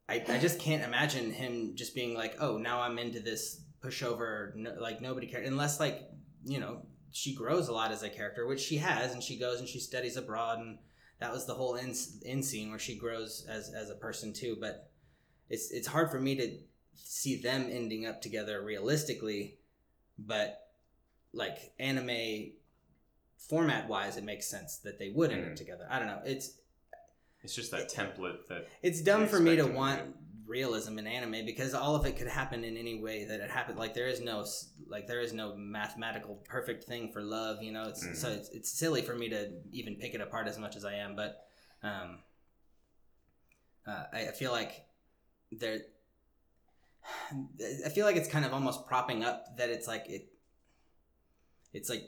[0.10, 4.56] I, I just can't imagine him just being like, oh, now I'm into this pushover.
[4.56, 6.10] No, like nobody cares unless like
[6.46, 6.82] you know
[7.12, 9.80] she grows a lot as a character, which she has, and she goes and she
[9.80, 10.78] studies abroad, and
[11.20, 11.96] that was the whole end,
[12.26, 14.58] end scene where she grows as as a person too.
[14.60, 14.92] But
[15.50, 16.58] it's it's hard for me to
[16.96, 19.58] see them ending up together realistically,
[20.20, 20.67] but
[21.34, 22.52] like anime
[23.38, 25.56] format wise, it makes sense that they would end up Mhm.
[25.56, 25.88] together.
[25.90, 26.22] I don't know.
[26.26, 26.58] It's
[27.44, 30.16] It's just that template that it's dumb for me to want
[30.46, 33.78] realism in anime because all of it could happen in any way that it happened.
[33.78, 34.46] Like there is no
[34.88, 37.62] like there is no mathematical perfect thing for love.
[37.62, 38.38] You know, it's so Mhm.
[38.38, 41.16] it's, it's silly for me to even pick it apart as much as I am.
[41.16, 41.48] But
[41.84, 42.24] um,
[43.86, 44.86] uh, I, I feel like
[45.52, 45.80] there.
[47.86, 50.34] I feel like it's kind of almost propping up that it's like it.
[51.74, 52.04] It's like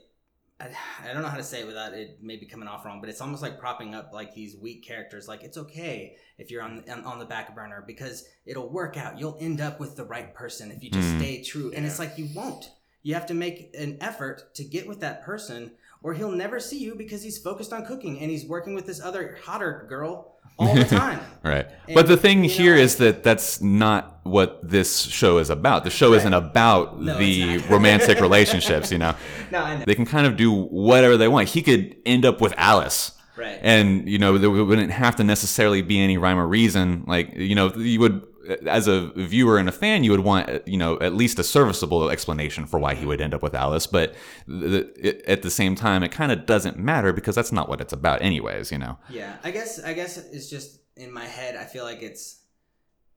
[0.60, 0.70] I,
[1.04, 3.22] I don't know how to say it without it maybe coming off wrong, but it's
[3.22, 5.28] almost like propping up like these weak characters.
[5.28, 9.18] Like it's okay if you're on on, on the back burner because it'll work out.
[9.20, 11.20] You'll end up with the right person if you just Mm.
[11.20, 11.72] stay true.
[11.74, 12.72] And it's like you won't.
[13.02, 16.78] You have to make an effort to get with that person, or he'll never see
[16.80, 20.74] you because he's focused on cooking and he's working with this other hotter girl all
[20.76, 21.20] the time.
[21.44, 21.68] Right.
[21.88, 25.84] And, but the thing here know- is that that's not what this show is about.
[25.84, 26.18] The show Right.
[26.18, 29.16] isn't about No, the romantic relationships, you know.
[29.52, 29.84] no, I know.
[29.86, 31.50] They can kind of do whatever they want.
[31.50, 33.12] He could end up with Alice.
[33.36, 33.58] Right.
[33.62, 37.06] And, you know, there wouldn't have to necessarily be any rhyme or reason.
[37.08, 38.22] Like, you know, you would,
[38.66, 42.10] as a viewer and a fan, you would want, you know, at least a serviceable
[42.10, 43.88] explanation for why he would end up with Alice.
[43.88, 44.16] But
[44.48, 47.82] the, it, at the same time, it kind of doesn't matter because that's not what
[47.82, 48.98] it's about, anyways, you know.
[49.10, 51.56] Yeah, I guess I guess it's just in my head.
[51.56, 52.44] I feel like it's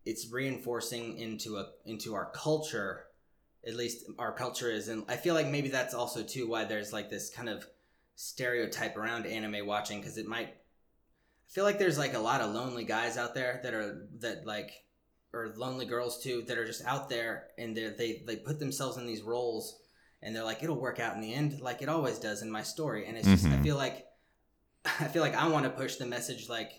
[0.04, 3.04] it's reinforcing into a into our culture.
[3.66, 6.92] At least our culture is, and I feel like maybe that's also too why there's
[6.92, 7.64] like this kind of
[8.16, 10.48] stereotype around anime watching because it might.
[10.48, 14.46] I feel like there's like a lot of lonely guys out there that are that
[14.46, 14.72] like
[15.34, 18.96] or lonely girls too that are just out there and they they they put themselves
[18.98, 19.80] in these roles
[20.22, 22.62] and they're like it'll work out in the end like it always does in my
[22.62, 24.06] story and it's just I feel like
[24.84, 26.72] I feel like I want to push the message like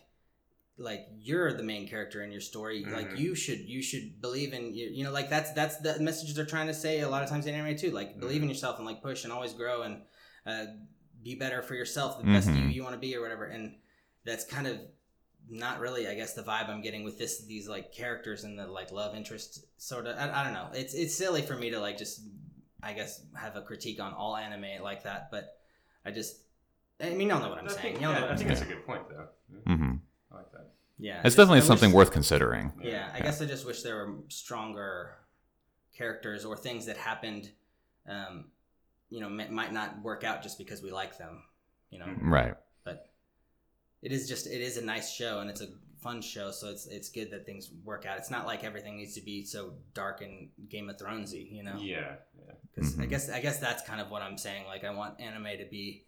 [0.78, 3.18] like you're the main character in your story like Mhm.
[3.20, 6.46] you should you should believe in you, you know like that's that's the message they're
[6.46, 8.52] trying to say a lot of times in anime too like believe in Mhm.
[8.54, 10.02] yourself and like push and always grow and
[10.46, 10.66] uh,
[11.24, 12.74] be better for yourself the best you Mhm.
[12.74, 13.76] you want to be or whatever and
[14.26, 14.80] that's kind of
[15.50, 18.66] not really i guess the vibe i'm getting with this these like characters and the
[18.66, 21.80] like love interest sort of I, I don't know it's it's silly for me to
[21.80, 22.22] like just
[22.82, 25.58] i guess have a critique on all anime like that but
[26.06, 26.38] i just
[27.02, 28.38] i mean y'all know what i'm I saying think, y'all know yeah, what I I'm
[28.38, 28.60] think saying.
[28.60, 29.28] that's a good point, though.
[29.68, 29.94] Yeah, hmm
[30.32, 30.70] I like that.
[30.98, 32.72] yeah It's just- definitely I wish- something worth considering.
[32.82, 35.16] yeah i guess i just wish there were stronger
[35.94, 37.52] characters or things that happened
[38.08, 38.46] um
[39.10, 41.44] you know m- might not work out just because we like them
[41.92, 42.30] you know Mhm.
[42.32, 42.56] Right.
[44.04, 45.68] But it is just it is a nice show and it's a
[46.02, 49.16] fun show so it's it's good that things work out it's not like everything needs
[49.16, 52.16] to be so dark and game of thronesy you know Yeah,
[52.46, 52.54] yeah.
[52.76, 55.58] 'Cause i guess i guess that's kind of what i'm saying like i want anime
[55.58, 56.04] to be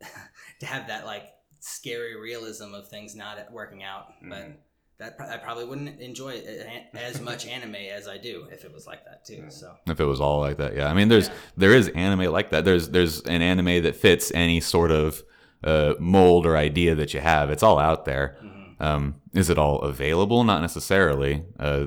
[0.60, 1.24] to have that like
[1.60, 4.54] scary realism of things not working out but Mhm.
[4.98, 8.86] that i probably wouldn't enjoy it as much anime as i do if it was
[8.86, 9.52] like that too Mhm.
[9.52, 10.88] so If it was all like that, yeah.
[10.88, 11.34] I mean, there's Yeah.
[11.56, 12.64] there is anime like that.
[12.64, 15.22] There's there's an anime that fits any sort of
[15.64, 17.50] uh, mold or idea that you have.
[17.50, 18.36] It's all out there.
[18.42, 18.52] mhm.
[18.78, 20.44] Um, is it all available?
[20.44, 21.44] Not necessarily.
[21.58, 21.86] Uh,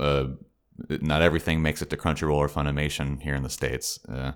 [0.00, 0.28] uh,
[0.88, 3.98] not everything makes it to Crunchyroll or Funimation here in the states.
[4.08, 4.32] Uh,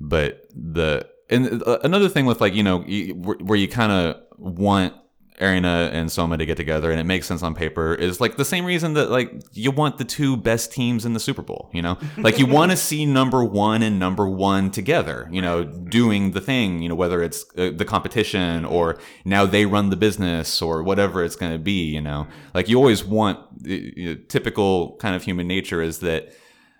[0.00, 4.94] but the and uh, another thing with like you know where you kind of want
[5.40, 8.44] Erina and Soma to get together and it makes sense on paper is like the
[8.44, 11.82] same reason that like you want the two best teams in the Super Bowl, you
[11.82, 11.96] know?
[12.18, 16.40] Like you want to see number 1 and number 1 together, you know, doing the
[16.40, 20.82] thing, you know, whether it's uh, the competition or now they run the business or
[20.82, 22.26] whatever it's going to be, you know.
[22.54, 26.34] Like you always want you know, typical kind of human nature is that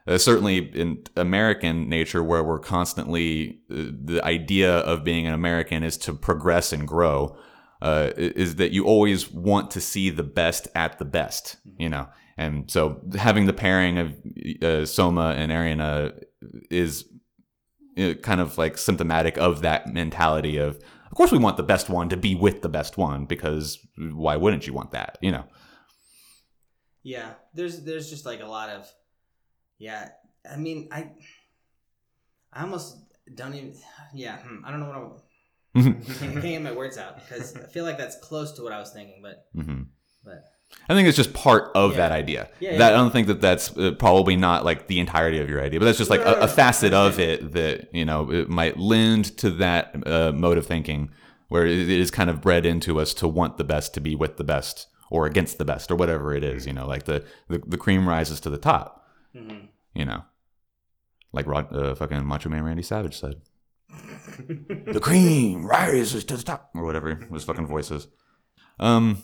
[0.09, 5.85] uh, certainly in American nature, where we're constantly uh, the idea of being an American
[5.85, 7.37] is to progress and grow,
[7.81, 12.09] uh, is that you always want to see the best at the best, you know.
[12.37, 14.15] And so having the pairing of
[14.63, 16.19] uh, Soma and Erina
[16.71, 17.05] is
[17.99, 20.79] uh, kind of like symptomatic of that mentality of,
[21.11, 24.37] of course, we want the best one to be with the best one because why
[24.37, 25.45] wouldn't you want that, you know?
[27.03, 28.87] Yeah, there's there's just like a lot of
[29.79, 30.11] yeah.
[30.49, 31.13] I mean, I
[32.53, 32.99] I almost
[33.35, 33.75] don't even
[34.15, 34.39] yeah.
[34.39, 35.05] Hmm, I don't know what I'm.
[35.05, 35.28] I
[35.77, 38.79] I can't get my words out because I feel like that's close to what I
[38.79, 39.83] was thinking, but hmm
[40.25, 40.45] but
[40.89, 41.97] I think it's just part of Yeah.
[41.99, 42.51] that idea.
[42.61, 42.95] Yeah, that yeah.
[42.97, 45.87] I don't think that that's uh, probably not like the entirety of your idea, but
[45.87, 49.51] that's just like a, a facet of it that you know it might lend to
[49.53, 51.11] that uh, mode of thinking,
[51.49, 54.37] where it is kind of bred into us to want the best to be with
[54.37, 56.67] the best or against the best or whatever it is.
[56.67, 59.07] You know, like the the, the cream rises to the top.
[59.35, 59.69] mhm.
[59.95, 60.25] You know,
[61.33, 63.41] like Rod, uh, fucking Macho Man Randy Savage said,
[64.93, 68.09] "The cream rises to the top," or whatever his fucking voice is.
[68.79, 69.23] Um,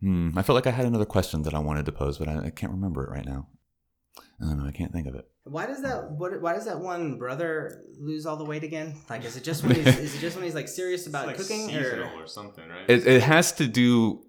[0.00, 2.46] hmm, I felt like I had another question that I wanted to pose, but I,
[2.46, 3.48] I can't remember it right now.
[4.40, 4.66] I don't know.
[4.66, 5.26] I can't think of it.
[5.44, 8.94] why does that what why does that one brother lose all the weight again?
[9.08, 11.38] Like, is it just when he's is it just when he's like serious about it's
[11.38, 12.88] like cooking or or something, right?
[12.88, 14.25] It, it has to do,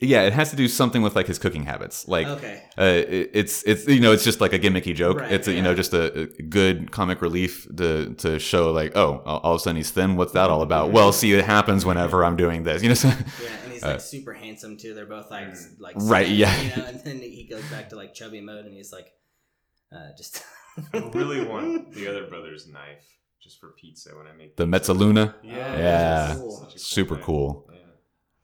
[0.00, 2.08] yeah, it has to do something with like his cooking habits.
[2.08, 2.62] Like, okay?
[2.78, 5.18] uh, it, it's it's you know it's just like a gimmicky joke.
[5.20, 8.96] Right, it's a, you know just a, a good comic relief to to show like
[8.96, 10.16] oh all all of a sudden he's thin.
[10.16, 10.90] What's that all about?
[10.90, 12.82] Well, see, it happens whenever I'm doing this.
[12.82, 12.94] You know.
[12.94, 13.08] So,
[13.42, 14.94] Yeah, and he's like Uh, super handsome too.
[14.94, 15.48] They're both like
[15.78, 16.60] like Right, slim, yeah.
[16.62, 19.08] You know, and then he goes back to like chubby mode, and he's like,
[19.94, 20.42] uh, just.
[20.94, 23.04] I really want the other brother's knife
[23.42, 24.92] just for pizza when I make the pizza.
[24.92, 25.34] Mezzaluna.
[25.42, 26.32] Yeah, Yeah.
[26.34, 27.24] it's such Super thing.
[27.24, 27.68] cool.
[27.72, 27.78] Yeah.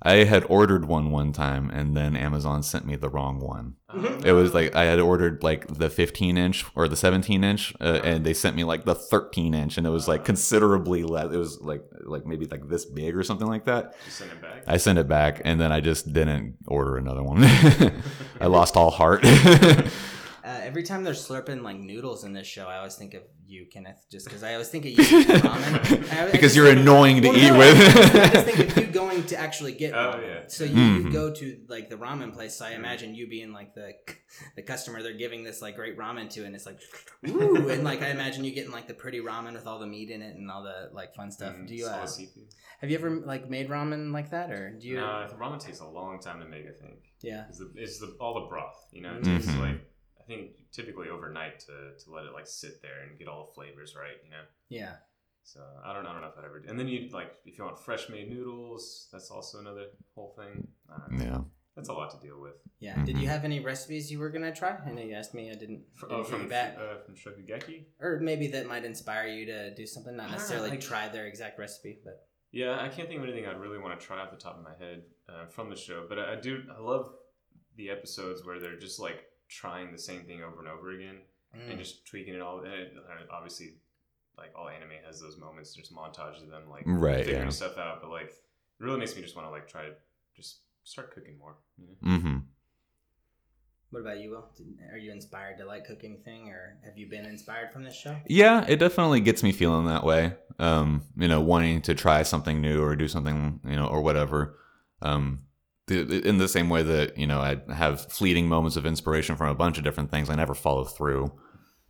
[0.02, 3.77] I had ordered one one time, and then Amazon sent me the wrong one.
[3.94, 4.24] Mhm.
[4.27, 8.01] It was like I had ordered like the 15 inch or the 17 inch, uh,
[8.05, 11.32] and they sent me like the 13 inch, and it was like considerably less.
[11.32, 13.94] It was like like maybe like this big or something like that.
[14.09, 14.64] Send it back.
[14.66, 17.39] I sent it back, and then I just didn't order another one.
[18.40, 19.24] I lost all heart.
[20.66, 24.05] Every time they're slurping like noodles in this show, I always think of you, Kenneth,
[24.10, 26.12] just because I always think of you eating ramen.
[26.12, 28.14] I- I because just you're think of- annoying to Well, eat no, with.
[28.16, 30.26] I just think of you going to actually get Oh, ramen.
[30.26, 30.40] yeah.
[30.48, 31.05] So you, Mhm.
[31.05, 32.56] you go to like the ramen place.
[32.56, 33.93] So I imagine you being like the
[34.56, 36.80] the customer they're giving this like great ramen to, and it's like
[37.28, 40.10] ooh, and like I imagine you getting like the pretty ramen with all the meat
[40.10, 41.55] in it and all the like fun stuff.
[41.55, 42.40] Mm, Do you solid uh,
[42.80, 44.97] have you ever like made ramen like that, or do you?
[44.97, 46.64] No, ramen takes a long time to make.
[46.66, 46.98] I think.
[47.22, 47.44] yeah.
[47.48, 48.76] It's the it's the all the broth.
[48.93, 49.36] You know, it Mhm.
[49.36, 49.60] takes Mhm.
[49.60, 49.80] like
[50.27, 53.53] I think typically overnight to to let it like sit there and get all the
[53.55, 54.16] flavors right.
[54.24, 54.43] You know.
[54.69, 54.94] Yeah.
[55.44, 56.62] So I don't, I don't know if I ever.
[56.69, 60.66] And then you like if you want fresh made noodles, that's also another whole thing.
[60.90, 61.24] I.
[61.24, 61.39] Yeah.
[61.77, 62.55] That's a lot to deal with.
[62.81, 63.05] Yeah.
[63.05, 63.20] Did Mhm.
[63.20, 64.77] you have any recipes you were gonna try?
[64.85, 65.51] I know you asked me.
[65.51, 65.85] I didn't.
[65.94, 66.77] F- didn't Oh, from back.
[66.78, 67.85] uh, from Shokugeki.
[68.01, 71.09] or maybe that might inspire you to do something, not I don't necessarily like- try
[71.09, 74.19] their exact recipe, but Yeah, I can't think of anything I'd really want to try
[74.20, 76.62] off the top of my head uh, from the show, but I, I do.
[76.74, 77.15] I love
[77.77, 81.18] the episodes where they're just like trying the same thing over and over again
[81.56, 81.70] Mm.
[81.70, 82.59] and just tweaking it all.
[82.60, 83.74] And it, uh, obviously,
[84.36, 85.74] like all anime has those moments.
[85.74, 87.51] There's montages of them like Right, figuring yeah.
[87.51, 88.35] stuff out, but like it
[88.85, 89.93] really makes me just want to like try to
[90.36, 91.55] just start cooking more.
[91.78, 92.18] You know?
[92.18, 92.36] Mm-hmm.
[93.90, 94.51] what about you, Will?
[94.93, 98.16] Are you inspired to like cook anything, or have you been inspired from this show?
[98.28, 100.35] Yeah, it definitely gets me feeling that way.
[100.59, 104.59] Um, you know, wanting to try something new or do something, you know, or whatever.
[105.01, 105.45] Um, the,
[105.88, 109.54] in the same way that you know, I have fleeting moments of inspiration from a
[109.54, 110.30] bunch of different things.
[110.30, 111.32] I never follow through.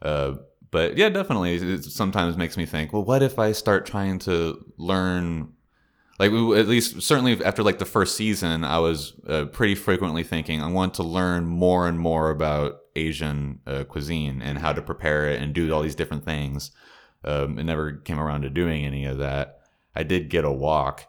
[0.03, 0.35] Uh,
[0.71, 2.93] but yeah, definitely, it sometimes makes me think.
[2.93, 5.53] Well, what if I start trying to learn?
[6.19, 10.63] Like at least, certainly after like the first season, I was uh, pretty frequently thinking
[10.63, 15.29] I want to learn more and more about Asian uh, cuisine and how to prepare
[15.29, 16.71] it and do all these different things.
[17.23, 19.61] Um, never came around to doing any of that.
[19.95, 21.07] I did get a wok,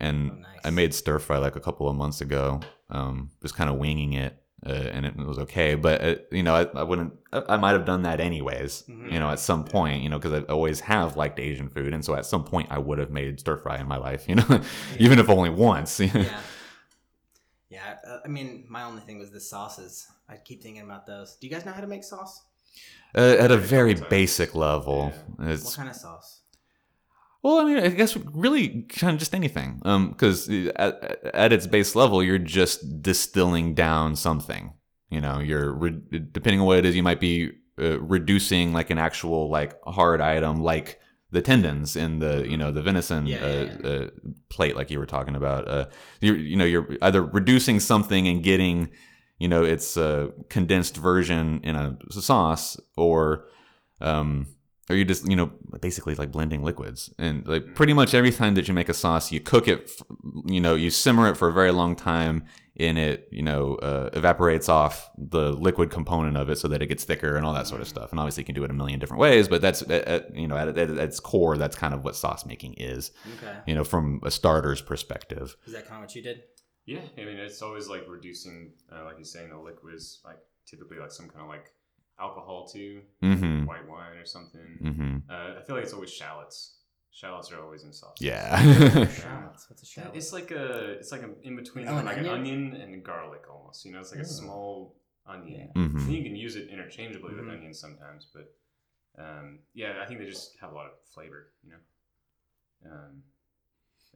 [0.00, 0.60] and Oh, nice.
[0.64, 2.60] I made stir fry like a couple of months ago.
[2.90, 5.74] Um, just kind of winging it, uh, and it was okay.
[5.74, 7.14] But uh you know, I, I wouldn't.
[7.32, 8.84] I, I might have done that anyways.
[8.88, 9.12] Mhm.
[9.12, 12.04] You know, at some point, you know, because I always have liked Asian food, and
[12.04, 14.24] so at some point, I would have made stir fry in my life.
[14.28, 14.60] You know,
[14.98, 15.98] even if only once.
[16.00, 16.40] yeah.
[17.70, 20.06] Yeah, uh, I mean, my only thing was the sauces.
[20.28, 21.36] I keep thinking about those.
[21.40, 22.42] Do you guys know how to make sauce?
[23.16, 25.12] Uh, at a Very basic level.
[25.36, 26.40] What It's kind of sauce?
[27.44, 29.82] Well, I mean, I guess really kind of just anything.
[29.84, 34.72] Um, because at, at its base level, you're just distilling down something.
[35.10, 36.00] You know, you're re-
[36.32, 40.22] depending on what it is, you might be uh, reducing like an actual like hard
[40.22, 40.98] item, like
[41.32, 44.08] the tendons in the you know the venison Yeah, uh, yeah, Uh,
[44.48, 45.68] plate, like you were talking about.
[45.68, 45.86] Uh,
[46.20, 48.88] you you know, you're either reducing something and getting
[49.38, 53.44] you know its uh, condensed version in a sauce, or
[54.00, 54.46] um,
[54.90, 55.50] or you just you know
[55.80, 59.32] basically like blending liquids and like pretty much every time that you make a sauce
[59.32, 59.90] you cook it
[60.46, 62.44] you know you simmer it for a very long time
[62.76, 66.86] and it you know uh, evaporates off the liquid component of it so that it
[66.88, 68.74] gets thicker and all that sort of stuff and obviously you can do it a
[68.74, 71.94] million different ways but that's at, at, you know at, at its core that's kind
[71.94, 73.56] of what sauce making is Okay.
[73.66, 76.42] you know from a starter's perspective Is that kind of what you did?
[76.86, 80.36] Yeah, I mean it's always like reducing, uh, like you're saying, the liquids, like
[80.66, 81.70] typically like some kind of like
[82.20, 84.78] alcohol too, mm-hmm white wine or something.
[84.82, 86.76] mm-hmm Uh, I feel like it's always shallots.
[87.10, 88.16] Shallots are always in sauce.
[88.20, 88.60] yeah
[89.08, 89.68] Shallots.
[89.70, 90.16] What's a shallot?
[90.16, 92.34] It's like a, it's like an in between Oh, an like onion?
[92.34, 93.84] an onion and garlic almost.
[93.84, 94.96] You know, it's like a small
[95.26, 95.70] onion.
[95.74, 95.82] Yeah.
[95.82, 98.46] hmm You can use it interchangeably with onions sometimes, but
[99.16, 101.52] um, yeah, I think they just have a lot of flavor.
[101.62, 102.90] You know.
[102.90, 103.22] Um,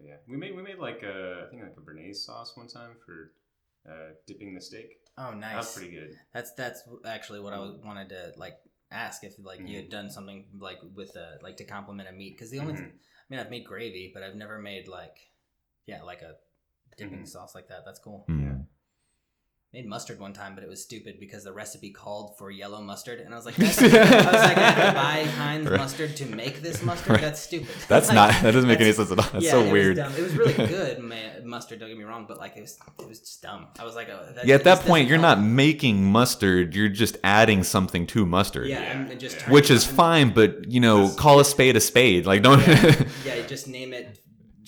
[0.01, 2.91] yeah, we made we made like a I think like a béarnaise sauce one time
[3.05, 3.33] for
[3.86, 5.00] uh, dipping the steak.
[5.18, 5.55] oh, nice.
[5.56, 6.16] That's pretty good.
[6.32, 8.59] That's that's actually what I wanted to like
[8.90, 12.36] ask if like you had done something like with uh like to complement a meat
[12.36, 12.86] because the only Mhm.
[12.88, 15.28] I mean I've made gravy but I've never made like
[15.86, 16.36] yeah like a
[16.96, 17.28] dipping Mhm.
[17.28, 17.84] sauce like that.
[17.84, 18.24] That's cool.
[18.28, 18.57] Mm.
[19.78, 23.20] Made mustard one time, but it was stupid because the recipe called for yellow mustard,
[23.20, 25.78] and I was like, that's, I was like, I have to buy Heinz Right.
[25.78, 27.10] mustard to make this mustard.
[27.10, 27.20] Right.
[27.20, 27.68] That's stupid.
[27.88, 29.94] that's Like, not that doesn't make any sense at all that's yeah, so it weird
[29.98, 30.12] dumb.
[30.16, 31.14] It was really good ma-
[31.44, 31.78] mustard.
[31.78, 33.68] Don't get me wrong, but like it was, it was just dumb.
[33.78, 37.16] I was like, oh, that, yeah at that point you're not making mustard you're just
[37.22, 39.50] adding something to mustard Yeah, Yeah, and, just yeah.
[39.52, 42.26] which is fine, but you know, call a spade a spade.
[42.26, 42.66] Like don't.
[43.24, 44.18] Yeah, you just name it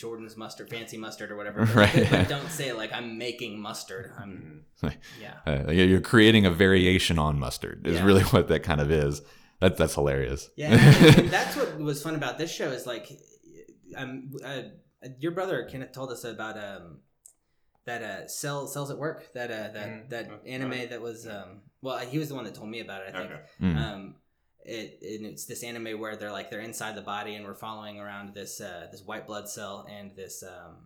[0.01, 1.61] Jordan's mustard, fancy mustard, or whatever.
[1.67, 2.07] But, Right.
[2.11, 4.13] but don't say like I'm making mustard.
[4.19, 4.65] I'm
[5.21, 5.35] yeah.
[5.47, 7.87] uh, yeah, you're creating a variation on mustard.
[7.87, 8.05] Is Yeah.
[8.05, 9.23] really what that kind of is.
[9.61, 10.49] That that's hilarious.
[10.57, 13.07] Yeah, and, and that's what was fun about this show is like,
[13.97, 14.63] um, uh,
[15.19, 16.99] your brother Kenneth told us about um
[17.87, 20.09] that uh cell cells at work that uh that Mhm.
[20.11, 20.51] that Okay.
[20.51, 23.19] anime that was um well he was the one that told me about it I
[23.19, 23.43] think Okay.
[23.63, 23.77] Mm.
[23.77, 24.15] um
[24.65, 27.99] it and it's this anime where they're like they're inside the body and we're following
[27.99, 30.77] around this uh this white blood cell and this um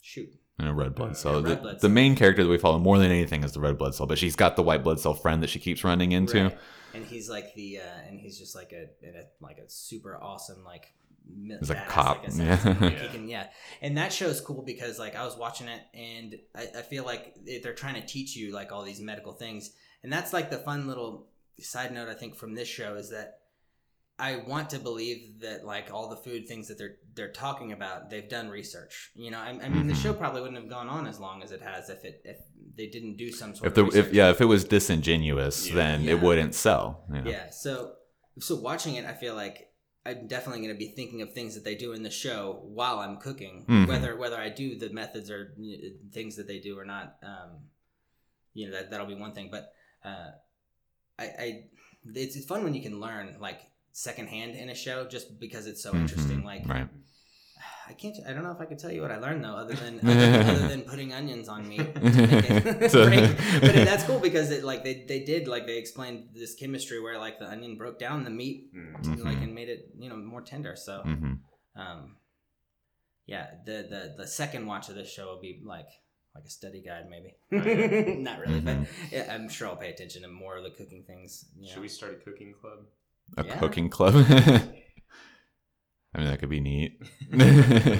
[0.00, 1.34] shoot And a red blood Uh, cell.
[1.34, 3.60] yeah, the, red blood the main character that we follow more than anything is the
[3.60, 6.12] red blood cell, but she's got the white blood cell friend that she keeps running
[6.12, 6.44] into.
[6.44, 6.58] Right.
[6.94, 10.16] and he's like the uh and he's just like a, in a like a super
[10.16, 10.86] awesome like
[11.30, 12.76] mi- He's like a cop, like assassin.
[12.80, 12.86] yeah.
[12.86, 13.48] Like, he can yeah
[13.82, 17.36] and that show's cool because like i was watching it and I, I feel like
[17.62, 19.70] they're trying to teach you like all these medical things
[20.02, 21.26] and that's like the fun little
[21.60, 23.38] side note i think from this show is that
[24.18, 28.10] i want to believe that like all the food things that they're they're talking about
[28.10, 30.02] they've done research you know i, I mean the Mhm.
[30.02, 32.36] show probably wouldn't have gone on as long as it has if it if
[32.76, 34.06] they didn't do some sort If of research.
[34.06, 35.74] if yeah if it was disingenuous, Yeah.
[35.74, 36.12] then Yeah.
[36.12, 37.04] it wouldn't sell.
[37.12, 37.30] you know?
[37.30, 37.50] Yeah.
[37.50, 37.94] So
[38.38, 39.64] so watching it, I feel like
[40.06, 43.00] I'm definitely going to be thinking of things that they do in the show while
[43.00, 43.88] I'm cooking, Mhm.
[43.88, 47.16] whether whether I do the methods or uh, things that they do or not.
[47.22, 47.50] Um,
[48.54, 49.72] you know that that'll be one thing, but
[50.04, 50.30] uh,
[51.18, 51.64] I, I
[52.14, 53.60] it's, it's fun when you can learn like
[53.92, 56.40] secondhand in a show just because it's so interesting.
[56.42, 56.44] Mhm.
[56.44, 56.88] Like right.
[57.88, 58.14] I can't.
[58.28, 60.50] I don't know if I could tell you what I learned though, other than other,
[60.52, 61.80] other than putting onions on meat.
[61.94, 63.24] To make it So- break.
[63.60, 67.18] but that's cool because it like they, they did like they explained this chemistry where
[67.18, 69.02] like the onion broke down the meat Mm.
[69.16, 70.76] to, like and made it you know more tender.
[70.76, 71.34] So hmm
[71.76, 72.16] um,
[73.26, 75.88] yeah, the the the second watch of this show will be like
[76.38, 77.34] like a study guide maybe.
[78.22, 78.64] Not really, Mhm.
[78.64, 81.46] but yeah, I'm sure I'll pay attention to more of the cooking things.
[81.58, 82.86] You Should we start a cooking club?
[83.36, 83.58] A Yeah.
[83.58, 84.14] cooking club.
[86.14, 87.00] I mean, that could be neat.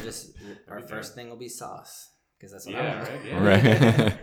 [0.02, 0.32] Just
[0.69, 3.09] our first thing will be sauce because that's what Yeah, I want.
[3.44, 4.02] right, yeah.
[4.02, 4.19] right.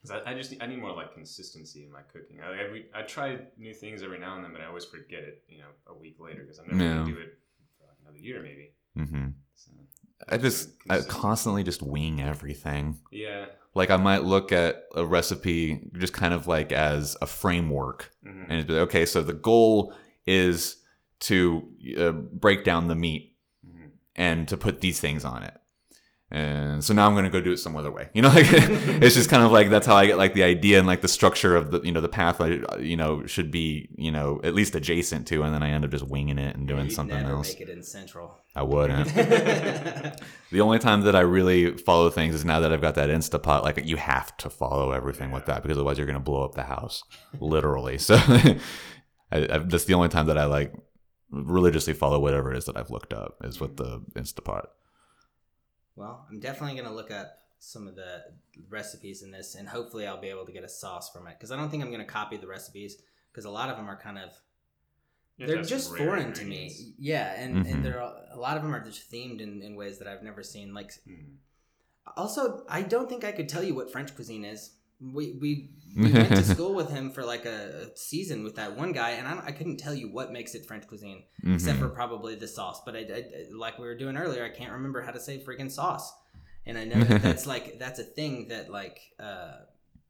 [0.00, 2.38] 'Cause I, I just need, I need more like consistency in my cooking.
[2.40, 5.42] I, every, I try new things every now and then, but I always forget it.
[5.48, 6.94] You know, a week later because I'm never Yeah.
[7.02, 7.32] gonna do it
[7.76, 8.74] for like another year maybe.
[8.96, 9.72] Hmm So,
[10.28, 12.98] I just I constantly just wing everything.
[13.12, 13.46] yeah.
[13.74, 18.46] Like I might look at a recipe just kind of like as a framework, Mhm.
[18.48, 19.94] and like, okay, so the goal
[20.26, 20.76] is
[21.20, 23.36] to uh, break down the meat
[23.66, 23.90] Mhm.
[24.16, 25.54] and to put these things on it.
[26.30, 28.10] And so now I'm going to go do it some other way.
[28.12, 30.78] You know, like it's just kind of like that's how I get like the idea
[30.78, 33.88] and like the structure of the you know the path I you know should be
[33.96, 36.68] you know at least adjacent to, and then I end up just winging it and
[36.68, 37.48] doing You'd something else.
[37.48, 38.38] Make it in central.
[38.54, 39.12] I wouldn't.
[40.50, 43.62] The only time that I really follow things is now that I've got that Instapot.
[43.62, 46.54] Like you have to follow everything with that because otherwise you're going to blow up
[46.54, 47.04] the house,
[47.38, 47.98] literally.
[47.98, 48.58] So I,
[49.30, 50.72] I, that's the only time that I like
[51.30, 54.04] religiously follow whatever it is that I've looked up is with mm.
[54.14, 54.68] the Instapot.
[55.98, 58.22] Well, I'm definitely gonna look up some of the
[58.68, 61.50] recipes in this, and hopefully I'll be able to get a sauce from it because
[61.50, 62.96] I don't think I'm gonna copy the recipes
[63.32, 64.30] because a lot of them are kind of
[65.38, 66.94] You they're just foreign to me.
[66.98, 67.72] Yeah, and Mhm.
[67.72, 70.42] and they're a lot of them are just themed in, in ways that I've never
[70.42, 70.72] seen.
[70.72, 71.36] Like Mhm.
[72.16, 74.77] also, I don't think I could tell you what French cuisine is.
[75.00, 78.92] We we, we went to school with him for like a, season with that one
[78.92, 81.82] guy, and I, I couldn't tell you what makes it French cuisine except Mhm.
[81.82, 82.80] for probably the sauce.
[82.84, 85.70] But I, I- like we were doing earlier, I can't remember how to say freaking
[85.70, 86.12] sauce,
[86.66, 89.52] and I know that that's like that's a thing that like uh,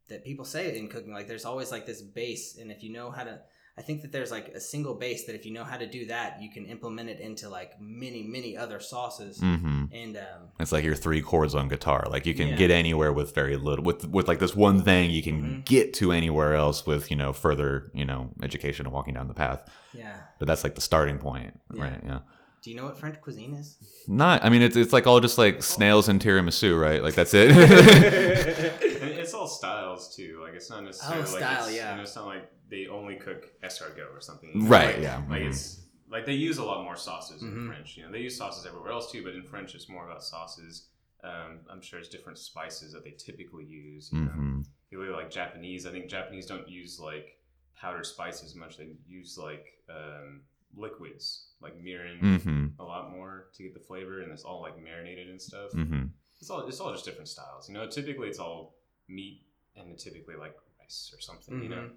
[0.09, 1.13] that people say in cooking.
[1.13, 3.41] Like there's always like this base, and if you know how to,
[3.79, 6.07] I think that there's like a single base that if you know how to do
[6.07, 9.39] that, you can implement it into like many many other sauces.
[9.39, 12.03] hmm And um, It's like your three chords on guitar.
[12.11, 12.57] Like you can Yeah.
[12.57, 13.85] get anywhere with very little.
[13.85, 15.65] With with like this one thing, you can Mhm.
[15.65, 19.35] get to anywhere else with you know further you know education and walking down the
[19.35, 19.61] path.
[19.95, 21.83] yeah, But that's like the starting point, Yeah.
[21.85, 22.01] right?
[22.05, 22.19] Yeah.
[22.63, 23.77] do you know what French cuisine is?
[24.09, 24.45] Not.
[24.45, 27.01] I mean, it's it's like all just like snails and tiramisu, right?
[27.07, 27.49] Like that's it.
[29.21, 30.41] It's all styles too.
[30.43, 31.91] Like it's not necessarily Oh, style, it's, yeah.
[31.91, 34.67] You know, it's not like they only cook escargot or something.
[34.69, 35.49] Right, Like, yeah, Like mhm.
[35.49, 37.67] it's like they use a lot more sauces in Mhm.
[37.67, 37.97] French.
[37.97, 40.89] You know, they use sauces everywhere else too, but in French it's more about sauces.
[41.23, 44.11] Um, I'm sure it's different spices that they typically use.
[44.13, 44.31] You know?
[44.33, 47.39] hmm If you like Japanese, I think Japanese don't use like
[47.77, 48.77] powdered spices much.
[48.79, 50.43] They use like um,
[50.75, 54.81] liquids, like mirin, hmm a lot more to get the flavor, and it's all like
[54.83, 55.73] marinated and stuff.
[55.73, 56.05] hmm
[56.41, 57.69] It's all it's all just different styles.
[57.69, 58.77] You know, typically it's all
[59.09, 59.43] meat
[59.77, 61.63] and typically like rice or something.
[61.63, 61.93] You know, Mhm.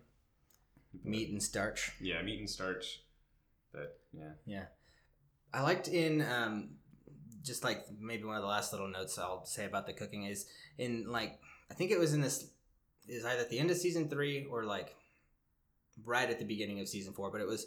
[1.03, 1.91] Meat and starch.
[2.01, 3.01] Yeah, meat and starch.
[3.72, 4.65] But yeah, Yeah.
[5.53, 6.76] I liked in um
[7.43, 10.45] just like maybe one of the last little notes I'll say about the cooking is
[10.77, 11.39] in like
[11.69, 12.49] I think it was in this
[13.07, 14.95] is either at the end of season three or like
[16.05, 17.65] right at the beginning of season four, but it was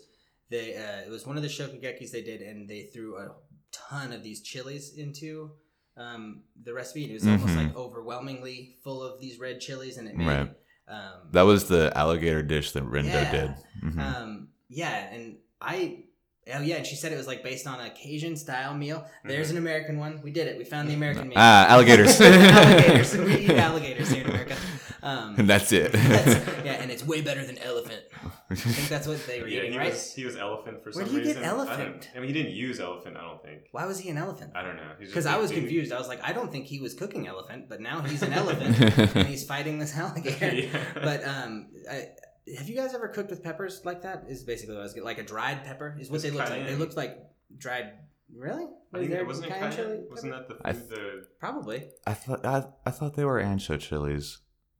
[0.50, 3.34] they uh, it was one of the shokugekis they did and they threw a
[3.72, 5.50] ton of these chilies into
[5.96, 7.02] um, the recipe.
[7.04, 7.66] And it was almost Mhm.
[7.68, 10.56] like overwhelmingly full of these red chilies and it made Right.
[10.88, 13.30] Um, That was the alligator dish that Rindo Yeah.
[13.30, 13.54] did.
[13.84, 13.98] Mhm.
[13.98, 16.04] um, yeah, and I.
[16.52, 19.06] Oh yeah, and she said it was like based on a Cajun style meal.
[19.24, 20.20] There's an American one.
[20.22, 20.58] We did it.
[20.58, 21.38] We found the American meal.
[21.38, 22.20] ah, alligators.
[22.20, 23.16] alligators.
[23.16, 24.56] We eat alligators here in America.
[25.04, 25.92] Um, and that's it.
[25.92, 28.02] that's- yeah, and it's way better than elephant.
[28.50, 29.92] I think that's what they were yeah, eating, he right?
[29.92, 31.44] was he was elephant for Where some do you get reason.
[31.44, 32.10] I, elephant?
[32.16, 33.16] I mean, he didn't use elephant.
[33.16, 33.62] I don't think.
[33.72, 34.52] Why was he an elephant?
[34.54, 34.92] I don't know.
[34.98, 35.92] Because I was being- confused.
[35.92, 38.78] I was like, I don't think he was cooking elephant, but now he's an elephant
[39.16, 40.54] and he's fighting this alligator.
[40.54, 40.68] yeah.
[40.94, 42.08] But um, I,
[42.56, 44.24] have you guys ever cooked with peppers like that?
[44.28, 45.04] Is basically what I was getting.
[45.06, 46.60] Like a dried pepper is what It's they looked like.
[46.60, 46.78] They cayenne.
[46.78, 47.18] looked like
[47.58, 47.92] dried.
[48.34, 48.64] Really?
[48.92, 49.76] I think there it wasn't cayenne cayenne?
[49.76, 50.54] chili Wasn't pepper?
[50.54, 50.88] that the I food?
[50.90, 51.84] the Probably.
[52.06, 54.38] I thought I, I thought they were ancho chilies,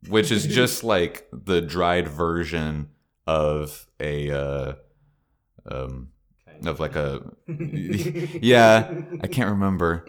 [0.09, 2.89] which is just like the dried version
[3.27, 4.73] of a uh,
[5.71, 6.09] um
[6.67, 7.23] of like a
[8.41, 8.91] yeah
[9.23, 10.07] I can't remember,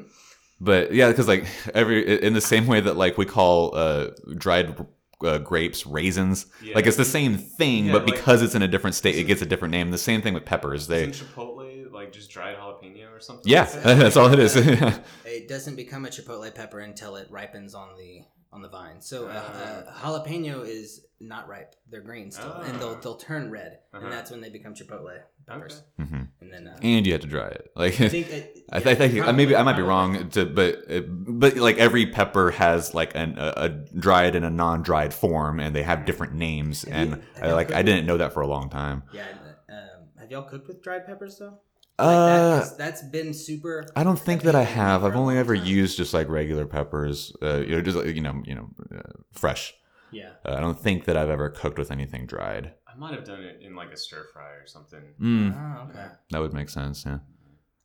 [0.61, 4.75] but yeah, because like every in the same way that like we call uh dried
[5.23, 6.75] uh, grapes raisins, Yeah.
[6.75, 9.23] like it's the same thing, Yeah, but like- because it's in a different state, it
[9.23, 9.91] gets a different name.
[9.91, 10.87] The same thing with peppers.
[10.87, 13.49] They Isn't Chipotle like just dried jalapeno or something.
[13.49, 13.97] Yeah, like that?
[13.99, 14.55] that's all it is.
[14.57, 18.21] It doesn't become a chipotle pepper until it ripens on the
[18.55, 19.01] on the vine.
[19.01, 20.01] So uh, uh, Ah.
[20.01, 22.99] jalapeno is not ripe; they're green still, and they'll Ah.
[23.01, 24.03] they'll turn red, Uh-huh.
[24.03, 25.11] and that's when they become chipotle
[25.47, 25.83] peppers.
[25.99, 26.09] Okay.
[26.09, 27.69] hmm And then uh, And you have to dry it.
[27.75, 30.29] Like I think it, I, yeah, th- I think probably- maybe I might be wrong,
[30.29, 30.83] to, but
[31.27, 35.75] but like every pepper has like an, a, a dried and a non-dried form, and
[35.75, 36.83] they have different names.
[36.83, 39.03] Have And you- I like I didn't know that for a long time.
[39.13, 39.27] Yeah.
[39.69, 41.59] Um, have y'all cooked with dried peppers though?
[41.97, 43.85] Uh, Like that, 'cause that's been super.
[43.95, 45.03] I don't think that I have.
[45.05, 45.65] I've only ever time.
[45.65, 47.31] used just like regular peppers.
[47.41, 49.01] Uh, you know, just like, you know, you know, uh,
[49.31, 49.73] fresh.
[50.11, 50.33] Yeah.
[50.45, 52.73] Uh, I don't think that I've ever cooked with anything dried.
[52.87, 55.01] I might have done it in like a stir fry or something.
[55.19, 56.07] Mm, Oh, okay.
[56.31, 57.05] that would make sense.
[57.05, 57.19] Yeah.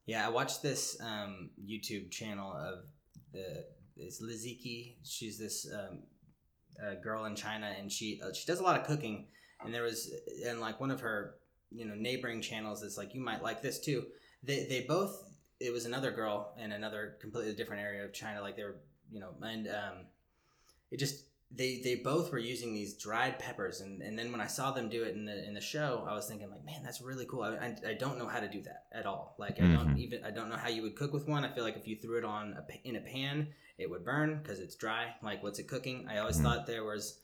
[0.06, 2.84] Yeah, I watched this um, YouTube channel of
[3.32, 3.64] the
[3.96, 4.96] it's Liziqi.
[5.04, 6.02] She's this um,
[6.82, 9.28] uh, girl in China, and she uh, she does a lot of cooking.
[9.64, 10.10] And there was
[10.46, 11.36] and like one of her
[11.72, 14.06] you know neighboring channels is like you might like this too.
[14.42, 15.24] They they both
[15.60, 18.40] it was another girl in another completely different area of China.
[18.40, 18.76] Like they were
[19.10, 20.06] you know and um,
[20.90, 24.46] it just they they both were using these dried peppers and, and then when I
[24.46, 27.00] saw them do it in the in the show I was thinking like man that's
[27.00, 29.66] really cool I, I, I don't know how to do that at all like I
[29.66, 29.98] don't Mhm.
[29.98, 31.96] even I don't know how you would cook with one I feel like if you
[31.96, 33.48] threw it on a, in a pan
[33.78, 36.42] it would burn because it's dry like what's it cooking I always Mhm.
[36.44, 37.18] thought there was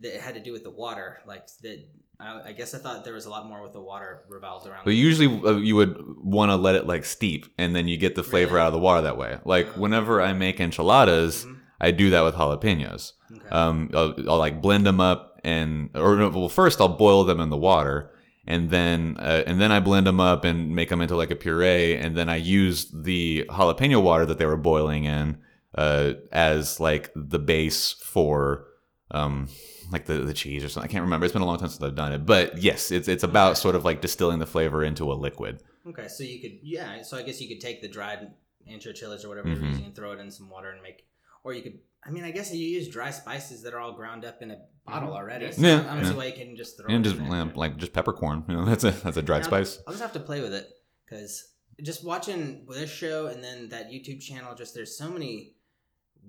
[0.00, 1.82] that it had to do with the water like that
[2.22, 4.84] I, I guess I thought there was a lot more with the water revolved around
[4.84, 8.14] But usually uh, you would want to let it like steep, and then you get
[8.14, 8.62] the flavor Really?
[8.62, 9.38] out of the water that way.
[9.44, 9.80] Like Oh.
[9.80, 11.56] whenever I make enchiladas, Mhm.
[11.80, 13.12] I do that with jalapenos.
[13.34, 13.48] okay.
[13.50, 17.40] Um, I'll, I'll like blend them up and or no, well first I'll boil them
[17.40, 18.10] in the water
[18.46, 21.36] and then uh, and then I blend them up and make them into like a
[21.36, 25.38] puree and then I use the jalapeno water that they were boiling in
[25.76, 28.66] uh, as like the base for
[29.10, 29.48] um
[29.90, 30.88] like the, the cheese or something.
[30.88, 31.24] I can't remember.
[31.26, 33.74] It's been a long time since I've done it, but yes, it's it's about sort
[33.74, 35.62] of like distilling the flavor into a liquid.
[35.88, 38.30] Okay, so you could yeah, so I guess you could take the dried
[38.68, 39.70] enchiladas or whatever you're Mhm.
[39.70, 41.06] using and throw it in some water and make,
[41.44, 41.78] or you could.
[42.04, 44.58] I mean, I guess you use dry spices that are all ground up in a
[44.86, 45.16] bottle Mhm.
[45.16, 45.52] already.
[45.52, 46.20] So Yeah, I don't yeah.
[46.20, 47.40] see you can just throw And just in there.
[47.42, 49.78] um, like just peppercorn, you know, that's a that's a dried Now, spice.
[49.86, 50.68] I'll just have to play with it
[51.04, 51.48] because
[51.82, 55.54] just watching this show and then that YouTube channel, just there's so many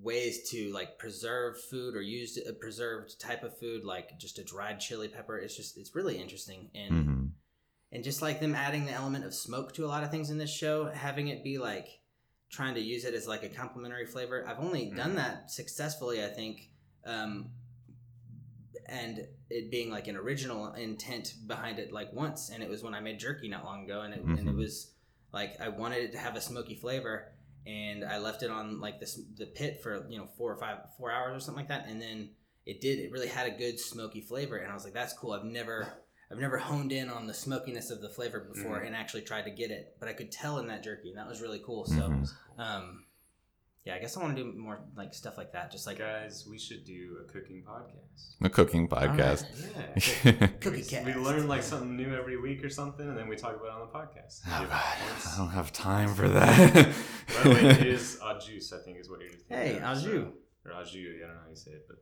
[0.03, 4.43] ways to like preserve food or use a preserved type of food, like just a
[4.43, 5.37] dried chili pepper.
[5.37, 7.25] It's just it's really interesting and hmm
[7.91, 10.39] and just like them adding the element of smoke to a lot of things in
[10.39, 11.99] this show, having it be like
[12.49, 14.43] trying to use it as like a complementary flavor.
[14.47, 15.15] I've only done Mhm.
[15.17, 16.71] that successfully, I think.
[17.05, 17.51] Um,
[18.87, 22.93] and it being like an original intent behind it like once and it was when
[22.93, 24.57] i made jerky not long ago and it, and it Mhm.
[24.57, 24.91] was
[25.31, 27.32] like i wanted it to have a smoky flavor
[27.65, 30.77] and i left it on like this the pit for you know four or five
[30.97, 32.29] four hours or something like that and then
[32.65, 35.31] it did it really had a good smoky flavor and i was like that's cool
[35.31, 35.87] i've never
[36.31, 38.87] i've never honed in on the smokiness of the flavor before Mhm.
[38.87, 41.27] and actually tried to get it but i could tell in that jerky and that
[41.27, 42.29] was really cool so Mhm.
[42.57, 43.02] um
[43.85, 46.45] yeah i guess i want to do more like stuff like that just like Guys,
[46.49, 48.35] we should do a cooking podcast.
[48.41, 49.45] A cooking podcast.
[50.25, 50.47] Yeah.
[50.63, 53.35] cooking we, cat we learn like something new every week or something, and then we
[53.35, 54.41] talk about it on the podcast.
[54.47, 54.95] Oh god.
[55.33, 56.93] I don't have time for that.
[57.35, 59.57] By the way, it is au jus, I think, is what you're thinking.
[59.57, 60.27] Hey, of, au jus.
[60.65, 61.97] Or au jus, I don't know how you say it, but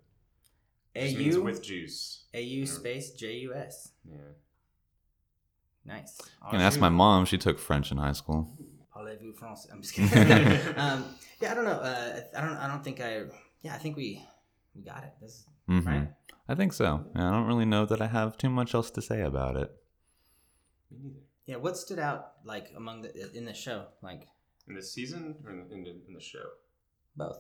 [0.96, 2.26] a it means with juice.
[2.34, 4.18] a u space j u s Yeah.
[5.86, 6.20] nice
[6.52, 7.26] And ask my mom.
[7.26, 8.50] She took French in high school.
[9.02, 9.72] Parlez-vous français?
[9.72, 10.78] I'm just kidding.
[10.78, 11.06] um,
[11.42, 11.72] yeah, I don't know.
[11.72, 12.58] Uh, I don't.
[12.58, 13.24] I don't think I.
[13.62, 14.24] Yeah, I think we
[14.76, 15.14] we got it.
[15.22, 15.86] This Mhm.
[15.86, 16.08] right.
[16.50, 17.06] I think so.
[17.14, 19.72] And I don't really know that I have too much else to say about it.
[20.92, 21.20] Me neither.
[21.46, 23.86] Yeah, what stood out like among the in the show?
[24.02, 24.28] Like
[24.68, 26.46] In the season or in the, in the, in the show?
[27.16, 27.38] both.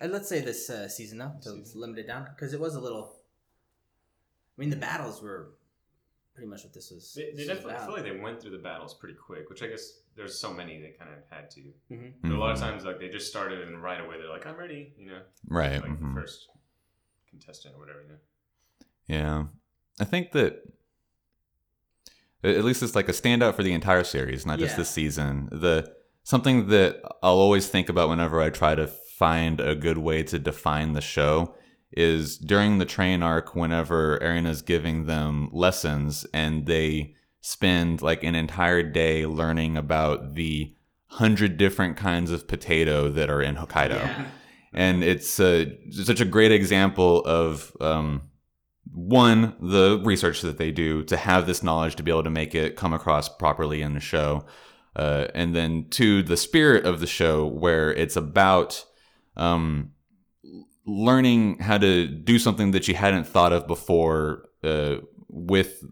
[0.00, 1.80] Uh, let's say this uh, season though, to Season.
[1.80, 3.20] limit it down because it was a little.
[4.56, 5.54] I mean, the battles were
[6.34, 7.12] pretty much what this was.
[7.14, 9.48] They, they this was definitely, I feel like they went through the battles pretty quick,
[9.50, 11.60] which I guess there's so many they kind of had to.
[11.90, 12.12] Mhm.
[12.22, 14.56] But a lot of times, like they just started and right away they're like, "I'm
[14.56, 15.80] ready," you know, Right.
[15.80, 16.14] like mhm.
[16.14, 16.48] the first
[17.30, 18.02] contestant or whatever.
[18.02, 18.18] You know.
[19.06, 19.44] Yeah.
[20.00, 20.62] I think that
[22.44, 24.78] at at least it's like a standout for the entire series, not just Yeah.
[24.78, 25.48] this season.
[25.50, 30.22] The something that I'll always think about whenever I try to find a good way
[30.24, 31.56] to define the show
[31.90, 38.34] is during the train arc whenever Erina's giving them lessons and they spend like an
[38.34, 40.74] entire day learning about the
[41.06, 44.26] hundred different kinds of potato that are in Hokkaido Yeah.
[44.74, 48.22] and it's uh, such a great example of um,
[48.92, 52.54] one the research that they do to have this knowledge to be able to make
[52.54, 54.44] it come across properly in the show
[54.96, 58.84] uh, and then two the spirit of the show where it's about
[59.36, 59.92] um,
[60.86, 64.96] learning how to do something that you hadn't thought of before uh,
[65.28, 65.82] with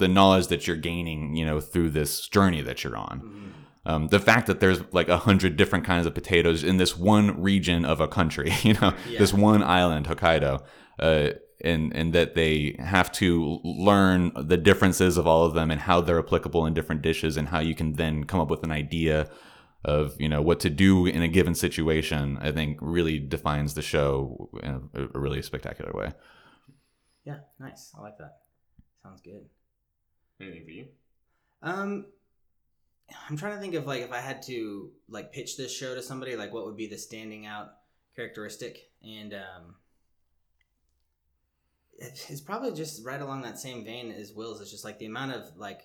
[0.00, 3.46] the knowledge that you're gaining you know through this journey that you're on Mhm.
[3.86, 7.40] Um, the fact that there's like a hundred different kinds of potatoes in this one
[7.50, 9.18] region of a country, you know, Yeah.
[9.18, 10.52] this one island, Hokkaido,
[10.98, 11.28] uh,
[11.64, 16.02] and and that they have to learn the differences of all of them and how
[16.02, 19.30] they're applicable in different dishes and how you can then come up with an idea
[19.82, 22.36] of you know what to do in a given situation.
[22.48, 26.08] I think really defines the show in a, a really spectacular way.
[27.24, 27.92] Yeah, nice.
[27.96, 28.32] I like that.
[29.02, 29.44] Sounds good.
[30.40, 30.86] Anything for you?
[31.62, 32.06] Um,
[33.28, 36.02] I'm trying to think of like if I had to like pitch this show to
[36.02, 37.72] somebody, like what would be the standing out
[38.16, 39.74] characteristic, and um,
[42.00, 44.60] it's probably just right along that same vein as Will's.
[44.60, 45.82] It's just like the amount of like.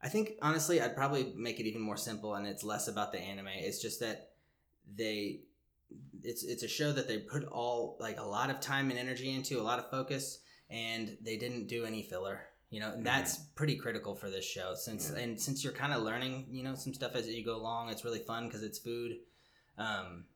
[0.00, 3.18] I think honestly, I'd probably make it even more simple, and it's less about the
[3.18, 3.48] anime.
[3.48, 4.30] It's just that
[4.96, 5.40] they,
[6.22, 9.34] it's it's a show that they put all like a lot of time and energy
[9.34, 10.38] into, a lot of focus,
[10.70, 12.47] and they didn't do any filler.
[12.70, 15.22] You know, and that's pretty critical for this show since Yeah.
[15.22, 17.88] and since you're kind of learning, you know, some stuff as you go along.
[17.88, 19.18] It's really fun because it's food.
[19.78, 20.26] Um,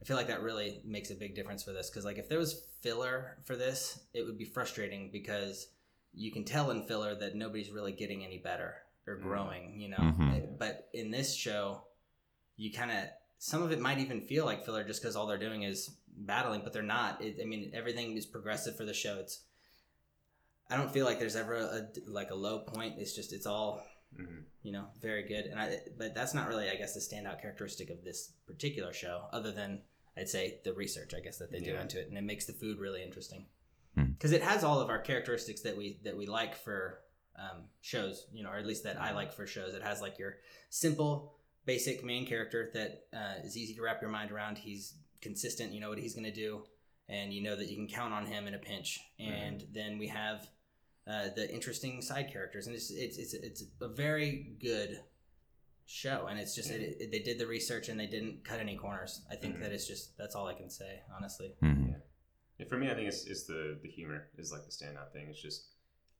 [0.00, 2.38] I feel like that really makes a big difference for this because like if there
[2.38, 5.68] was filler for this, it would be frustrating because
[6.12, 9.22] you can tell in filler that nobody's really getting any better or Mhm.
[9.22, 9.80] growing.
[9.80, 10.58] You know, Mhm.
[10.58, 11.84] but in this show,
[12.56, 13.08] you kind of
[13.40, 16.62] some of it might even feel like filler just because all they're doing is battling,
[16.64, 17.22] but they're not.
[17.22, 19.18] It, I mean, everything is progressive for the show.
[19.20, 19.44] It's
[20.70, 22.94] I don't feel like there's ever a like a low point.
[22.98, 23.82] It's just it's all
[24.16, 27.40] hmm you know very good, and I but that's not really I guess the standout
[27.40, 29.80] characteristic of this particular show, other than
[30.16, 31.82] I'd say the research I guess that they do Yeah.
[31.82, 33.46] into it, and it makes the food really interesting
[33.94, 34.12] Hmm.
[34.12, 37.00] because it has all of our characteristics that we that we like for
[37.36, 39.72] um, shows, you know, or at least that I like for shows.
[39.72, 40.38] It has like your
[40.70, 41.36] simple,
[41.66, 44.58] basic main character that uh, is easy to wrap your mind around.
[44.58, 45.72] He's consistent.
[45.72, 46.64] You know what he's going to do,
[47.08, 48.98] and you know that you can count on him in a pinch.
[49.20, 50.48] And then we have
[51.08, 55.00] uh, the interesting side characters, and it's it's it's it's a very good
[55.86, 56.26] show.
[56.28, 59.22] And it's just it, it- they did the research and they didn't cut any corners.
[59.30, 59.60] I think Mhm.
[59.62, 61.54] that it's just that's all I can say, honestly.
[61.62, 61.94] Mhm.
[62.58, 65.28] Yeah, for me, I think it's, it's the the humor is like the standout thing.
[65.30, 65.68] It's just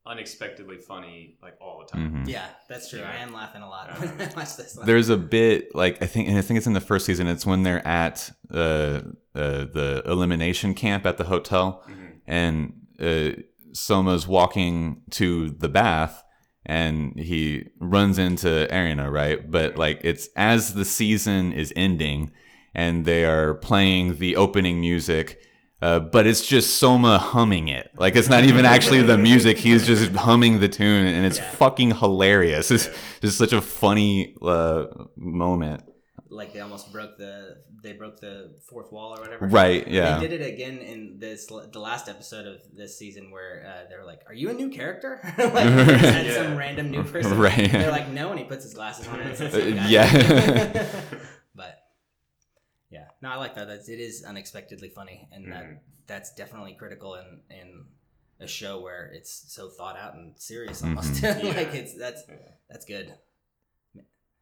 [0.05, 2.25] unexpectedly funny like all the time.
[2.25, 2.27] Mhm.
[2.29, 2.99] Yeah, that's true.
[2.99, 3.11] Yeah.
[3.11, 4.75] I am laughing a lot when I watch this.
[4.75, 4.85] One.
[4.87, 7.27] There's a bit like I think, and I think it's in the first season.
[7.27, 9.01] It's when they're at uh, uh,
[9.35, 12.11] the elimination camp at the hotel, Mhm.
[12.25, 13.41] and uh,
[13.73, 16.23] Soma's walking to the bath,
[16.65, 19.49] and he runs into Erina, right?
[19.49, 22.31] But like it's as the season is ending,
[22.73, 25.39] and they are playing the opening music.
[25.81, 27.89] Uh, but it's just Soma humming it.
[27.97, 29.57] Like it's not even actually the music.
[29.57, 31.51] He's just humming the tune, and it's Yeah.
[31.51, 32.69] fucking hilarious.
[32.69, 32.89] It's
[33.21, 35.83] just such a funny uh, moment.
[36.31, 39.47] Like they almost broke the they broke the fourth wall or whatever.
[39.47, 39.87] Right?
[39.87, 40.19] Yeah.
[40.19, 44.05] They did it again in this the last episode of this season where uh, they're
[44.05, 46.33] like, "Are you a new character?" like had Yeah.
[46.43, 47.37] some random new person.
[47.39, 47.71] Right.
[47.71, 49.87] They're like, "No," and he puts his glasses on and it's the Uh, same guy.
[49.89, 50.85] yeah.
[51.55, 51.77] but
[52.91, 53.67] yeah, no, I like that.
[53.67, 55.79] That's it is unexpectedly funny, and that Mhm.
[56.07, 57.85] that's definitely critical in in
[58.39, 61.13] a show where it's so thought out and serious almost.
[61.21, 61.43] Mhm.
[61.43, 61.79] like Yeah.
[61.81, 62.23] it's that's
[62.69, 63.13] that's good.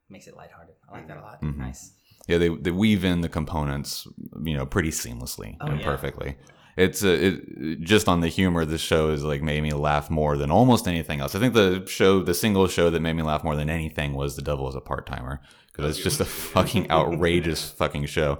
[0.09, 0.75] Makes it lighthearted.
[0.89, 1.41] I like that a lot.
[1.41, 1.57] Mhm.
[1.57, 1.91] Nice.
[2.27, 4.07] Yeah, they they weave in the components,
[4.43, 5.85] you know, pretty seamlessly Oh, and yeah.
[5.85, 6.37] perfectly.
[6.77, 8.63] It's uh, it, just on the humor.
[8.65, 11.33] This show is like made me laugh more than almost anything else.
[11.35, 14.35] I think the show, the single show that made me laugh more than anything was
[14.35, 18.39] The Devil is a Part Timer because it's just a fucking outrageous fucking show.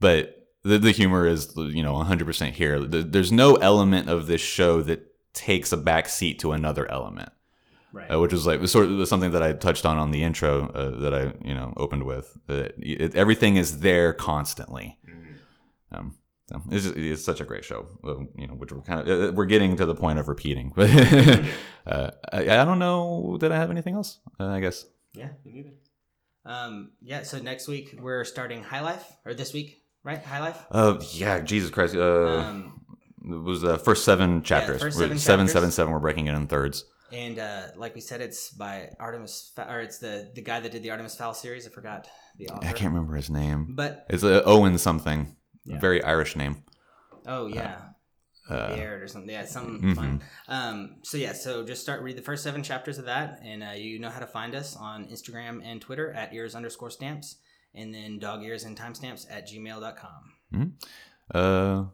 [0.00, 2.80] But the the humor is you know 100 percent here.
[2.80, 7.30] The- There's no element of this show that takes a back seat to another element
[7.94, 8.10] Right.
[8.12, 11.00] uh, which is like sort of something that I touched on on the intro uh,
[11.00, 12.26] that I you know opened with.
[12.48, 14.98] Uh, it, everything is there constantly.
[15.08, 15.36] Mhm.
[15.96, 16.14] Um,
[16.50, 19.06] so it's, just, it's such a great show, uh, you know, which we're kind of
[19.08, 20.72] uh, we're getting to the point of repeating.
[20.74, 20.90] But
[21.86, 23.36] uh, I, I don't know.
[23.40, 24.18] Did I have anything else?
[24.40, 24.84] Uh, I guess.
[25.14, 25.28] Yeah.
[25.44, 25.70] Me neither.
[26.46, 30.22] Um, yeah, so next week we're starting Highfire, or this week, right?
[30.22, 30.56] Highfire.
[30.70, 31.94] Uh, yeah, Jesus Christ.
[31.96, 32.80] Uh, Um,
[33.24, 34.82] it was the first seven chapters.
[34.82, 35.52] first seven seven, chapters.
[35.52, 35.92] seven, seven.
[35.94, 36.84] We're breaking it in thirds.
[37.12, 40.72] And uh, like we said, it's by Artemis, Fa- or it's the the guy that
[40.72, 41.66] did the Artemis Fowl series.
[41.66, 42.08] I forgot
[42.38, 42.66] the author.
[42.66, 43.74] I can't remember his name.
[43.74, 45.36] But It's uh, Owen something.
[45.64, 45.78] Yeah.
[45.80, 46.62] Very Irish name.
[47.26, 47.76] oh yeah,
[48.50, 49.30] Uh, Baird or something.
[49.30, 49.94] Yeah, some mhm.
[49.96, 50.22] fun.
[50.48, 53.70] Um, so yeah, so just start read the first seven chapters of that, and uh,
[53.76, 57.36] you know how to find us on Instagram and Twitter at ears underscore stamps,
[57.74, 60.72] and then dog ears and timestamps at gmail.com.
[61.34, 61.84] Uh,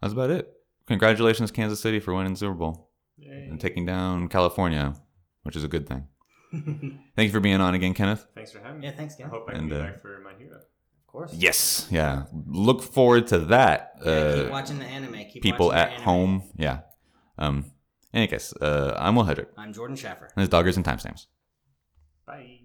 [0.00, 0.52] that's about it.
[0.86, 2.87] Congratulations, Kansas City, for winning the Super Bowl.
[3.30, 4.94] And taking down California,
[5.42, 6.06] which is a good thing.
[6.52, 8.26] Thank you for being on again, Kenneth.
[8.34, 8.86] Thanks for having me.
[8.86, 9.26] yeah, thanks, Ken.
[9.26, 10.56] I hope I can And, be uh, back for my hero.
[10.56, 11.32] Of course.
[11.34, 12.24] Yes, yeah.
[12.46, 13.92] Look forward to that.
[14.04, 15.14] Yeah, keep Uh, watching the anime.
[15.32, 16.02] Keep people at anime.
[16.04, 16.80] home, yeah.
[17.38, 17.72] Um.
[18.14, 19.48] In any case, uh, I'm Will Hedrick.
[19.58, 20.30] I'm Jordan Schaffer.
[20.34, 21.26] And it's Dog Ears and Timestamps.
[22.26, 22.60] Bye.